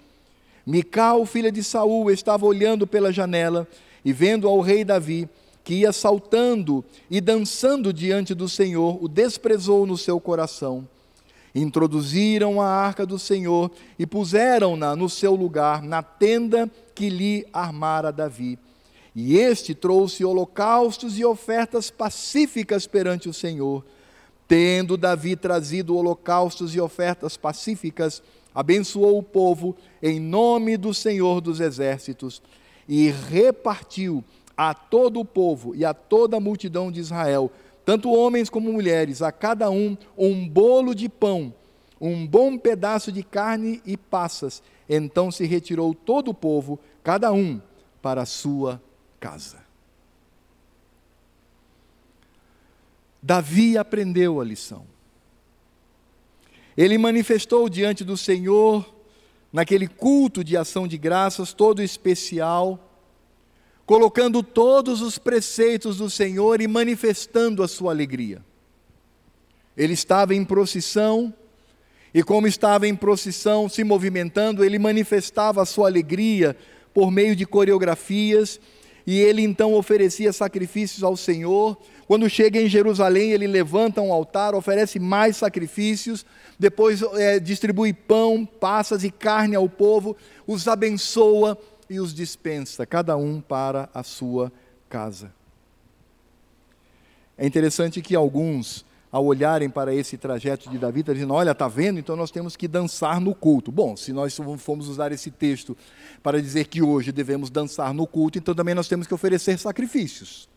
Mical, 0.66 1.24
filha 1.24 1.50
de 1.50 1.64
Saul, 1.64 2.10
estava 2.10 2.44
olhando 2.44 2.86
pela 2.86 3.10
janela 3.10 3.66
e 4.04 4.12
vendo 4.12 4.46
ao 4.46 4.60
rei 4.60 4.84
Davi, 4.84 5.26
que 5.64 5.76
ia 5.76 5.92
saltando 5.92 6.84
e 7.10 7.22
dançando 7.22 7.90
diante 7.90 8.34
do 8.34 8.46
Senhor, 8.46 9.02
o 9.02 9.08
desprezou 9.08 9.86
no 9.86 9.96
seu 9.96 10.20
coração. 10.20 10.86
Introduziram 11.59 12.61
a 12.61 12.66
arca 12.66 13.04
do 13.04 13.18
Senhor 13.18 13.70
e 13.98 14.06
puseram-na 14.06 14.94
no 14.94 15.09
seu 15.09 15.34
lugar, 15.34 15.82
na 15.82 16.02
tenda 16.02 16.70
que 16.94 17.09
lhe 17.09 17.46
armara 17.52 18.12
Davi. 18.12 18.59
E 19.14 19.36
este 19.36 19.74
trouxe 19.74 20.24
holocaustos 20.24 21.18
e 21.18 21.24
ofertas 21.24 21.90
pacíficas 21.90 22.86
perante 22.86 23.28
o 23.28 23.34
Senhor. 23.34 23.84
Tendo 24.46 24.96
Davi 24.96 25.34
trazido 25.34 25.96
holocaustos 25.96 26.74
e 26.74 26.80
ofertas 26.80 27.36
pacíficas, 27.36 28.22
abençoou 28.54 29.18
o 29.18 29.22
povo 29.22 29.76
em 30.02 30.20
nome 30.20 30.76
do 30.76 30.94
Senhor 30.94 31.40
dos 31.40 31.61
Exércitos 31.61 32.40
e 32.88 33.11
repartiu 33.11 34.24
a 34.56 34.72
todo 34.74 35.20
o 35.20 35.24
povo 35.24 35.74
e 35.74 35.84
a 35.84 35.92
toda 35.92 36.36
a 36.36 36.40
multidão 36.40 36.90
de 36.90 36.98
Israel, 36.98 37.50
tanto 37.89 38.12
homens 38.12 38.51
como 38.51 38.70
mulheres, 38.70 39.22
a 39.22 39.32
cada 39.32 39.70
um 39.70 39.97
um 40.14 40.47
bolo 40.47 40.95
de 40.95 41.09
pão, 41.09 41.55
um 41.99 42.26
bom 42.26 42.59
pedaço 42.59 43.11
de 43.11 43.22
carne 43.22 43.80
e 43.86 43.97
passas. 43.97 44.62
Então 44.86 45.30
se 45.30 45.47
retirou 45.47 45.95
todo 45.95 46.30
o 46.30 46.34
povo, 46.34 46.78
cada 47.03 47.32
um 47.32 47.59
para 48.03 48.20
a 48.20 48.26
sua 48.26 48.78
casa. 49.18 49.64
Davi 53.22 53.78
aprendeu 53.78 54.39
a 54.39 54.45
lição. 54.45 54.84
Ele 56.76 56.99
manifestou 56.99 57.70
diante 57.70 58.05
do 58.05 58.18
Senhor, 58.18 58.86
naquele 59.51 59.89
culto 59.89 60.45
de 60.45 60.59
ação 60.59 60.86
de 60.86 60.99
graças 60.99 61.55
todo 61.55 61.82
especial, 61.82 62.88
colocando 63.89 64.43
todos 64.43 65.01
os 65.01 65.16
preceitos 65.16 65.97
do 65.97 66.11
Senhor 66.11 66.61
e 66.61 66.68
manifestando 66.68 67.62
a 67.62 67.66
sua 67.66 67.91
alegria. 67.91 68.45
Ele 69.74 69.95
estava 69.95 70.34
em 70.34 70.45
procissão, 70.45 71.32
e 72.12 72.22
como 72.22 72.47
estava 72.47 72.86
em 72.86 72.95
procissão, 72.95 73.66
se 73.66 73.82
movimentando, 73.82 74.62
ele 74.62 74.78
manifestava 74.78 75.62
a 75.62 75.64
sua 75.64 75.89
alegria 75.89 76.55
por 76.93 77.11
meio 77.11 77.34
de 77.34 77.47
coreografias 77.47 78.61
e 79.07 79.18
ele 79.18 79.41
então 79.41 79.72
oferecia 79.72 80.34
sacrifícios 80.34 81.03
ao 81.03 81.16
Senhor. 81.16 81.74
Quando 82.07 82.28
chega 82.28 82.61
em 82.61 82.68
Jerusalém, 82.68 83.30
ele 83.30 83.47
levanta 83.47 84.03
um 84.03 84.12
altar, 84.12 84.55
oferece 84.55 84.99
mais 84.99 85.39
sacrifícios, 85.39 86.26
depois 86.59 87.01
é, 87.14 87.41
distribui 87.41 87.95
pão, 87.95 88.45
passas 88.45 89.03
e 89.03 89.11
carne 89.11 89.57
ao 89.57 89.66
povo, 89.66 90.14
os 90.47 90.68
abençoa 90.68 91.57
e 91.89 92.01
os 92.01 92.14
dispensa, 92.14 92.84
cada 92.86 93.16
um 93.16 93.41
para 93.41 93.89
a 93.95 94.03
sua 94.03 94.53
casa. 94.89 95.32
É 97.36 97.47
interessante 97.47 98.03
que 98.03 98.16
alguns, 98.16 98.84
ao 99.12 99.24
olharem 99.24 99.70
para 99.70 99.95
esse 99.95 100.18
trajeto 100.18 100.68
de 100.68 100.76
Davi, 100.76 101.01
estão 101.01 101.14
dizendo: 101.14 101.34
Olha, 101.34 101.53
está 101.53 101.68
vendo? 101.68 101.99
Então 101.99 102.16
nós 102.16 102.30
temos 102.30 102.57
que 102.57 102.66
dançar 102.66 103.20
no 103.20 103.34
culto. 103.34 103.70
Bom, 103.70 103.97
se 103.97 104.12
nós 104.12 104.36
formos 104.59 104.89
usar 104.89 105.12
esse 105.12 105.30
texto 105.30 105.76
para 106.22 106.43
dizer 106.43 106.66
que 106.66 106.82
hoje 106.82 107.12
devemos 107.12 107.49
dançar 107.49 107.95
no 107.95 108.07
culto, 108.07 108.39
então 108.39 108.55
também 108.55 108.74
nós 108.74 108.89
temos 108.89 109.07
que 109.07 109.14
oferecer 109.14 109.59
sacrifícios. 109.59 110.49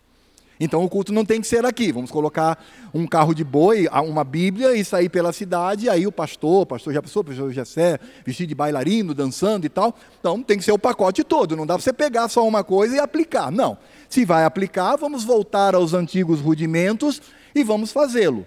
Então 0.64 0.84
o 0.84 0.88
culto 0.88 1.12
não 1.12 1.26
tem 1.26 1.42
que 1.42 1.48
ser 1.48 1.66
aqui. 1.66 1.92
Vamos 1.92 2.12
colocar 2.12 2.64
um 2.94 3.08
carro 3.08 3.34
de 3.34 3.44
boi, 3.44 3.88
uma 3.88 4.24
Bíblia 4.24 4.76
e 4.76 4.86
sair 4.86 5.10
pela 5.10 5.34
cidade. 5.34 5.90
Aí 5.90 6.06
o 6.06 6.12
pastor, 6.12 6.62
o 6.62 6.66
pastor 6.68 6.94
já 6.94 7.02
passou, 7.02 7.22
o 7.22 7.26
pastor 7.26 7.52
Jessé, 7.52 8.00
vestido 8.24 8.50
de 8.50 8.54
bailarino, 8.54 9.16
dançando 9.16 9.66
e 9.66 9.70
tal. 9.70 9.96
Então 10.20 10.44
tem 10.44 10.60
que 10.60 10.64
ser 10.64 10.72
o 10.72 10.78
pacote 10.78 11.24
todo. 11.24 11.56
Não 11.58 11.66
dá 11.66 11.74
para 11.74 11.82
você 11.82 11.92
pegar 11.92 12.30
só 12.30 12.48
uma 12.48 12.64
coisa 12.64 12.96
e 12.96 13.00
aplicar. 13.00 13.52
Não. 13.52 13.76
Se 14.08 14.24
vai 14.24 14.46
aplicar, 14.46 14.98
vamos 14.98 15.24
voltar 15.24 15.74
aos 15.74 15.96
antigos 15.96 16.40
rudimentos 16.40 17.20
e 17.56 17.64
vamos 17.64 17.92
fazê-lo. 17.92 18.46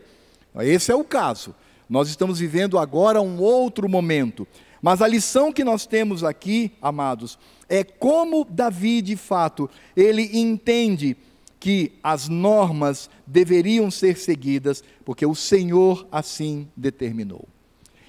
Esse 0.60 0.92
é 0.92 0.94
o 0.94 1.02
caso. 1.02 1.52
Nós 1.90 2.08
estamos 2.08 2.38
vivendo 2.38 2.78
agora 2.78 3.20
um 3.20 3.40
outro 3.40 3.88
momento. 3.88 4.46
Mas 4.80 5.02
a 5.02 5.08
lição 5.08 5.52
que 5.52 5.64
nós 5.64 5.84
temos 5.84 6.22
aqui, 6.22 6.70
amados, 6.80 7.36
é 7.68 7.82
como 7.82 8.46
Davi, 8.48 9.02
de 9.02 9.16
fato, 9.16 9.68
ele 9.96 10.30
entende 10.38 11.16
que 11.64 11.92
as 12.02 12.28
normas 12.28 13.08
deveriam 13.26 13.90
ser 13.90 14.18
seguidas, 14.18 14.84
porque 15.02 15.24
o 15.24 15.34
Senhor 15.34 16.06
assim 16.12 16.68
determinou. 16.76 17.48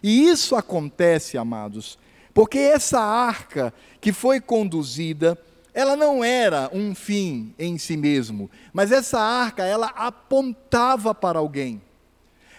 E 0.04 0.28
isso 0.28 0.58
acontece, 0.58 1.38
amados, 1.38 1.98
porque 2.34 2.58
essa 2.58 3.00
arca 3.00 3.74
que 4.02 4.12
foi 4.12 4.42
conduzida, 4.42 5.42
ela 5.74 5.96
não 5.96 6.22
era 6.22 6.70
um 6.74 6.94
fim 6.94 7.56
em 7.58 7.78
si 7.78 7.96
mesmo, 7.96 8.52
mas 8.74 8.92
essa 8.92 9.22
arca, 9.22 9.64
ela 9.64 9.88
apontava 9.96 11.16
para 11.16 11.40
alguém. 11.40 11.82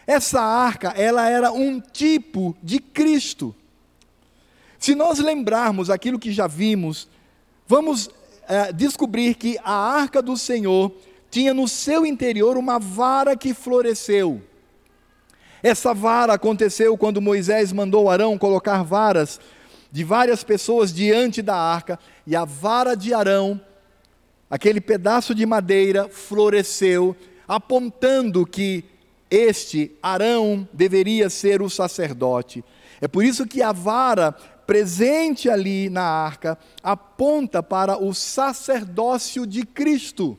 Essa 0.07 0.41
arca, 0.41 0.95
ela 0.97 1.29
era 1.29 1.53
um 1.53 1.79
tipo 1.79 2.57
de 2.63 2.81
Cristo. 2.81 3.55
Se 4.79 4.95
nós 4.95 5.19
lembrarmos 5.19 5.91
aquilo 5.91 6.19
que 6.19 6.33
já 6.33 6.47
vimos, 6.47 7.07
vamos 7.69 8.09
é, 8.49 8.73
descobrir 8.73 9.35
que 9.35 9.59
a 9.65 9.73
arca 9.73 10.23
do 10.23 10.37
Senhor 10.37 10.93
tinha 11.31 11.53
no 11.53 11.67
seu 11.69 12.07
interior 12.07 12.57
uma 12.57 12.79
vara 12.79 13.37
que 13.37 13.53
floresceu. 13.53 14.41
Essa 15.63 15.93
vara 15.93 16.35
aconteceu 16.35 16.97
quando 16.97 17.21
Moisés 17.21 17.73
mandou 17.73 18.09
Arão 18.09 18.39
colocar 18.39 18.83
varas 18.83 19.41
de 19.91 20.05
várias 20.05 20.45
pessoas 20.45 20.93
diante 20.93 21.41
da 21.41 21.57
arca, 21.57 21.99
e 22.27 22.37
a 22.37 22.45
vara 22.45 22.95
de 22.95 23.15
Arão, 23.15 23.61
aquele 24.51 24.81
pedaço 24.81 25.35
de 25.35 25.47
madeira, 25.47 26.09
floresceu, 26.09 27.17
apontando 27.49 28.45
que 28.45 28.85
este 29.31 29.93
Arão 30.03 30.69
deveria 30.73 31.31
ser 31.31 31.63
o 31.63 31.71
sacerdote. 31.71 32.65
É 33.01 33.09
por 33.09 33.25
isso 33.25 33.47
que 33.47 33.63
a 33.63 33.73
vara 33.73 34.35
presente 34.67 35.49
ali 35.49 35.89
na 35.89 36.03
arca 36.03 36.59
aponta 36.83 37.63
para 37.63 38.03
o 38.03 38.13
sacerdócio 38.13 39.47
de 39.47 39.65
Cristo. 39.65 40.37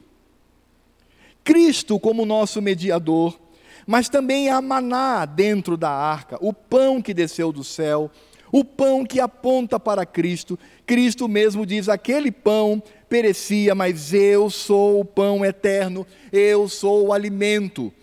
Cristo 1.43 1.97
como 1.99 2.25
nosso 2.25 2.61
mediador, 2.61 3.39
mas 3.85 4.09
também 4.09 4.49
a 4.49 4.61
maná 4.61 5.25
dentro 5.25 5.77
da 5.77 5.89
arca, 5.89 6.37
o 6.41 6.51
pão 6.51 7.01
que 7.01 7.13
desceu 7.13 7.53
do 7.53 7.63
céu, 7.63 8.11
o 8.51 8.63
pão 8.63 9.05
que 9.05 9.19
aponta 9.19 9.79
para 9.79 10.05
Cristo. 10.05 10.59
Cristo 10.85 11.27
mesmo 11.27 11.65
diz: 11.65 11.87
aquele 11.87 12.31
pão 12.31 12.83
perecia, 13.07 13.73
mas 13.73 14.13
eu 14.13 14.49
sou 14.49 14.99
o 14.99 15.05
pão 15.05 15.45
eterno, 15.45 16.05
eu 16.31 16.67
sou 16.67 17.07
o 17.07 17.13
alimento. 17.13 17.93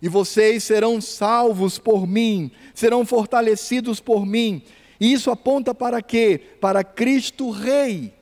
E 0.00 0.08
vocês 0.08 0.62
serão 0.62 1.00
salvos 1.00 1.78
por 1.78 2.06
mim, 2.06 2.50
serão 2.74 3.06
fortalecidos 3.06 3.98
por 3.98 4.26
mim. 4.26 4.62
E 5.00 5.12
isso 5.12 5.30
aponta 5.30 5.74
para 5.74 6.00
quê? 6.00 6.40
Para 6.60 6.82
Cristo 6.82 7.50
Rei. 7.50 8.12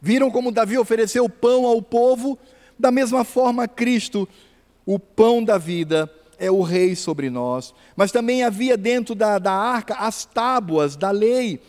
Viram 0.00 0.30
como 0.30 0.52
Davi 0.52 0.78
ofereceu 0.78 1.28
pão 1.28 1.66
ao 1.66 1.80
povo? 1.80 2.38
Da 2.78 2.90
mesma 2.90 3.24
forma, 3.24 3.68
Cristo, 3.68 4.28
o 4.84 4.98
pão 4.98 5.42
da 5.42 5.56
vida, 5.56 6.10
é 6.38 6.50
o 6.50 6.62
Rei 6.62 6.96
sobre 6.96 7.30
nós. 7.30 7.74
Mas 7.96 8.12
também 8.12 8.42
havia 8.42 8.76
dentro 8.76 9.14
da, 9.14 9.38
da 9.38 9.52
arca 9.52 9.94
as 9.94 10.24
tábuas 10.24 10.96
da 10.96 11.10
lei. 11.10 11.60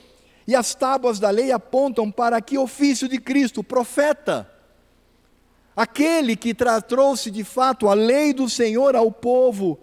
E 0.48 0.56
as 0.56 0.76
tábuas 0.76 1.20
da 1.20 1.30
lei 1.30 1.52
apontam 1.52 2.12
para 2.12 2.42
que 2.42 2.58
ofício 2.58 3.08
de 3.08 3.20
Cristo, 3.20 3.64
profeta. 3.64 4.50
Aquele 5.76 6.36
que 6.36 6.54
trouxe 6.88 7.30
de 7.30 7.44
fato 7.44 7.90
a 7.90 7.94
lei 7.94 8.34
do 8.34 8.50
Senhor 8.50 8.96
ao 8.96 9.12
povo 9.12 9.80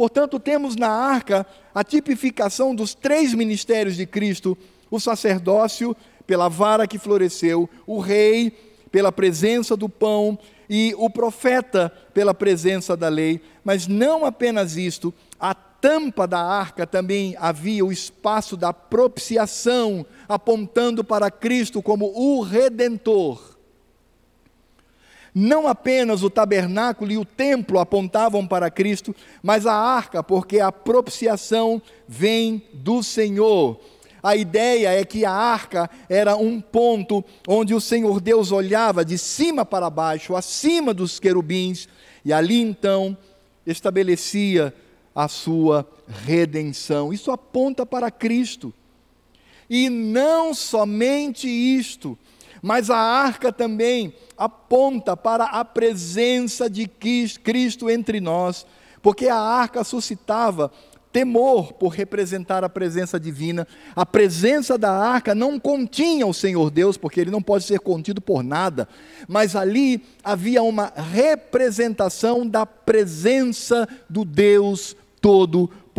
Portanto, 0.00 0.40
temos 0.40 0.76
na 0.76 0.88
arca 0.88 1.46
a 1.74 1.84
tipificação 1.84 2.74
dos 2.74 2.94
três 2.94 3.34
ministérios 3.34 3.96
de 3.96 4.06
Cristo: 4.06 4.56
o 4.90 4.98
sacerdócio, 4.98 5.94
pela 6.26 6.48
vara 6.48 6.86
que 6.86 6.98
floresceu, 6.98 7.68
o 7.86 7.98
rei, 7.98 8.50
pela 8.90 9.12
presença 9.12 9.76
do 9.76 9.90
pão, 9.90 10.38
e 10.70 10.94
o 10.96 11.10
profeta 11.10 11.92
pela 12.14 12.32
presença 12.32 12.96
da 12.96 13.10
lei, 13.10 13.42
mas 13.62 13.86
não 13.86 14.24
apenas 14.24 14.74
isto, 14.74 15.12
a 15.38 15.52
tampa 15.52 16.26
da 16.26 16.40
arca 16.40 16.86
também 16.86 17.36
havia 17.38 17.84
o 17.84 17.92
espaço 17.92 18.56
da 18.56 18.72
propiciação, 18.72 20.06
apontando 20.26 21.04
para 21.04 21.30
Cristo 21.30 21.82
como 21.82 22.06
o 22.06 22.40
redentor. 22.40 23.49
Não 25.34 25.68
apenas 25.68 26.22
o 26.22 26.30
tabernáculo 26.30 27.12
e 27.12 27.18
o 27.18 27.24
templo 27.24 27.78
apontavam 27.78 28.46
para 28.46 28.70
Cristo, 28.70 29.14
mas 29.42 29.66
a 29.66 29.74
arca, 29.74 30.22
porque 30.22 30.60
a 30.60 30.72
propiciação 30.72 31.80
vem 32.08 32.62
do 32.72 33.02
Senhor. 33.02 33.78
A 34.22 34.36
ideia 34.36 34.92
é 34.92 35.04
que 35.04 35.24
a 35.24 35.32
arca 35.32 35.88
era 36.08 36.36
um 36.36 36.60
ponto 36.60 37.24
onde 37.48 37.74
o 37.74 37.80
Senhor 37.80 38.20
Deus 38.20 38.52
olhava 38.52 39.04
de 39.04 39.16
cima 39.16 39.64
para 39.64 39.88
baixo, 39.88 40.36
acima 40.36 40.92
dos 40.92 41.18
querubins, 41.18 41.88
e 42.24 42.32
ali 42.32 42.60
então 42.60 43.16
estabelecia 43.66 44.74
a 45.14 45.26
sua 45.28 45.88
redenção. 46.24 47.12
Isso 47.12 47.30
aponta 47.30 47.86
para 47.86 48.10
Cristo. 48.10 48.74
E 49.68 49.88
não 49.88 50.52
somente 50.52 51.48
isto, 51.48 52.18
mas 52.62 52.90
a 52.90 52.98
arca 52.98 53.52
também 53.52 54.14
aponta 54.36 55.16
para 55.16 55.44
a 55.44 55.64
presença 55.64 56.68
de 56.68 56.86
Cristo 56.88 57.90
entre 57.90 58.20
nós, 58.20 58.66
porque 59.02 59.28
a 59.28 59.38
arca 59.38 59.84
suscitava 59.84 60.70
temor 61.12 61.72
por 61.72 61.88
representar 61.88 62.62
a 62.64 62.68
presença 62.68 63.18
divina. 63.18 63.66
A 63.94 64.06
presença 64.06 64.78
da 64.78 64.92
arca 64.92 65.34
não 65.34 65.58
continha 65.58 66.26
o 66.26 66.34
Senhor 66.34 66.70
Deus, 66.70 66.96
porque 66.96 67.20
ele 67.20 67.30
não 67.30 67.42
pode 67.42 67.64
ser 67.64 67.80
contido 67.80 68.20
por 68.20 68.42
nada, 68.42 68.88
mas 69.26 69.56
ali 69.56 70.04
havia 70.22 70.62
uma 70.62 70.92
representação 70.94 72.46
da 72.46 72.64
presença 72.64 73.88
do 74.08 74.24
Deus 74.24 74.96
Todo-Poderoso, 75.20 75.89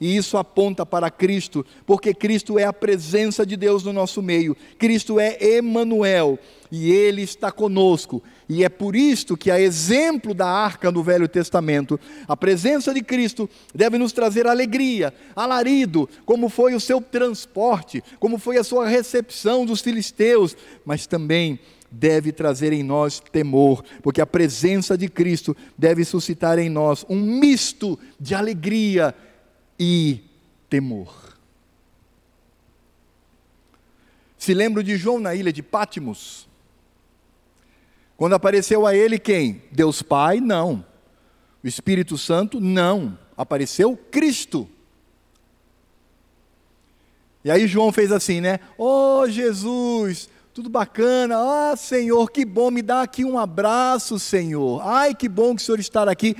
e 0.00 0.16
isso 0.16 0.36
aponta 0.36 0.84
para 0.84 1.10
Cristo, 1.10 1.64
porque 1.86 2.14
Cristo 2.14 2.58
é 2.58 2.64
a 2.64 2.72
presença 2.72 3.44
de 3.44 3.56
Deus 3.56 3.82
no 3.82 3.92
nosso 3.92 4.22
meio. 4.22 4.56
Cristo 4.78 5.18
é 5.20 5.36
Emanuel, 5.40 6.38
e 6.70 6.90
ele 6.90 7.22
está 7.22 7.52
conosco. 7.52 8.22
E 8.48 8.64
é 8.64 8.68
por 8.68 8.96
isto 8.96 9.36
que, 9.36 9.50
a 9.50 9.60
exemplo 9.60 10.34
da 10.34 10.46
arca 10.46 10.90
no 10.90 11.02
Velho 11.02 11.28
Testamento, 11.28 11.98
a 12.26 12.36
presença 12.36 12.92
de 12.92 13.00
Cristo 13.02 13.48
deve 13.74 13.96
nos 13.96 14.12
trazer 14.12 14.46
alegria, 14.46 15.14
alarido, 15.36 16.08
como 16.26 16.48
foi 16.48 16.74
o 16.74 16.80
seu 16.80 17.00
transporte, 17.00 18.02
como 18.18 18.38
foi 18.38 18.58
a 18.58 18.64
sua 18.64 18.88
recepção 18.88 19.64
dos 19.64 19.80
filisteus, 19.80 20.56
mas 20.84 21.06
também 21.06 21.60
deve 21.94 22.32
trazer 22.32 22.72
em 22.72 22.82
nós 22.82 23.20
temor, 23.20 23.84
porque 24.02 24.20
a 24.20 24.26
presença 24.26 24.98
de 24.98 25.08
Cristo 25.08 25.56
deve 25.78 26.04
suscitar 26.04 26.58
em 26.58 26.68
nós 26.68 27.04
um 27.08 27.20
misto 27.20 27.98
de 28.18 28.34
alegria 28.34 29.14
e 29.78 30.20
temor. 30.68 31.38
Se 34.36 34.52
lembra 34.52 34.82
de 34.82 34.96
João 34.96 35.18
na 35.18 35.34
ilha 35.34 35.52
de 35.52 35.62
Pátimos? 35.62 36.46
Quando 38.16 38.34
apareceu 38.34 38.86
a 38.86 38.94
ele 38.94 39.18
quem? 39.18 39.62
Deus 39.72 40.02
Pai? 40.02 40.40
Não. 40.40 40.84
O 41.62 41.66
Espírito 41.66 42.18
Santo? 42.18 42.60
Não. 42.60 43.18
Apareceu 43.36 43.96
Cristo. 43.96 44.68
E 47.44 47.50
aí 47.50 47.66
João 47.66 47.92
fez 47.92 48.10
assim, 48.12 48.40
né? 48.40 48.60
Oh 48.78 49.26
Jesus, 49.28 50.30
tudo 50.54 50.70
bacana. 50.70 51.34
Ah, 51.36 51.76
Senhor, 51.76 52.30
que 52.30 52.44
bom, 52.44 52.70
me 52.70 52.80
dá 52.80 53.02
aqui 53.02 53.24
um 53.24 53.36
abraço, 53.36 54.18
Senhor. 54.20 54.80
Ai, 54.82 55.12
que 55.12 55.28
bom 55.28 55.54
que 55.56 55.60
o 55.60 55.64
Senhor 55.64 55.80
estar 55.80 56.08
aqui. 56.08 56.36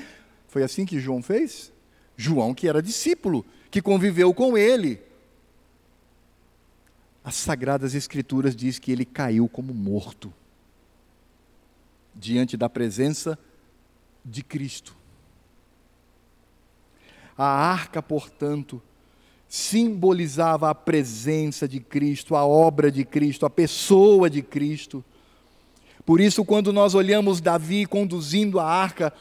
Foi 0.46 0.62
assim 0.62 0.86
que 0.86 1.00
João 1.00 1.20
fez? 1.20 1.72
João, 2.16 2.54
que 2.54 2.68
era 2.68 2.80
discípulo, 2.80 3.44
que 3.72 3.82
conviveu 3.82 4.32
com 4.32 4.56
ele. 4.56 5.02
As 7.24 7.34
Sagradas 7.34 7.94
Escrituras 7.94 8.54
diz 8.54 8.78
que 8.78 8.92
ele 8.92 9.04
caiu 9.04 9.48
como 9.48 9.74
morto 9.74 10.32
diante 12.14 12.56
da 12.56 12.68
presença 12.68 13.36
de 14.24 14.44
Cristo. 14.44 14.96
A 17.36 17.44
arca, 17.44 18.00
portanto, 18.00 18.80
simbolizava 19.54 20.68
a 20.68 20.74
presença 20.74 21.68
de 21.68 21.78
Cristo, 21.78 22.34
a 22.34 22.44
obra 22.44 22.90
de 22.90 23.04
Cristo, 23.04 23.46
a 23.46 23.50
pessoa 23.50 24.28
de 24.28 24.42
Cristo. 24.42 25.04
Por 26.04 26.20
isso, 26.20 26.44
quando 26.44 26.72
nós 26.72 26.92
olhamos 26.92 27.40
Davi 27.40 27.86
conduzindo 27.86 28.58
a 28.58 28.64
arca 28.66 29.12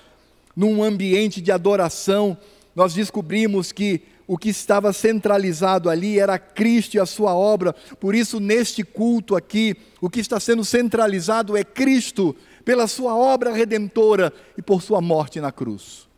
num 0.55 0.81
ambiente 0.81 1.39
de 1.39 1.51
adoração, 1.51 2.35
nós 2.75 2.95
descobrimos 2.95 3.71
que 3.71 4.01
o 4.25 4.35
que 4.35 4.49
estava 4.49 4.91
centralizado 4.91 5.87
ali 5.87 6.17
era 6.17 6.39
Cristo 6.39 6.95
e 6.95 6.99
a 6.99 7.05
sua 7.05 7.35
obra. 7.35 7.71
Por 7.99 8.15
isso, 8.15 8.39
neste 8.39 8.83
culto 8.83 9.35
aqui, 9.35 9.75
o 10.01 10.09
que 10.09 10.19
está 10.19 10.39
sendo 10.39 10.65
centralizado 10.65 11.55
é 11.55 11.63
Cristo, 11.63 12.35
pela 12.65 12.87
sua 12.87 13.15
obra 13.15 13.53
redentora 13.53 14.33
e 14.57 14.63
por 14.63 14.81
sua 14.81 14.99
morte 14.99 15.39
na 15.39 15.51
cruz. 15.51 16.11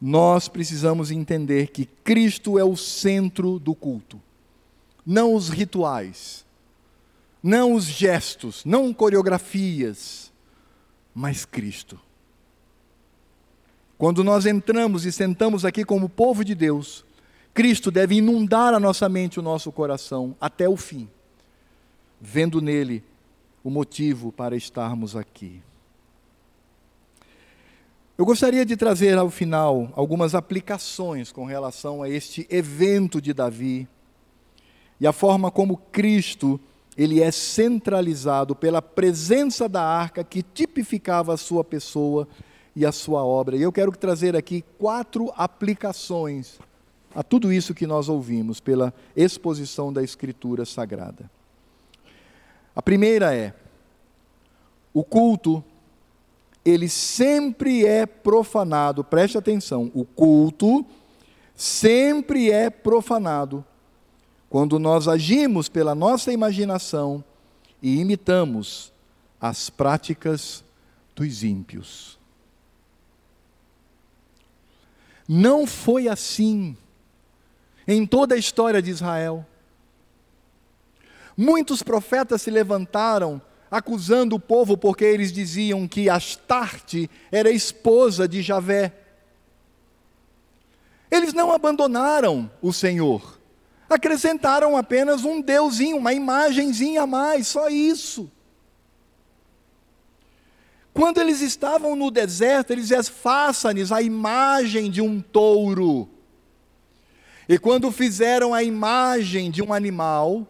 Nós 0.00 0.48
precisamos 0.48 1.10
entender 1.10 1.68
que 1.68 1.84
Cristo 1.84 2.58
é 2.58 2.64
o 2.64 2.76
centro 2.76 3.58
do 3.58 3.74
culto, 3.74 4.20
não 5.04 5.34
os 5.34 5.50
rituais, 5.50 6.46
não 7.42 7.74
os 7.74 7.84
gestos, 7.84 8.64
não 8.64 8.94
coreografias, 8.94 10.32
mas 11.14 11.44
Cristo. 11.44 12.00
Quando 13.98 14.24
nós 14.24 14.46
entramos 14.46 15.04
e 15.04 15.12
sentamos 15.12 15.66
aqui 15.66 15.84
como 15.84 16.08
povo 16.08 16.42
de 16.42 16.54
Deus, 16.54 17.04
Cristo 17.52 17.90
deve 17.90 18.14
inundar 18.14 18.72
a 18.72 18.80
nossa 18.80 19.08
mente 19.08 19.38
o 19.38 19.42
nosso 19.42 19.70
coração 19.70 20.34
até 20.40 20.66
o 20.66 20.76
fim, 20.76 21.06
vendo 22.18 22.62
nele 22.62 23.04
o 23.62 23.68
motivo 23.68 24.32
para 24.32 24.56
estarmos 24.56 25.14
aqui. 25.14 25.60
Eu 28.20 28.26
gostaria 28.26 28.66
de 28.66 28.76
trazer 28.76 29.16
ao 29.16 29.30
final 29.30 29.90
algumas 29.96 30.34
aplicações 30.34 31.32
com 31.32 31.46
relação 31.46 32.02
a 32.02 32.08
este 32.10 32.46
evento 32.50 33.18
de 33.18 33.32
Davi 33.32 33.88
e 35.00 35.06
a 35.06 35.10
forma 35.10 35.50
como 35.50 35.78
Cristo 35.90 36.60
ele 36.98 37.22
é 37.22 37.30
centralizado 37.30 38.54
pela 38.54 38.82
presença 38.82 39.66
da 39.66 39.82
arca 39.82 40.22
que 40.22 40.42
tipificava 40.42 41.32
a 41.32 41.38
sua 41.38 41.64
pessoa 41.64 42.28
e 42.76 42.84
a 42.84 42.92
sua 42.92 43.24
obra. 43.24 43.56
E 43.56 43.62
eu 43.62 43.72
quero 43.72 43.90
trazer 43.92 44.36
aqui 44.36 44.62
quatro 44.76 45.32
aplicações 45.34 46.58
a 47.14 47.22
tudo 47.22 47.50
isso 47.50 47.72
que 47.72 47.86
nós 47.86 48.10
ouvimos 48.10 48.60
pela 48.60 48.92
exposição 49.16 49.90
da 49.90 50.02
Escritura 50.02 50.66
Sagrada. 50.66 51.30
A 52.76 52.82
primeira 52.82 53.34
é: 53.34 53.54
o 54.92 55.02
culto, 55.02 55.64
ele 56.64 56.88
sempre 56.88 57.86
é 57.86 58.04
profanado, 58.04 59.02
preste 59.02 59.38
atenção, 59.38 59.90
o 59.94 60.04
culto 60.04 60.84
sempre 61.54 62.50
é 62.50 62.70
profanado 62.70 63.64
quando 64.48 64.78
nós 64.78 65.06
agimos 65.06 65.68
pela 65.68 65.94
nossa 65.94 66.32
imaginação 66.32 67.24
e 67.80 67.98
imitamos 68.00 68.92
as 69.40 69.70
práticas 69.70 70.64
dos 71.14 71.42
ímpios. 71.42 72.18
Não 75.26 75.66
foi 75.66 76.08
assim 76.08 76.76
em 77.86 78.04
toda 78.04 78.34
a 78.34 78.38
história 78.38 78.82
de 78.82 78.90
Israel. 78.90 79.46
Muitos 81.36 81.82
profetas 81.82 82.42
se 82.42 82.50
levantaram 82.50 83.40
acusando 83.70 84.36
o 84.36 84.40
povo 84.40 84.76
porque 84.76 85.04
eles 85.04 85.32
diziam 85.32 85.86
que 85.86 86.10
Astarte 86.10 87.08
era 87.30 87.50
esposa 87.50 88.26
de 88.26 88.42
Javé. 88.42 88.92
Eles 91.10 91.32
não 91.32 91.52
abandonaram 91.52 92.50
o 92.60 92.72
Senhor, 92.72 93.38
acrescentaram 93.88 94.76
apenas 94.76 95.24
um 95.24 95.40
deusinho, 95.40 95.96
uma 95.96 96.12
imagenzinha 96.12 97.02
a 97.02 97.06
mais, 97.06 97.46
só 97.46 97.68
isso. 97.68 98.30
Quando 100.92 101.20
eles 101.20 101.40
estavam 101.40 101.94
no 101.94 102.10
deserto, 102.10 102.72
eles 102.72 102.84
diziam: 102.84 103.02
faça-nos 103.08 103.92
a 103.92 104.02
imagem 104.02 104.90
de 104.90 105.00
um 105.00 105.20
touro. 105.20 106.08
E 107.48 107.58
quando 107.58 107.90
fizeram 107.90 108.54
a 108.54 108.62
imagem 108.62 109.50
de 109.50 109.62
um 109.62 109.72
animal, 109.72 110.46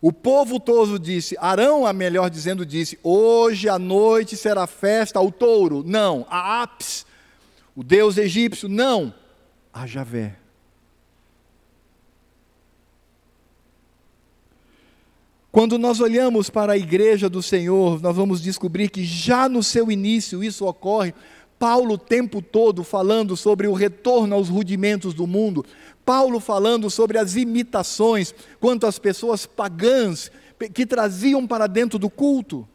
o 0.00 0.12
povo 0.12 0.60
todo 0.60 0.98
disse, 0.98 1.36
Arão, 1.40 1.84
a 1.84 1.92
melhor 1.92 2.30
dizendo, 2.30 2.64
disse: 2.64 2.98
Hoje 3.02 3.68
à 3.68 3.78
noite 3.78 4.36
será 4.36 4.66
festa 4.66 5.18
ao 5.18 5.32
touro. 5.32 5.82
Não, 5.84 6.24
a 6.30 6.62
Apis, 6.62 7.04
o 7.74 7.82
deus 7.82 8.16
egípcio. 8.16 8.68
Não, 8.68 9.12
a 9.72 9.86
Javé. 9.86 10.36
Quando 15.50 15.76
nós 15.76 15.98
olhamos 15.98 16.48
para 16.48 16.74
a 16.74 16.78
igreja 16.78 17.28
do 17.28 17.42
Senhor, 17.42 18.00
nós 18.00 18.14
vamos 18.14 18.40
descobrir 18.40 18.90
que 18.90 19.02
já 19.02 19.48
no 19.48 19.62
seu 19.62 19.90
início 19.90 20.44
isso 20.44 20.64
ocorre. 20.64 21.12
Paulo 21.58 21.94
o 21.94 21.98
tempo 21.98 22.40
todo 22.40 22.84
falando 22.84 23.36
sobre 23.36 23.66
o 23.66 23.72
retorno 23.72 24.34
aos 24.34 24.48
rudimentos 24.48 25.12
do 25.12 25.26
mundo, 25.26 25.64
Paulo 26.04 26.40
falando 26.40 26.88
sobre 26.88 27.18
as 27.18 27.34
imitações 27.36 28.34
quanto 28.60 28.86
às 28.86 28.98
pessoas 28.98 29.44
pagãs 29.44 30.30
que 30.72 30.86
traziam 30.86 31.46
para 31.46 31.66
dentro 31.66 31.98
do 31.98 32.08
culto. 32.08 32.66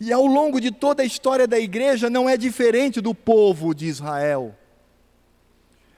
E 0.00 0.12
ao 0.12 0.24
longo 0.26 0.60
de 0.60 0.70
toda 0.70 1.02
a 1.02 1.06
história 1.06 1.46
da 1.46 1.58
igreja 1.58 2.08
não 2.08 2.28
é 2.28 2.36
diferente 2.36 3.00
do 3.00 3.14
povo 3.14 3.74
de 3.74 3.86
Israel. 3.86 4.56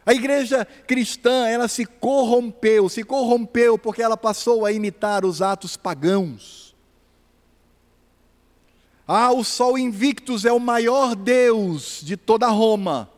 A 0.05 0.13
igreja 0.13 0.65
cristã, 0.87 1.47
ela 1.47 1.69
se 1.69 1.87
corrompeu, 1.87 2.89
se 2.89 3.05
corrompeu 3.05 3.79
porque 3.79 4.03
ela 4.03 4.17
passou 4.17 4.67
a 4.67 4.73
imitar 4.73 5.25
os 5.25 5.41
atos 5.41 5.77
pagãos. 5.77 6.72
Ah, 9.07 9.33
o 9.33 9.43
Sol 9.43 9.77
Invictus 9.77 10.45
é 10.45 10.53
o 10.53 10.61
maior 10.61 11.15
deus 11.15 12.01
de 12.03 12.17
toda 12.17 12.47
Roma. 12.49 13.11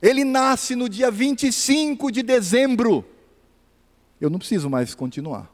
Ele 0.00 0.24
nasce 0.24 0.74
no 0.74 0.88
dia 0.88 1.10
25 1.10 2.10
de 2.10 2.22
dezembro. 2.22 3.04
Eu 4.20 4.30
não 4.30 4.38
preciso 4.38 4.70
mais 4.70 4.94
continuar. 4.94 5.50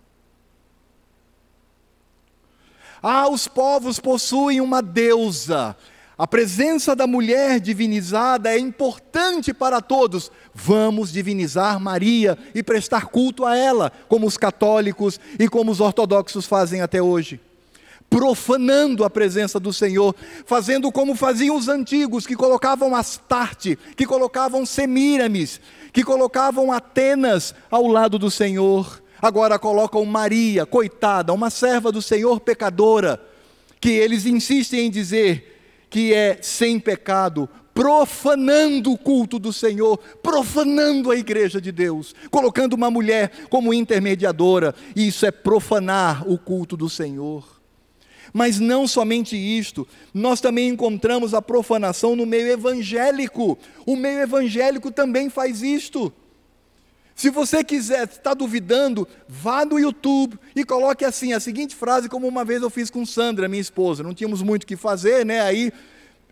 Ah, 3.03 3.29
os 3.29 3.49
povos 3.49 3.99
possuem 3.99 4.61
uma 4.61 4.81
deusa. 4.81 5.77
A 6.17 6.27
presença 6.27 6.95
da 6.95 7.07
mulher 7.07 7.59
divinizada 7.59 8.55
é 8.55 8.59
importante 8.59 9.53
para 9.53 9.81
todos. 9.81 10.31
Vamos 10.55 11.13
divinizar 11.13 11.81
Maria 11.81 12.39
e 12.55 12.63
prestar 12.63 13.07
culto 13.07 13.45
a 13.45 13.57
ela, 13.57 13.91
como 14.09 14.27
os 14.27 14.37
católicos 14.37 15.19
e 15.39 15.49
como 15.49 15.73
os 15.73 15.81
ortodoxos 15.81 16.47
fazem 16.47 16.81
até 16.81 17.03
hoje. 17.03 17.41
Profanando 18.09 19.05
a 19.05 19.11
presença 19.11 19.59
do 19.59 19.73
Senhor, 19.73 20.15
fazendo 20.47 20.93
como 20.93 21.17
faziam 21.17 21.57
os 21.57 21.69
antigos, 21.69 22.27
que 22.27 22.37
colocavam 22.37 22.95
Astarte, 22.95 23.77
que 23.97 24.07
colocavam 24.07 24.65
Semíramis, 24.65 25.61
que 25.93 26.05
colocavam 26.05 26.71
Atenas 26.71 27.55
ao 27.71 27.87
lado 27.87 28.19
do 28.19 28.31
Senhor. 28.31 29.03
Agora 29.21 29.59
colocam 29.59 30.05
Maria, 30.05 30.67
coitada, 30.67 31.33
uma 31.33 31.51
serva 31.51 31.91
do 31.91 32.03
Senhor 32.03 32.41
pecadora, 32.41 33.21
que 33.81 33.91
eles 33.91 34.27
insistem 34.27 34.87
em 34.87 34.91
dizer 34.91 35.87
que 35.89 36.13
é 36.13 36.39
sem 36.43 36.79
pecado, 36.79 37.49
profanando 37.73 38.93
o 38.93 38.99
culto 38.99 39.39
do 39.39 39.53
Senhor, 39.53 39.99
profanando 40.23 41.11
a 41.11 41.17
igreja 41.17 41.61
de 41.61 41.73
Deus, 41.73 42.15
colocando 42.31 42.75
uma 42.75 42.91
mulher 42.91 43.31
como 43.51 43.75
intermediadora, 43.75 44.75
isso 44.95 45.27
é 45.27 45.31
profanar 45.31 46.29
o 46.29 46.39
culto 46.39 46.77
do 46.77 46.89
Senhor. 46.89 47.54
Mas 48.37 48.59
não 48.59 48.89
somente 48.89 49.37
isto, 49.37 49.87
nós 50.13 50.41
também 50.41 50.69
encontramos 50.69 51.35
a 51.35 51.41
profanação 51.41 52.17
no 52.17 52.27
meio 52.27 52.49
evangélico. 52.49 53.57
O 53.87 53.95
meio 53.95 54.19
evangélico 54.23 54.91
também 54.91 55.31
faz 55.31 55.63
isto. 55.63 56.13
Se 57.15 57.31
você 57.31 57.63
quiser, 57.63 58.09
está 58.09 58.35
duvidando, 58.35 59.07
vá 59.29 59.65
no 59.65 59.79
YouTube 59.79 60.37
e 60.57 60.65
coloque 60.65 61.05
assim 61.05 61.33
a 61.33 61.39
seguinte 61.39 61.77
frase, 61.77 62.09
como 62.09 62.27
uma 62.27 62.45
vez 62.45 62.61
eu 62.61 62.69
fiz 62.69 62.91
com 62.91 63.07
Sandra, 63.07 63.47
minha 63.47 63.61
esposa. 63.61 64.03
Não 64.03 64.13
tínhamos 64.13 64.43
muito 64.43 64.65
o 64.65 64.67
que 64.67 64.75
fazer, 64.75 65.25
né? 65.25 65.41
Aí 65.41 65.73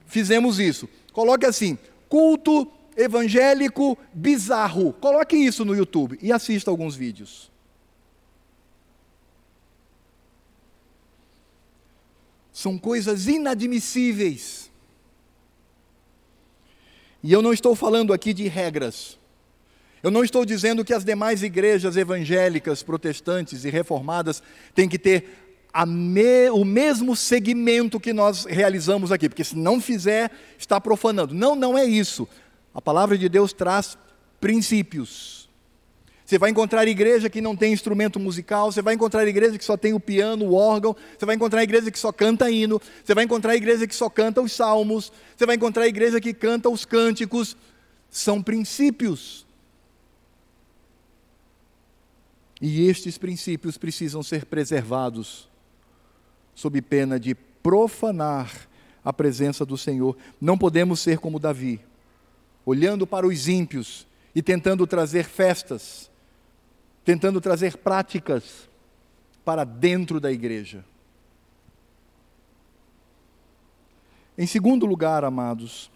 fizemos 0.04 0.58
isso. 0.58 0.88
Coloque 1.12 1.46
assim: 1.46 1.78
culto 2.08 2.66
evangélico 2.96 3.96
bizarro. 4.12 4.92
Coloque 4.94 5.36
isso 5.36 5.64
no 5.64 5.72
YouTube 5.72 6.18
e 6.20 6.32
assista 6.32 6.68
alguns 6.68 6.96
vídeos. 6.96 7.51
São 12.52 12.78
coisas 12.78 13.26
inadmissíveis. 13.26 14.70
E 17.22 17.32
eu 17.32 17.40
não 17.40 17.52
estou 17.52 17.74
falando 17.74 18.12
aqui 18.12 18.34
de 18.34 18.48
regras. 18.48 19.18
Eu 20.02 20.10
não 20.10 20.24
estou 20.24 20.44
dizendo 20.44 20.84
que 20.84 20.92
as 20.92 21.04
demais 21.04 21.42
igrejas 21.42 21.96
evangélicas, 21.96 22.82
protestantes 22.82 23.64
e 23.64 23.70
reformadas 23.70 24.42
têm 24.74 24.88
que 24.88 24.98
ter 24.98 25.42
me, 25.86 26.50
o 26.50 26.64
mesmo 26.64 27.16
segmento 27.16 27.98
que 27.98 28.12
nós 28.12 28.44
realizamos 28.44 29.10
aqui, 29.10 29.28
porque 29.28 29.44
se 29.44 29.56
não 29.56 29.80
fizer, 29.80 30.30
está 30.58 30.80
profanando. 30.80 31.34
Não, 31.34 31.54
não 31.54 31.78
é 31.78 31.84
isso. 31.84 32.28
A 32.74 32.82
palavra 32.82 33.16
de 33.16 33.28
Deus 33.28 33.52
traz 33.52 33.96
princípios. 34.40 35.41
Você 36.32 36.38
vai 36.38 36.48
encontrar 36.48 36.88
igreja 36.88 37.28
que 37.28 37.42
não 37.42 37.54
tem 37.54 37.74
instrumento 37.74 38.18
musical, 38.18 38.72
você 38.72 38.80
vai 38.80 38.94
encontrar 38.94 39.28
igreja 39.28 39.58
que 39.58 39.64
só 39.66 39.76
tem 39.76 39.92
o 39.92 40.00
piano, 40.00 40.46
o 40.46 40.54
órgão, 40.54 40.96
você 41.18 41.26
vai 41.26 41.34
encontrar 41.34 41.62
igreja 41.62 41.90
que 41.90 41.98
só 41.98 42.10
canta 42.10 42.50
hino, 42.50 42.80
você 43.04 43.14
vai 43.14 43.24
encontrar 43.24 43.54
igreja 43.54 43.86
que 43.86 43.94
só 43.94 44.08
canta 44.08 44.40
os 44.40 44.50
salmos, 44.52 45.12
você 45.36 45.44
vai 45.44 45.56
encontrar 45.56 45.86
igreja 45.86 46.18
que 46.22 46.32
canta 46.32 46.70
os 46.70 46.86
cânticos. 46.86 47.54
São 48.10 48.42
princípios. 48.42 49.46
E 52.62 52.88
estes 52.88 53.18
princípios 53.18 53.76
precisam 53.76 54.22
ser 54.22 54.46
preservados, 54.46 55.50
sob 56.54 56.80
pena 56.80 57.20
de 57.20 57.34
profanar 57.34 58.50
a 59.04 59.12
presença 59.12 59.66
do 59.66 59.76
Senhor. 59.76 60.16
Não 60.40 60.56
podemos 60.56 60.98
ser 60.98 61.18
como 61.18 61.38
Davi, 61.38 61.78
olhando 62.64 63.06
para 63.06 63.26
os 63.26 63.48
ímpios 63.48 64.06
e 64.34 64.40
tentando 64.40 64.86
trazer 64.86 65.24
festas, 65.24 66.10
tentando 67.04 67.40
trazer 67.40 67.76
práticas 67.78 68.68
para 69.44 69.64
dentro 69.64 70.20
da 70.20 70.30
igreja. 70.30 70.84
Em 74.36 74.46
segundo 74.46 74.86
lugar, 74.86 75.24
amados, 75.24 75.90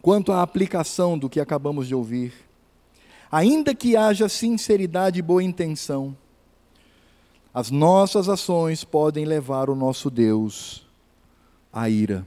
quanto 0.00 0.32
à 0.32 0.42
aplicação 0.42 1.18
do 1.18 1.28
que 1.28 1.40
acabamos 1.40 1.88
de 1.88 1.94
ouvir, 1.94 2.32
ainda 3.30 3.74
que 3.74 3.96
haja 3.96 4.28
sinceridade 4.28 5.18
e 5.18 5.22
boa 5.22 5.42
intenção, 5.42 6.16
as 7.54 7.70
nossas 7.70 8.28
ações 8.28 8.84
podem 8.84 9.24
levar 9.24 9.68
o 9.68 9.74
nosso 9.74 10.10
Deus 10.10 10.86
à 11.72 11.88
ira. 11.88 12.24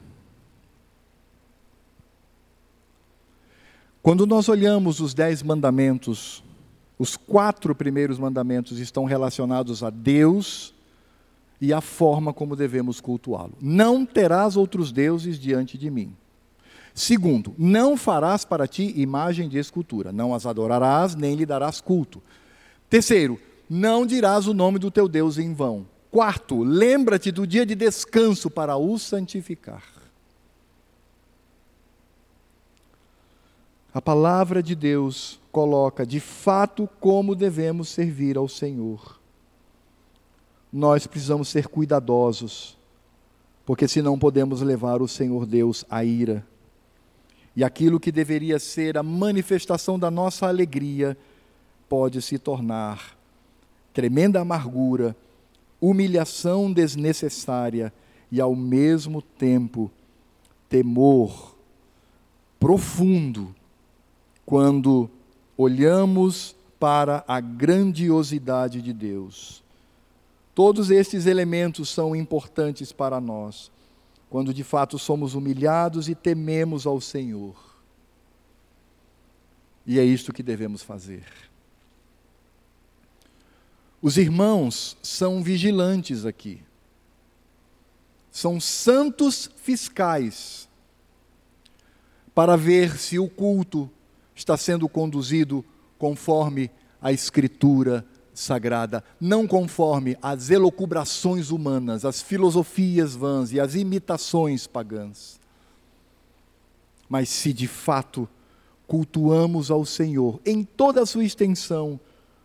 Quando 4.04 4.28
nós 4.28 4.48
olhamos 4.50 5.00
os 5.00 5.16
dez 5.16 5.42
mandamentos, 5.42 6.44
os 6.98 7.18
quatro 7.18 7.76
primeiros 7.76 8.18
mandamentos 8.18 8.80
estão 8.80 9.06
relacionados 9.06 9.84
a 9.84 9.90
Deus 9.90 10.74
e 11.60 11.74
a 11.74 11.82
forma 11.82 12.34
como 12.34 12.56
devemos 12.56 13.02
cultuá-lo. 13.02 13.54
Não 13.62 14.06
terás 14.06 14.56
outros 14.56 14.92
deuses 14.92 15.40
diante 15.40 15.78
de 15.78 15.90
mim. 15.90 16.16
Segundo, 16.94 17.54
não 17.58 17.98
farás 17.98 18.46
para 18.46 18.68
ti 18.68 18.94
imagem 18.96 19.50
de 19.50 19.58
escultura, 19.58 20.14
não 20.14 20.34
as 20.34 20.46
adorarás, 20.46 21.14
nem 21.14 21.36
lhe 21.36 21.46
darás 21.46 21.82
culto. 21.82 22.24
Terceiro, 22.90 23.38
não 23.70 24.06
dirás 24.06 24.48
o 24.48 24.54
nome 24.54 24.80
do 24.80 24.90
teu 24.90 25.10
Deus 25.10 25.38
em 25.38 25.54
vão. 25.54 25.86
Quarto, 26.10 26.64
lembra-te 26.64 27.32
do 27.32 27.46
dia 27.46 27.66
de 27.66 27.76
descanso 27.76 28.50
para 28.50 28.78
o 28.78 28.98
santificar. 28.98 29.84
A 33.94 34.02
palavra 34.02 34.64
de 34.64 34.76
Deus 34.76 35.40
coloca 35.56 36.06
de 36.06 36.20
fato 36.20 36.86
como 37.00 37.34
devemos 37.34 37.88
servir 37.88 38.36
ao 38.36 38.46
Senhor. 38.46 39.22
Nós 40.70 41.08
precisamos 41.08 41.48
ser 41.48 41.70
cuidadosos, 41.70 42.78
porque 43.66 43.88
senão 43.88 44.20
podemos 44.20 44.60
levar 44.60 45.02
o 45.02 45.08
Senhor 45.08 45.46
Deus 45.46 45.86
à 45.90 46.04
ira 46.04 46.46
e 47.56 47.64
aquilo 47.64 48.02
que 48.02 48.12
deveria 48.12 48.60
ser 48.60 48.98
a 48.98 49.02
manifestação 49.02 49.98
da 49.98 50.12
nossa 50.12 50.46
alegria 50.46 51.18
pode 51.88 52.22
se 52.22 52.38
tornar 52.38 53.18
tremenda 53.94 54.42
amargura, 54.42 55.16
humilhação 55.80 56.70
desnecessária 56.70 57.94
e, 58.30 58.42
ao 58.42 58.54
mesmo 58.58 59.22
tempo, 59.22 59.90
temor 60.68 61.56
profundo 62.60 63.56
quando 64.46 65.10
olhamos 65.58 66.56
para 66.80 67.24
a 67.28 67.40
grandiosidade 67.40 68.82
de 68.82 68.94
Deus. 68.94 69.64
Todos 70.54 70.90
estes 70.90 71.26
elementos 71.26 71.90
são 71.90 72.16
importantes 72.16 72.92
para 72.92 73.20
nós 73.20 73.72
quando 74.30 74.54
de 74.54 74.64
fato 74.64 75.00
somos 75.00 75.34
humilhados 75.34 76.10
e 76.10 76.16
tememos 76.16 76.86
ao 76.86 77.00
Senhor. 77.00 77.56
E 79.86 80.00
é 80.00 80.04
isto 80.04 80.34
que 80.34 80.44
devemos 80.44 80.82
fazer. 80.82 81.26
Os 84.02 84.18
irmãos 84.18 84.98
são 85.02 85.42
vigilantes 85.42 86.26
aqui. 86.26 86.62
São 88.32 88.60
santos 88.60 89.50
fiscais 89.56 90.68
para 92.34 92.58
ver 92.58 92.98
se 92.98 93.18
o 93.18 93.30
culto 93.30 93.90
está 94.36 94.58
sendo 94.58 94.88
conduzido 94.90 95.64
conforme 95.98 96.70
a 97.02 97.12
Escritura 97.12 98.06
sagrada, 98.34 99.04
não 99.20 99.48
conforme 99.48 100.18
as 100.22 100.50
elocubrações 100.50 101.52
humanas, 101.52 102.04
as 102.04 102.22
filosofias 102.22 103.16
vãs 103.16 103.54
e 103.54 103.60
as 103.60 103.76
imitações 103.76 104.68
pagãs. 104.68 105.40
Mas 107.08 107.30
se 107.30 107.54
de 107.54 107.68
fato 107.68 108.28
cultuamos 108.88 109.72
ao 109.72 109.86
Senhor 109.86 110.40
em 110.46 110.64
toda 110.64 111.02
a 111.02 111.06
sua 111.06 111.24
extensão, 111.24 112.00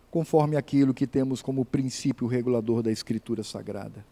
conforme 0.09 0.55
aquilo 0.55 0.93
que 0.93 1.07
temos 1.07 1.41
como 1.41 1.65
princípio 1.65 2.27
regulador 2.27 2.81
da 2.81 2.91
Escritura 2.91 3.43
Sagrada. 3.43 4.05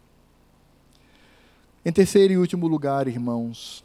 Em 1.84 1.92
terceiro 1.92 2.32
e 2.34 2.38
último 2.38 2.66
lugar, 2.66 3.08
irmãos, 3.08 3.84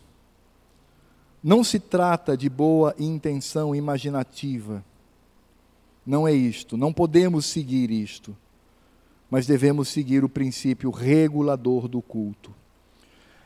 não 1.45 1.63
se 1.63 1.79
trata 1.79 2.35
de 2.35 2.49
boa 2.49 2.95
intenção 2.97 3.75
imaginativa. 3.75 4.83
Não 6.03 6.27
é 6.27 6.33
isto, 6.33 6.75
não 6.75 6.91
podemos 6.91 7.45
seguir 7.45 7.91
isto, 7.91 8.35
mas 9.29 9.45
devemos 9.45 9.89
seguir 9.89 10.23
o 10.23 10.29
princípio 10.29 10.89
regulador 10.89 11.87
do 11.87 12.01
culto. 12.01 12.51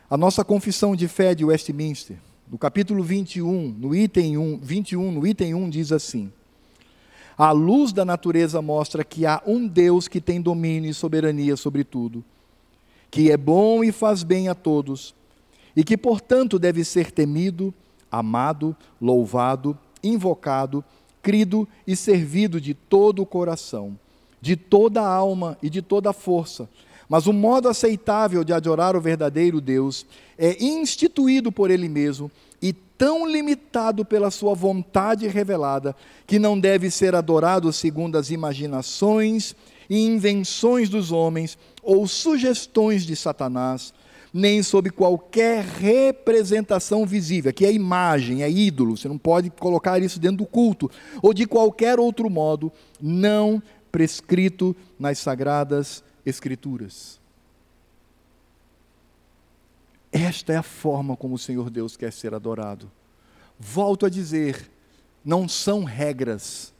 A 0.08 0.16
nossa 0.16 0.42
confissão 0.42 0.96
de 0.96 1.06
fé 1.08 1.34
de 1.34 1.44
Westminster, 1.44 2.16
no 2.50 2.56
capítulo 2.56 3.04
21, 3.04 3.68
no 3.78 3.94
item 3.94 4.38
1, 4.38 4.60
21, 4.62 5.12
no 5.12 5.26
item 5.26 5.54
1 5.54 5.68
diz 5.68 5.92
assim: 5.92 6.32
A 7.36 7.50
luz 7.52 7.92
da 7.92 8.02
natureza 8.06 8.62
mostra 8.62 9.04
que 9.04 9.26
há 9.26 9.42
um 9.46 9.68
Deus 9.68 10.08
que 10.08 10.22
tem 10.22 10.40
domínio 10.40 10.90
e 10.90 10.94
soberania 10.94 11.54
sobre 11.54 11.84
tudo, 11.84 12.24
que 13.10 13.30
é 13.30 13.36
bom 13.36 13.84
e 13.84 13.92
faz 13.92 14.22
bem 14.22 14.48
a 14.48 14.54
todos, 14.54 15.14
e 15.76 15.84
que, 15.84 15.98
portanto, 15.98 16.58
deve 16.58 16.82
ser 16.82 17.10
temido, 17.10 17.74
amado, 18.10 18.76
louvado, 19.00 19.78
invocado 20.02 20.84
crido 21.22 21.68
e 21.86 21.94
servido 21.94 22.60
de 22.60 22.74
todo 22.74 23.22
o 23.22 23.26
coração, 23.26 23.98
de 24.40 24.56
toda 24.56 25.02
a 25.02 25.08
alma 25.08 25.56
e 25.62 25.68
de 25.68 25.82
toda 25.82 26.10
a 26.10 26.14
força. 26.14 26.68
Mas 27.08 27.26
o 27.26 27.32
modo 27.32 27.68
aceitável 27.68 28.44
de 28.44 28.52
adorar 28.52 28.94
o 28.94 29.00
verdadeiro 29.00 29.60
Deus 29.60 30.06
é 30.38 30.62
instituído 30.62 31.50
por 31.50 31.70
Ele 31.70 31.88
mesmo 31.88 32.30
e 32.62 32.72
tão 32.72 33.26
limitado 33.26 34.04
pela 34.04 34.30
Sua 34.30 34.54
vontade 34.54 35.26
revelada 35.26 35.94
que 36.26 36.38
não 36.38 36.58
deve 36.58 36.90
ser 36.90 37.14
adorado 37.14 37.72
segundo 37.72 38.16
as 38.16 38.30
imaginações 38.30 39.56
e 39.88 40.06
invenções 40.06 40.88
dos 40.88 41.10
homens 41.10 41.58
ou 41.82 42.06
sugestões 42.06 43.04
de 43.04 43.16
Satanás, 43.16 43.92
nem 44.32 44.62
sob 44.62 44.90
qualquer 44.90 45.64
representação 45.64 47.04
visível, 47.04 47.52
que 47.52 47.64
é 47.64 47.72
imagem, 47.72 48.42
é 48.42 48.50
ídolo, 48.50 48.96
você 48.96 49.08
não 49.08 49.18
pode 49.18 49.50
colocar 49.50 50.00
isso 50.00 50.20
dentro 50.20 50.38
do 50.38 50.46
culto, 50.46 50.90
ou 51.22 51.34
de 51.34 51.46
qualquer 51.46 51.98
outro 51.98 52.30
modo, 52.30 52.72
não 53.00 53.62
prescrito 53.90 54.74
nas 54.98 55.18
sagradas 55.18 56.04
Escrituras. 56.24 57.18
Esta 60.12 60.52
é 60.52 60.56
a 60.56 60.62
forma 60.62 61.16
como 61.16 61.34
o 61.34 61.38
Senhor 61.38 61.70
Deus 61.70 61.96
quer 61.96 62.12
ser 62.12 62.34
adorado. 62.34 62.90
Volto 63.58 64.04
a 64.04 64.10
dizer, 64.10 64.70
não 65.24 65.48
são 65.48 65.84
regras, 65.84 66.74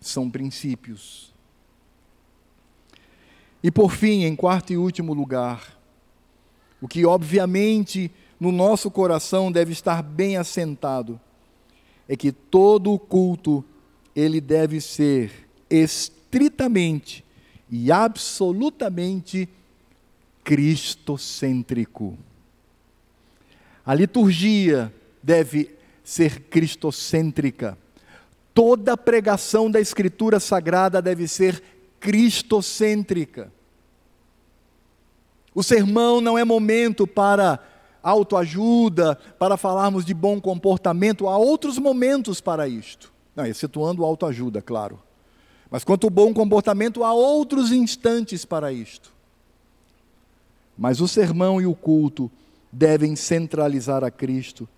são 0.00 0.30
princípios. 0.30 1.34
E 3.62 3.70
por 3.70 3.90
fim, 3.92 4.24
em 4.24 4.36
quarto 4.36 4.72
e 4.72 4.76
último 4.76 5.12
lugar, 5.12 5.79
o 6.80 6.88
que 6.88 7.04
obviamente 7.04 8.10
no 8.38 8.50
nosso 8.50 8.90
coração 8.90 9.52
deve 9.52 9.72
estar 9.72 10.02
bem 10.02 10.36
assentado 10.36 11.20
é 12.08 12.16
que 12.16 12.32
todo 12.32 12.92
o 12.92 12.98
culto 12.98 13.64
ele 14.16 14.40
deve 14.40 14.80
ser 14.80 15.30
estritamente 15.68 17.24
e 17.70 17.92
absolutamente 17.92 19.48
cristocêntrico. 20.42 22.18
A 23.84 23.94
liturgia 23.94 24.92
deve 25.22 25.70
ser 26.02 26.40
cristocêntrica. 26.42 27.78
Toda 28.52 28.96
pregação 28.96 29.70
da 29.70 29.80
Escritura 29.80 30.40
Sagrada 30.40 31.00
deve 31.00 31.28
ser 31.28 31.62
cristocêntrica. 32.00 33.52
O 35.54 35.62
sermão 35.62 36.20
não 36.20 36.38
é 36.38 36.44
momento 36.44 37.06
para 37.06 37.58
autoajuda, 38.02 39.16
para 39.38 39.56
falarmos 39.56 40.04
de 40.04 40.14
bom 40.14 40.40
comportamento, 40.40 41.28
há 41.28 41.36
outros 41.36 41.78
momentos 41.78 42.40
para 42.40 42.68
isto. 42.68 43.12
Não, 43.34 43.46
excetuando 43.46 44.04
autoajuda, 44.04 44.62
claro. 44.62 44.98
Mas 45.70 45.84
quanto 45.84 46.04
ao 46.04 46.10
bom 46.10 46.32
comportamento, 46.32 47.04
há 47.04 47.12
outros 47.12 47.70
instantes 47.72 48.44
para 48.44 48.72
isto. 48.72 49.12
Mas 50.76 51.00
o 51.00 51.06
sermão 51.06 51.60
e 51.60 51.66
o 51.66 51.74
culto 51.74 52.30
devem 52.72 53.14
centralizar 53.14 54.02
a 54.02 54.10
Cristo. 54.10 54.68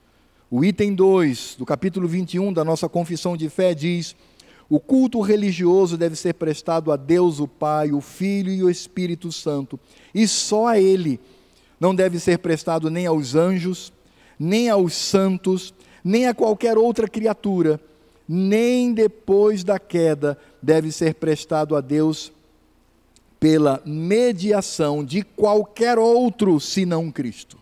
O 0.50 0.64
item 0.64 0.94
2 0.94 1.56
do 1.58 1.64
capítulo 1.64 2.06
21 2.06 2.52
da 2.52 2.64
nossa 2.64 2.88
confissão 2.88 3.36
de 3.36 3.48
fé 3.48 3.74
diz: 3.74 4.14
o 4.72 4.80
culto 4.80 5.20
religioso 5.20 5.98
deve 5.98 6.16
ser 6.16 6.32
prestado 6.32 6.90
a 6.90 6.96
Deus, 6.96 7.38
o 7.38 7.46
Pai, 7.46 7.92
o 7.92 8.00
Filho 8.00 8.50
e 8.50 8.64
o 8.64 8.70
Espírito 8.70 9.30
Santo, 9.30 9.78
e 10.14 10.26
só 10.26 10.68
a 10.68 10.80
Ele. 10.80 11.20
Não 11.78 11.94
deve 11.94 12.18
ser 12.18 12.38
prestado 12.38 12.88
nem 12.88 13.04
aos 13.04 13.34
anjos, 13.34 13.92
nem 14.38 14.70
aos 14.70 14.94
santos, 14.94 15.74
nem 16.02 16.26
a 16.26 16.32
qualquer 16.32 16.78
outra 16.78 17.06
criatura, 17.06 17.78
nem 18.26 18.94
depois 18.94 19.62
da 19.62 19.78
queda 19.78 20.38
deve 20.62 20.90
ser 20.90 21.16
prestado 21.16 21.76
a 21.76 21.82
Deus 21.82 22.32
pela 23.38 23.82
mediação 23.84 25.04
de 25.04 25.20
qualquer 25.20 25.98
outro 25.98 26.58
senão 26.58 27.10
Cristo. 27.10 27.58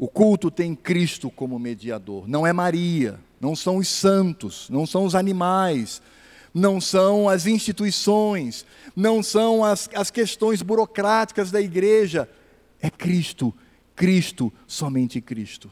O 0.00 0.08
culto 0.08 0.50
tem 0.50 0.74
Cristo 0.74 1.30
como 1.30 1.60
mediador, 1.60 2.26
não 2.26 2.44
é 2.44 2.52
Maria 2.52 3.20
não 3.40 3.56
são 3.56 3.78
os 3.78 3.88
santos, 3.88 4.68
não 4.68 4.86
são 4.86 5.04
os 5.04 5.14
animais, 5.14 6.02
não 6.52 6.78
são 6.80 7.28
as 7.28 7.46
instituições, 7.46 8.66
não 8.94 9.22
são 9.22 9.64
as, 9.64 9.88
as 9.94 10.10
questões 10.10 10.60
burocráticas 10.60 11.50
da 11.50 11.60
igreja. 11.60 12.28
É 12.82 12.90
Cristo, 12.90 13.54
Cristo, 13.96 14.52
somente 14.66 15.20
Cristo. 15.20 15.70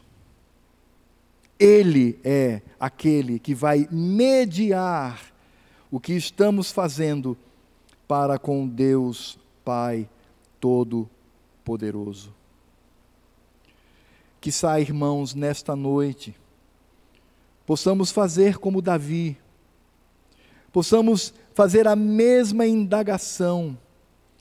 Ele 1.58 2.18
é 2.24 2.62
aquele 2.80 3.38
que 3.38 3.54
vai 3.54 3.86
mediar 3.90 5.20
o 5.90 6.00
que 6.00 6.14
estamos 6.14 6.70
fazendo 6.70 7.36
para 8.06 8.38
com 8.38 8.66
Deus 8.66 9.38
Pai 9.64 10.08
Todo-Poderoso. 10.60 12.37
Que 14.40 14.52
sai, 14.52 14.82
irmãos, 14.82 15.34
nesta 15.34 15.74
noite 15.74 16.34
possamos 17.66 18.10
fazer 18.10 18.56
como 18.58 18.80
Davi, 18.80 19.36
possamos 20.72 21.34
fazer 21.52 21.86
a 21.86 21.94
mesma 21.94 22.66
indagação 22.66 23.76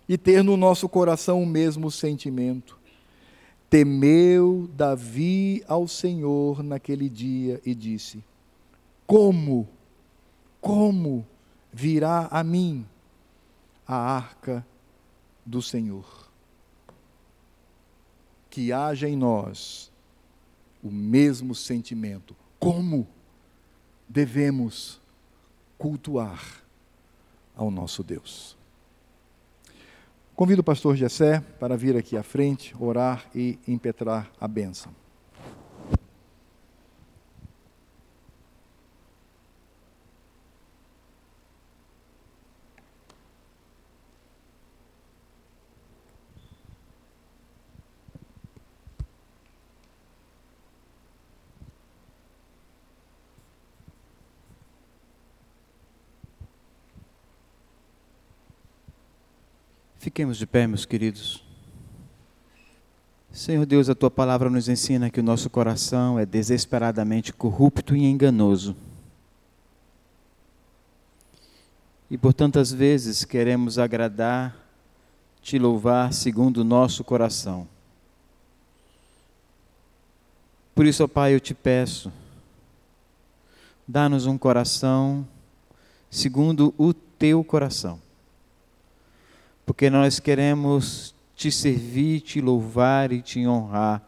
e 0.08 0.18
ter 0.18 0.44
no 0.44 0.56
nosso 0.56 0.88
coração 0.88 1.44
o 1.44 1.46
mesmo 1.46 1.92
sentimento. 1.92 2.78
Temeu 3.70 4.70
Davi 4.74 5.62
ao 5.68 5.88
Senhor 5.88 6.64
naquele 6.64 7.10
dia 7.10 7.60
e 7.66 7.76
disse: 7.76 8.24
Como, 9.06 9.68
como 10.62 11.26
virá 11.74 12.30
a 12.32 12.44
mim 12.44 12.86
a 13.86 13.96
arca 13.96 14.66
do 15.46 15.62
Senhor? 15.62 16.27
Que 18.58 18.74
haja 18.74 19.08
em 19.08 19.16
nós 19.16 19.92
o 20.82 20.90
mesmo 20.90 21.54
sentimento. 21.54 22.36
Como? 22.60 23.08
devemos 24.08 25.02
cultuar 25.78 26.64
ao 27.56 27.70
nosso 27.70 28.04
Deus. 28.04 28.58
Convido 30.36 30.62
o 30.62 30.64
pastor 30.64 30.96
Gessé 30.96 31.40
para 31.60 31.76
vir 31.76 31.96
aqui 31.98 32.16
à 32.16 32.24
frente, 32.24 32.76
orar 32.80 33.26
e 33.36 33.60
impetrar 33.68 34.32
a 34.40 34.48
bênção. 34.48 34.92
Fiquemos 60.08 60.38
de 60.38 60.48
pé, 60.48 60.66
meus 60.66 60.86
queridos. 60.86 61.44
Senhor 63.30 63.66
Deus, 63.66 63.90
a 63.90 63.94
tua 63.94 64.10
palavra 64.10 64.50
nos 64.50 64.70
ensina 64.70 65.10
que 65.10 65.20
o 65.20 65.24
nosso 65.24 65.50
coração 65.50 66.18
é 66.18 66.26
desesperadamente 66.26 67.34
corrupto 67.34 67.94
e 67.94 68.06
enganoso. 68.06 68.74
E 72.10 72.18
por 72.18 72.34
tantas 72.34 72.72
vezes 72.72 73.26
queremos 73.26 73.78
agradar, 73.78 74.56
te 75.42 75.60
louvar 75.60 76.14
segundo 76.14 76.60
o 76.60 76.64
nosso 76.64 77.04
coração. 77.04 77.68
Por 80.74 80.86
isso, 80.86 81.04
ó 81.04 81.08
Pai, 81.10 81.36
eu 81.36 81.40
te 81.42 81.54
peço, 81.54 82.14
dá-nos 83.86 84.26
um 84.26 84.38
coração 84.38 85.28
segundo 86.10 86.74
o 86.78 86.94
teu 86.94 87.44
coração. 87.44 88.07
Porque 89.68 89.90
nós 89.90 90.18
queremos 90.18 91.14
te 91.36 91.52
servir, 91.52 92.22
te 92.22 92.40
louvar 92.40 93.12
e 93.12 93.22
te 93.22 93.46
honrar 93.46 94.02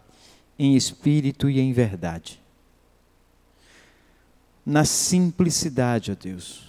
em 0.57 0.73
espírito 0.77 1.49
e 1.49 1.59
em 1.59 1.73
verdade. 1.73 2.41
Na 4.65 4.85
simplicidade, 4.85 6.13
ó 6.13 6.15
Deus, 6.15 6.63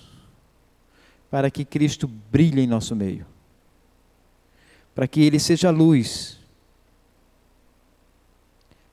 para 1.31 1.53
que 1.53 1.65
Cristo 1.65 2.09
brilhe 2.09 2.63
em 2.63 2.67
nosso 2.67 2.97
meio, 2.97 3.25
para 4.93 5.07
que 5.07 5.21
Ele 5.21 5.39
seja 5.39 5.71
luz, 5.71 6.41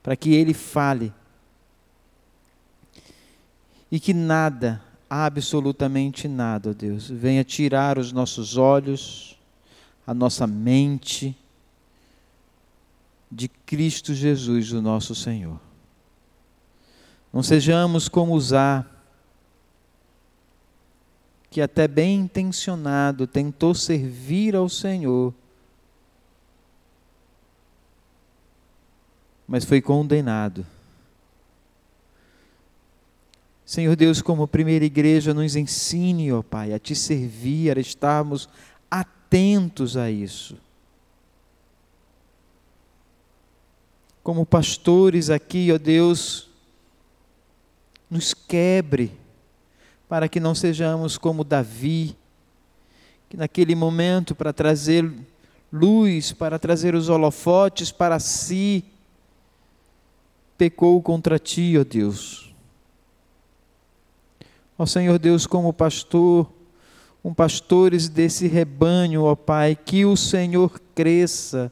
para 0.04 0.16
que 0.16 0.32
Ele 0.32 0.54
fale 0.54 1.12
e 3.92 4.00
que 4.00 4.14
nada, 4.14 4.80
absolutamente 5.10 6.28
nada, 6.28 6.70
ó 6.70 6.74
Deus, 6.74 7.10
venha 7.10 7.44
tirar 7.44 7.98
os 7.98 8.12
nossos 8.12 8.58
olhos, 8.58 9.37
a 10.08 10.14
nossa 10.14 10.48
mente, 10.48 11.38
de 13.30 13.50
Cristo 13.50 14.14
Jesus, 14.14 14.72
o 14.72 14.82
nosso 14.82 15.14
Senhor. 15.14 15.60
Não 17.34 17.44
sejamos 17.44 18.08
como 18.08 18.34
usar, 18.34 18.90
que 21.50 21.60
até 21.60 21.90
bem 21.90 22.22
intencionado 22.22 23.28
tentou 23.28 23.76
servir 23.76 24.56
ao 24.56 24.70
Senhor, 24.70 25.34
mas 29.46 29.66
foi 29.66 29.82
condenado. 29.82 30.66
Senhor 33.66 33.98
Deus, 33.98 34.22
como 34.22 34.48
primeira 34.48 34.86
igreja, 34.86 35.34
nos 35.34 35.58
ensine, 35.58 36.32
ó 36.32 36.42
Pai, 36.42 36.72
a 36.72 36.80
te 36.80 36.96
servir, 36.96 37.78
a 37.78 37.82
estarmos 37.82 38.48
atentos 38.90 39.17
a 40.00 40.10
isso 40.10 40.58
como 44.28 44.46
pastores 44.46 45.30
aqui, 45.30 45.72
ó 45.72 45.78
Deus, 45.78 46.50
nos 48.10 48.34
quebre, 48.34 49.18
para 50.10 50.28
que 50.28 50.38
não 50.38 50.54
sejamos 50.54 51.18
como 51.18 51.46
Davi, 51.46 52.14
que 53.30 53.38
naquele 53.38 53.74
momento, 53.74 54.36
para 54.36 54.52
trazer 54.52 55.10
luz, 55.72 56.34
para 56.34 56.60
trazer 56.60 56.94
os 56.94 57.08
holofotes 57.08 57.90
para 57.90 58.20
si, 58.20 58.84
pecou 60.58 61.02
contra 61.02 61.40
ti, 61.40 61.78
ó 61.80 61.86
Deus. 61.86 62.54
Ó 64.78 64.86
Senhor 64.86 65.18
Deus, 65.18 65.48
como 65.48 65.72
pastor, 65.72 66.52
um 67.24 67.34
pastores 67.34 68.08
desse 68.08 68.48
rebanho, 68.48 69.24
ó 69.24 69.36
Pai, 69.36 69.76
que 69.76 70.06
o 70.06 70.16
Senhor 70.16 70.80
cresça 70.96 71.72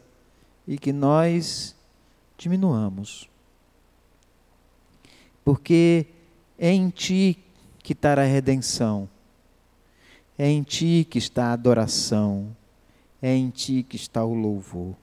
e 0.67 0.77
que 0.77 0.91
nós 0.91 1.75
diminuamos. 2.37 3.29
Porque 5.43 6.07
é 6.57 6.71
em 6.71 6.89
Ti 6.89 7.37
que 7.83 7.93
está 7.93 8.13
a 8.13 8.23
redenção, 8.23 9.07
é 10.37 10.47
em 10.49 10.63
Ti 10.63 11.07
que 11.09 11.17
está 11.17 11.47
a 11.47 11.53
adoração, 11.53 12.55
é 13.21 13.33
em 13.35 13.49
Ti 13.49 13.85
que 13.87 13.95
está 13.95 14.25
o 14.25 14.33
louvor. 14.33 14.95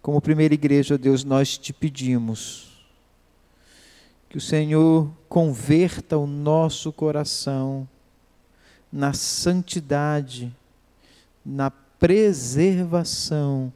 Como 0.00 0.20
primeira 0.20 0.54
igreja, 0.54 0.94
ó 0.94 0.98
Deus, 0.98 1.22
nós 1.22 1.56
te 1.56 1.72
pedimos 1.72 2.72
que 4.28 4.38
o 4.38 4.40
Senhor 4.40 5.12
converta 5.28 6.18
o 6.18 6.26
nosso 6.26 6.92
coração 6.92 7.86
na 8.92 9.14
santidade, 9.14 10.54
na 11.44 11.70
preservação 11.70 13.72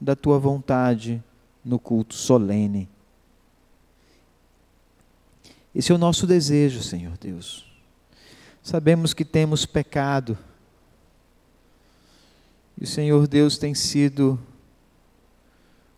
da 0.00 0.16
tua 0.16 0.38
vontade 0.38 1.22
no 1.64 1.78
culto 1.78 2.14
solene. 2.14 2.88
Esse 5.74 5.90
é 5.90 5.94
o 5.94 5.98
nosso 5.98 6.26
desejo, 6.26 6.82
Senhor 6.82 7.16
Deus. 7.18 7.66
Sabemos 8.62 9.12
que 9.12 9.24
temos 9.24 9.66
pecado. 9.66 10.38
E 12.80 12.84
o 12.84 12.86
Senhor 12.86 13.26
Deus 13.26 13.58
tem 13.58 13.74
sido 13.74 14.38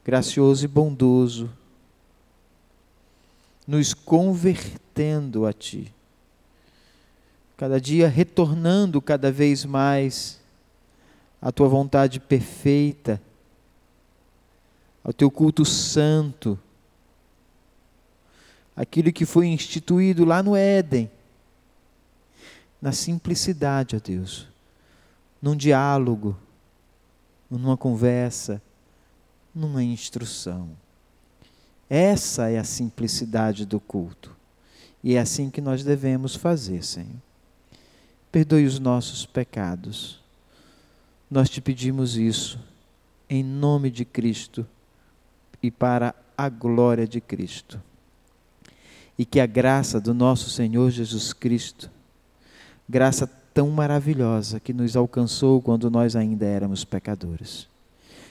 gracioso 0.05 0.65
e 0.65 0.69
bondoso, 0.69 1.51
nos 3.67 3.93
convertendo 3.93 5.45
a 5.45 5.53
Ti. 5.53 5.93
Cada 7.57 7.81
dia 7.81 8.09
retornando 8.09 9.01
cada 9.01 9.33
vez 9.33 9.65
mais 9.65 10.41
à 11.41 11.51
Tua 11.51 11.69
vontade 11.69 12.21
perfeita 12.21 13.21
ao 15.07 15.13
teu 15.13 15.31
culto 15.31 15.65
santo, 15.65 16.59
aquilo 18.75 19.13
que 19.13 19.25
foi 19.25 19.47
instituído 19.47 20.25
lá 20.25 20.43
no 20.43 20.57
Éden, 20.57 21.09
na 22.83 22.91
simplicidade, 22.91 23.95
ó 23.95 24.01
Deus, 24.01 24.49
num 25.41 25.55
diálogo, 25.55 26.37
numa 27.49 27.77
conversa, 27.77 28.61
numa 29.55 29.81
instrução. 29.81 30.71
Essa 31.89 32.51
é 32.51 32.59
a 32.59 32.65
simplicidade 32.65 33.65
do 33.65 33.79
culto. 33.79 34.35
E 35.05 35.15
é 35.15 35.21
assim 35.21 35.51
que 35.51 35.61
nós 35.61 35.85
devemos 35.85 36.35
fazer, 36.35 36.83
Senhor. 36.83 37.23
Perdoe 38.37 38.67
os 38.67 38.79
nossos 38.79 39.25
pecados. 39.25 40.21
Nós 41.31 41.49
te 41.49 41.59
pedimos 41.59 42.19
isso, 42.19 42.59
em 43.31 43.43
nome 43.43 43.91
de 43.91 44.05
Cristo 44.05 44.67
e 45.63 45.71
para 45.71 46.15
a 46.37 46.51
glória 46.51 47.09
de 47.09 47.19
Cristo. 47.19 47.81
E 49.19 49.25
que 49.25 49.41
a 49.41 49.47
graça 49.47 49.99
do 49.99 50.13
nosso 50.13 50.51
Senhor 50.51 50.91
Jesus 50.91 51.33
Cristo, 51.33 51.91
graça 52.87 53.27
tão 53.55 53.71
maravilhosa 53.71 54.61
que 54.61 54.75
nos 54.75 54.95
alcançou 54.97 55.63
quando 55.63 55.91
nós 55.91 56.15
ainda 56.15 56.45
éramos 56.45 56.85
pecadores, 56.85 57.67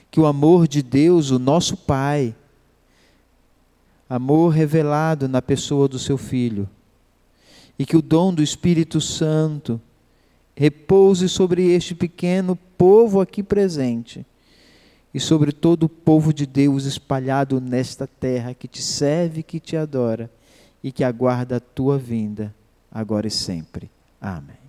que 0.08 0.20
o 0.20 0.26
amor 0.26 0.68
de 0.68 0.84
Deus, 0.84 1.32
o 1.32 1.38
nosso 1.40 1.76
Pai, 1.76 2.32
amor 4.08 4.50
revelado 4.50 5.26
na 5.26 5.42
pessoa 5.42 5.88
do 5.88 5.98
seu 5.98 6.16
Filho, 6.16 6.68
e 7.76 7.84
que 7.84 7.96
o 7.96 8.00
dom 8.00 8.32
do 8.32 8.40
Espírito 8.40 9.00
Santo 9.00 9.80
repouse 10.56 11.28
sobre 11.28 11.70
este 11.72 11.94
pequeno 11.94 12.56
povo 12.56 13.20
aqui 13.20 13.42
presente 13.42 14.24
e 15.12 15.20
sobre 15.20 15.52
todo 15.52 15.84
o 15.84 15.88
povo 15.88 16.32
de 16.32 16.46
Deus 16.46 16.86
espalhado 16.86 17.60
nesta 17.60 18.06
terra 18.06 18.54
que 18.54 18.66
te 18.66 18.82
serve, 18.82 19.42
que 19.42 19.60
te 19.60 19.76
adora 19.76 20.30
e 20.82 20.90
que 20.90 21.04
aguarda 21.04 21.56
a 21.56 21.60
tua 21.60 21.98
vinda, 21.98 22.54
agora 22.90 23.26
e 23.26 23.30
sempre. 23.30 23.90
Amém. 24.20 24.65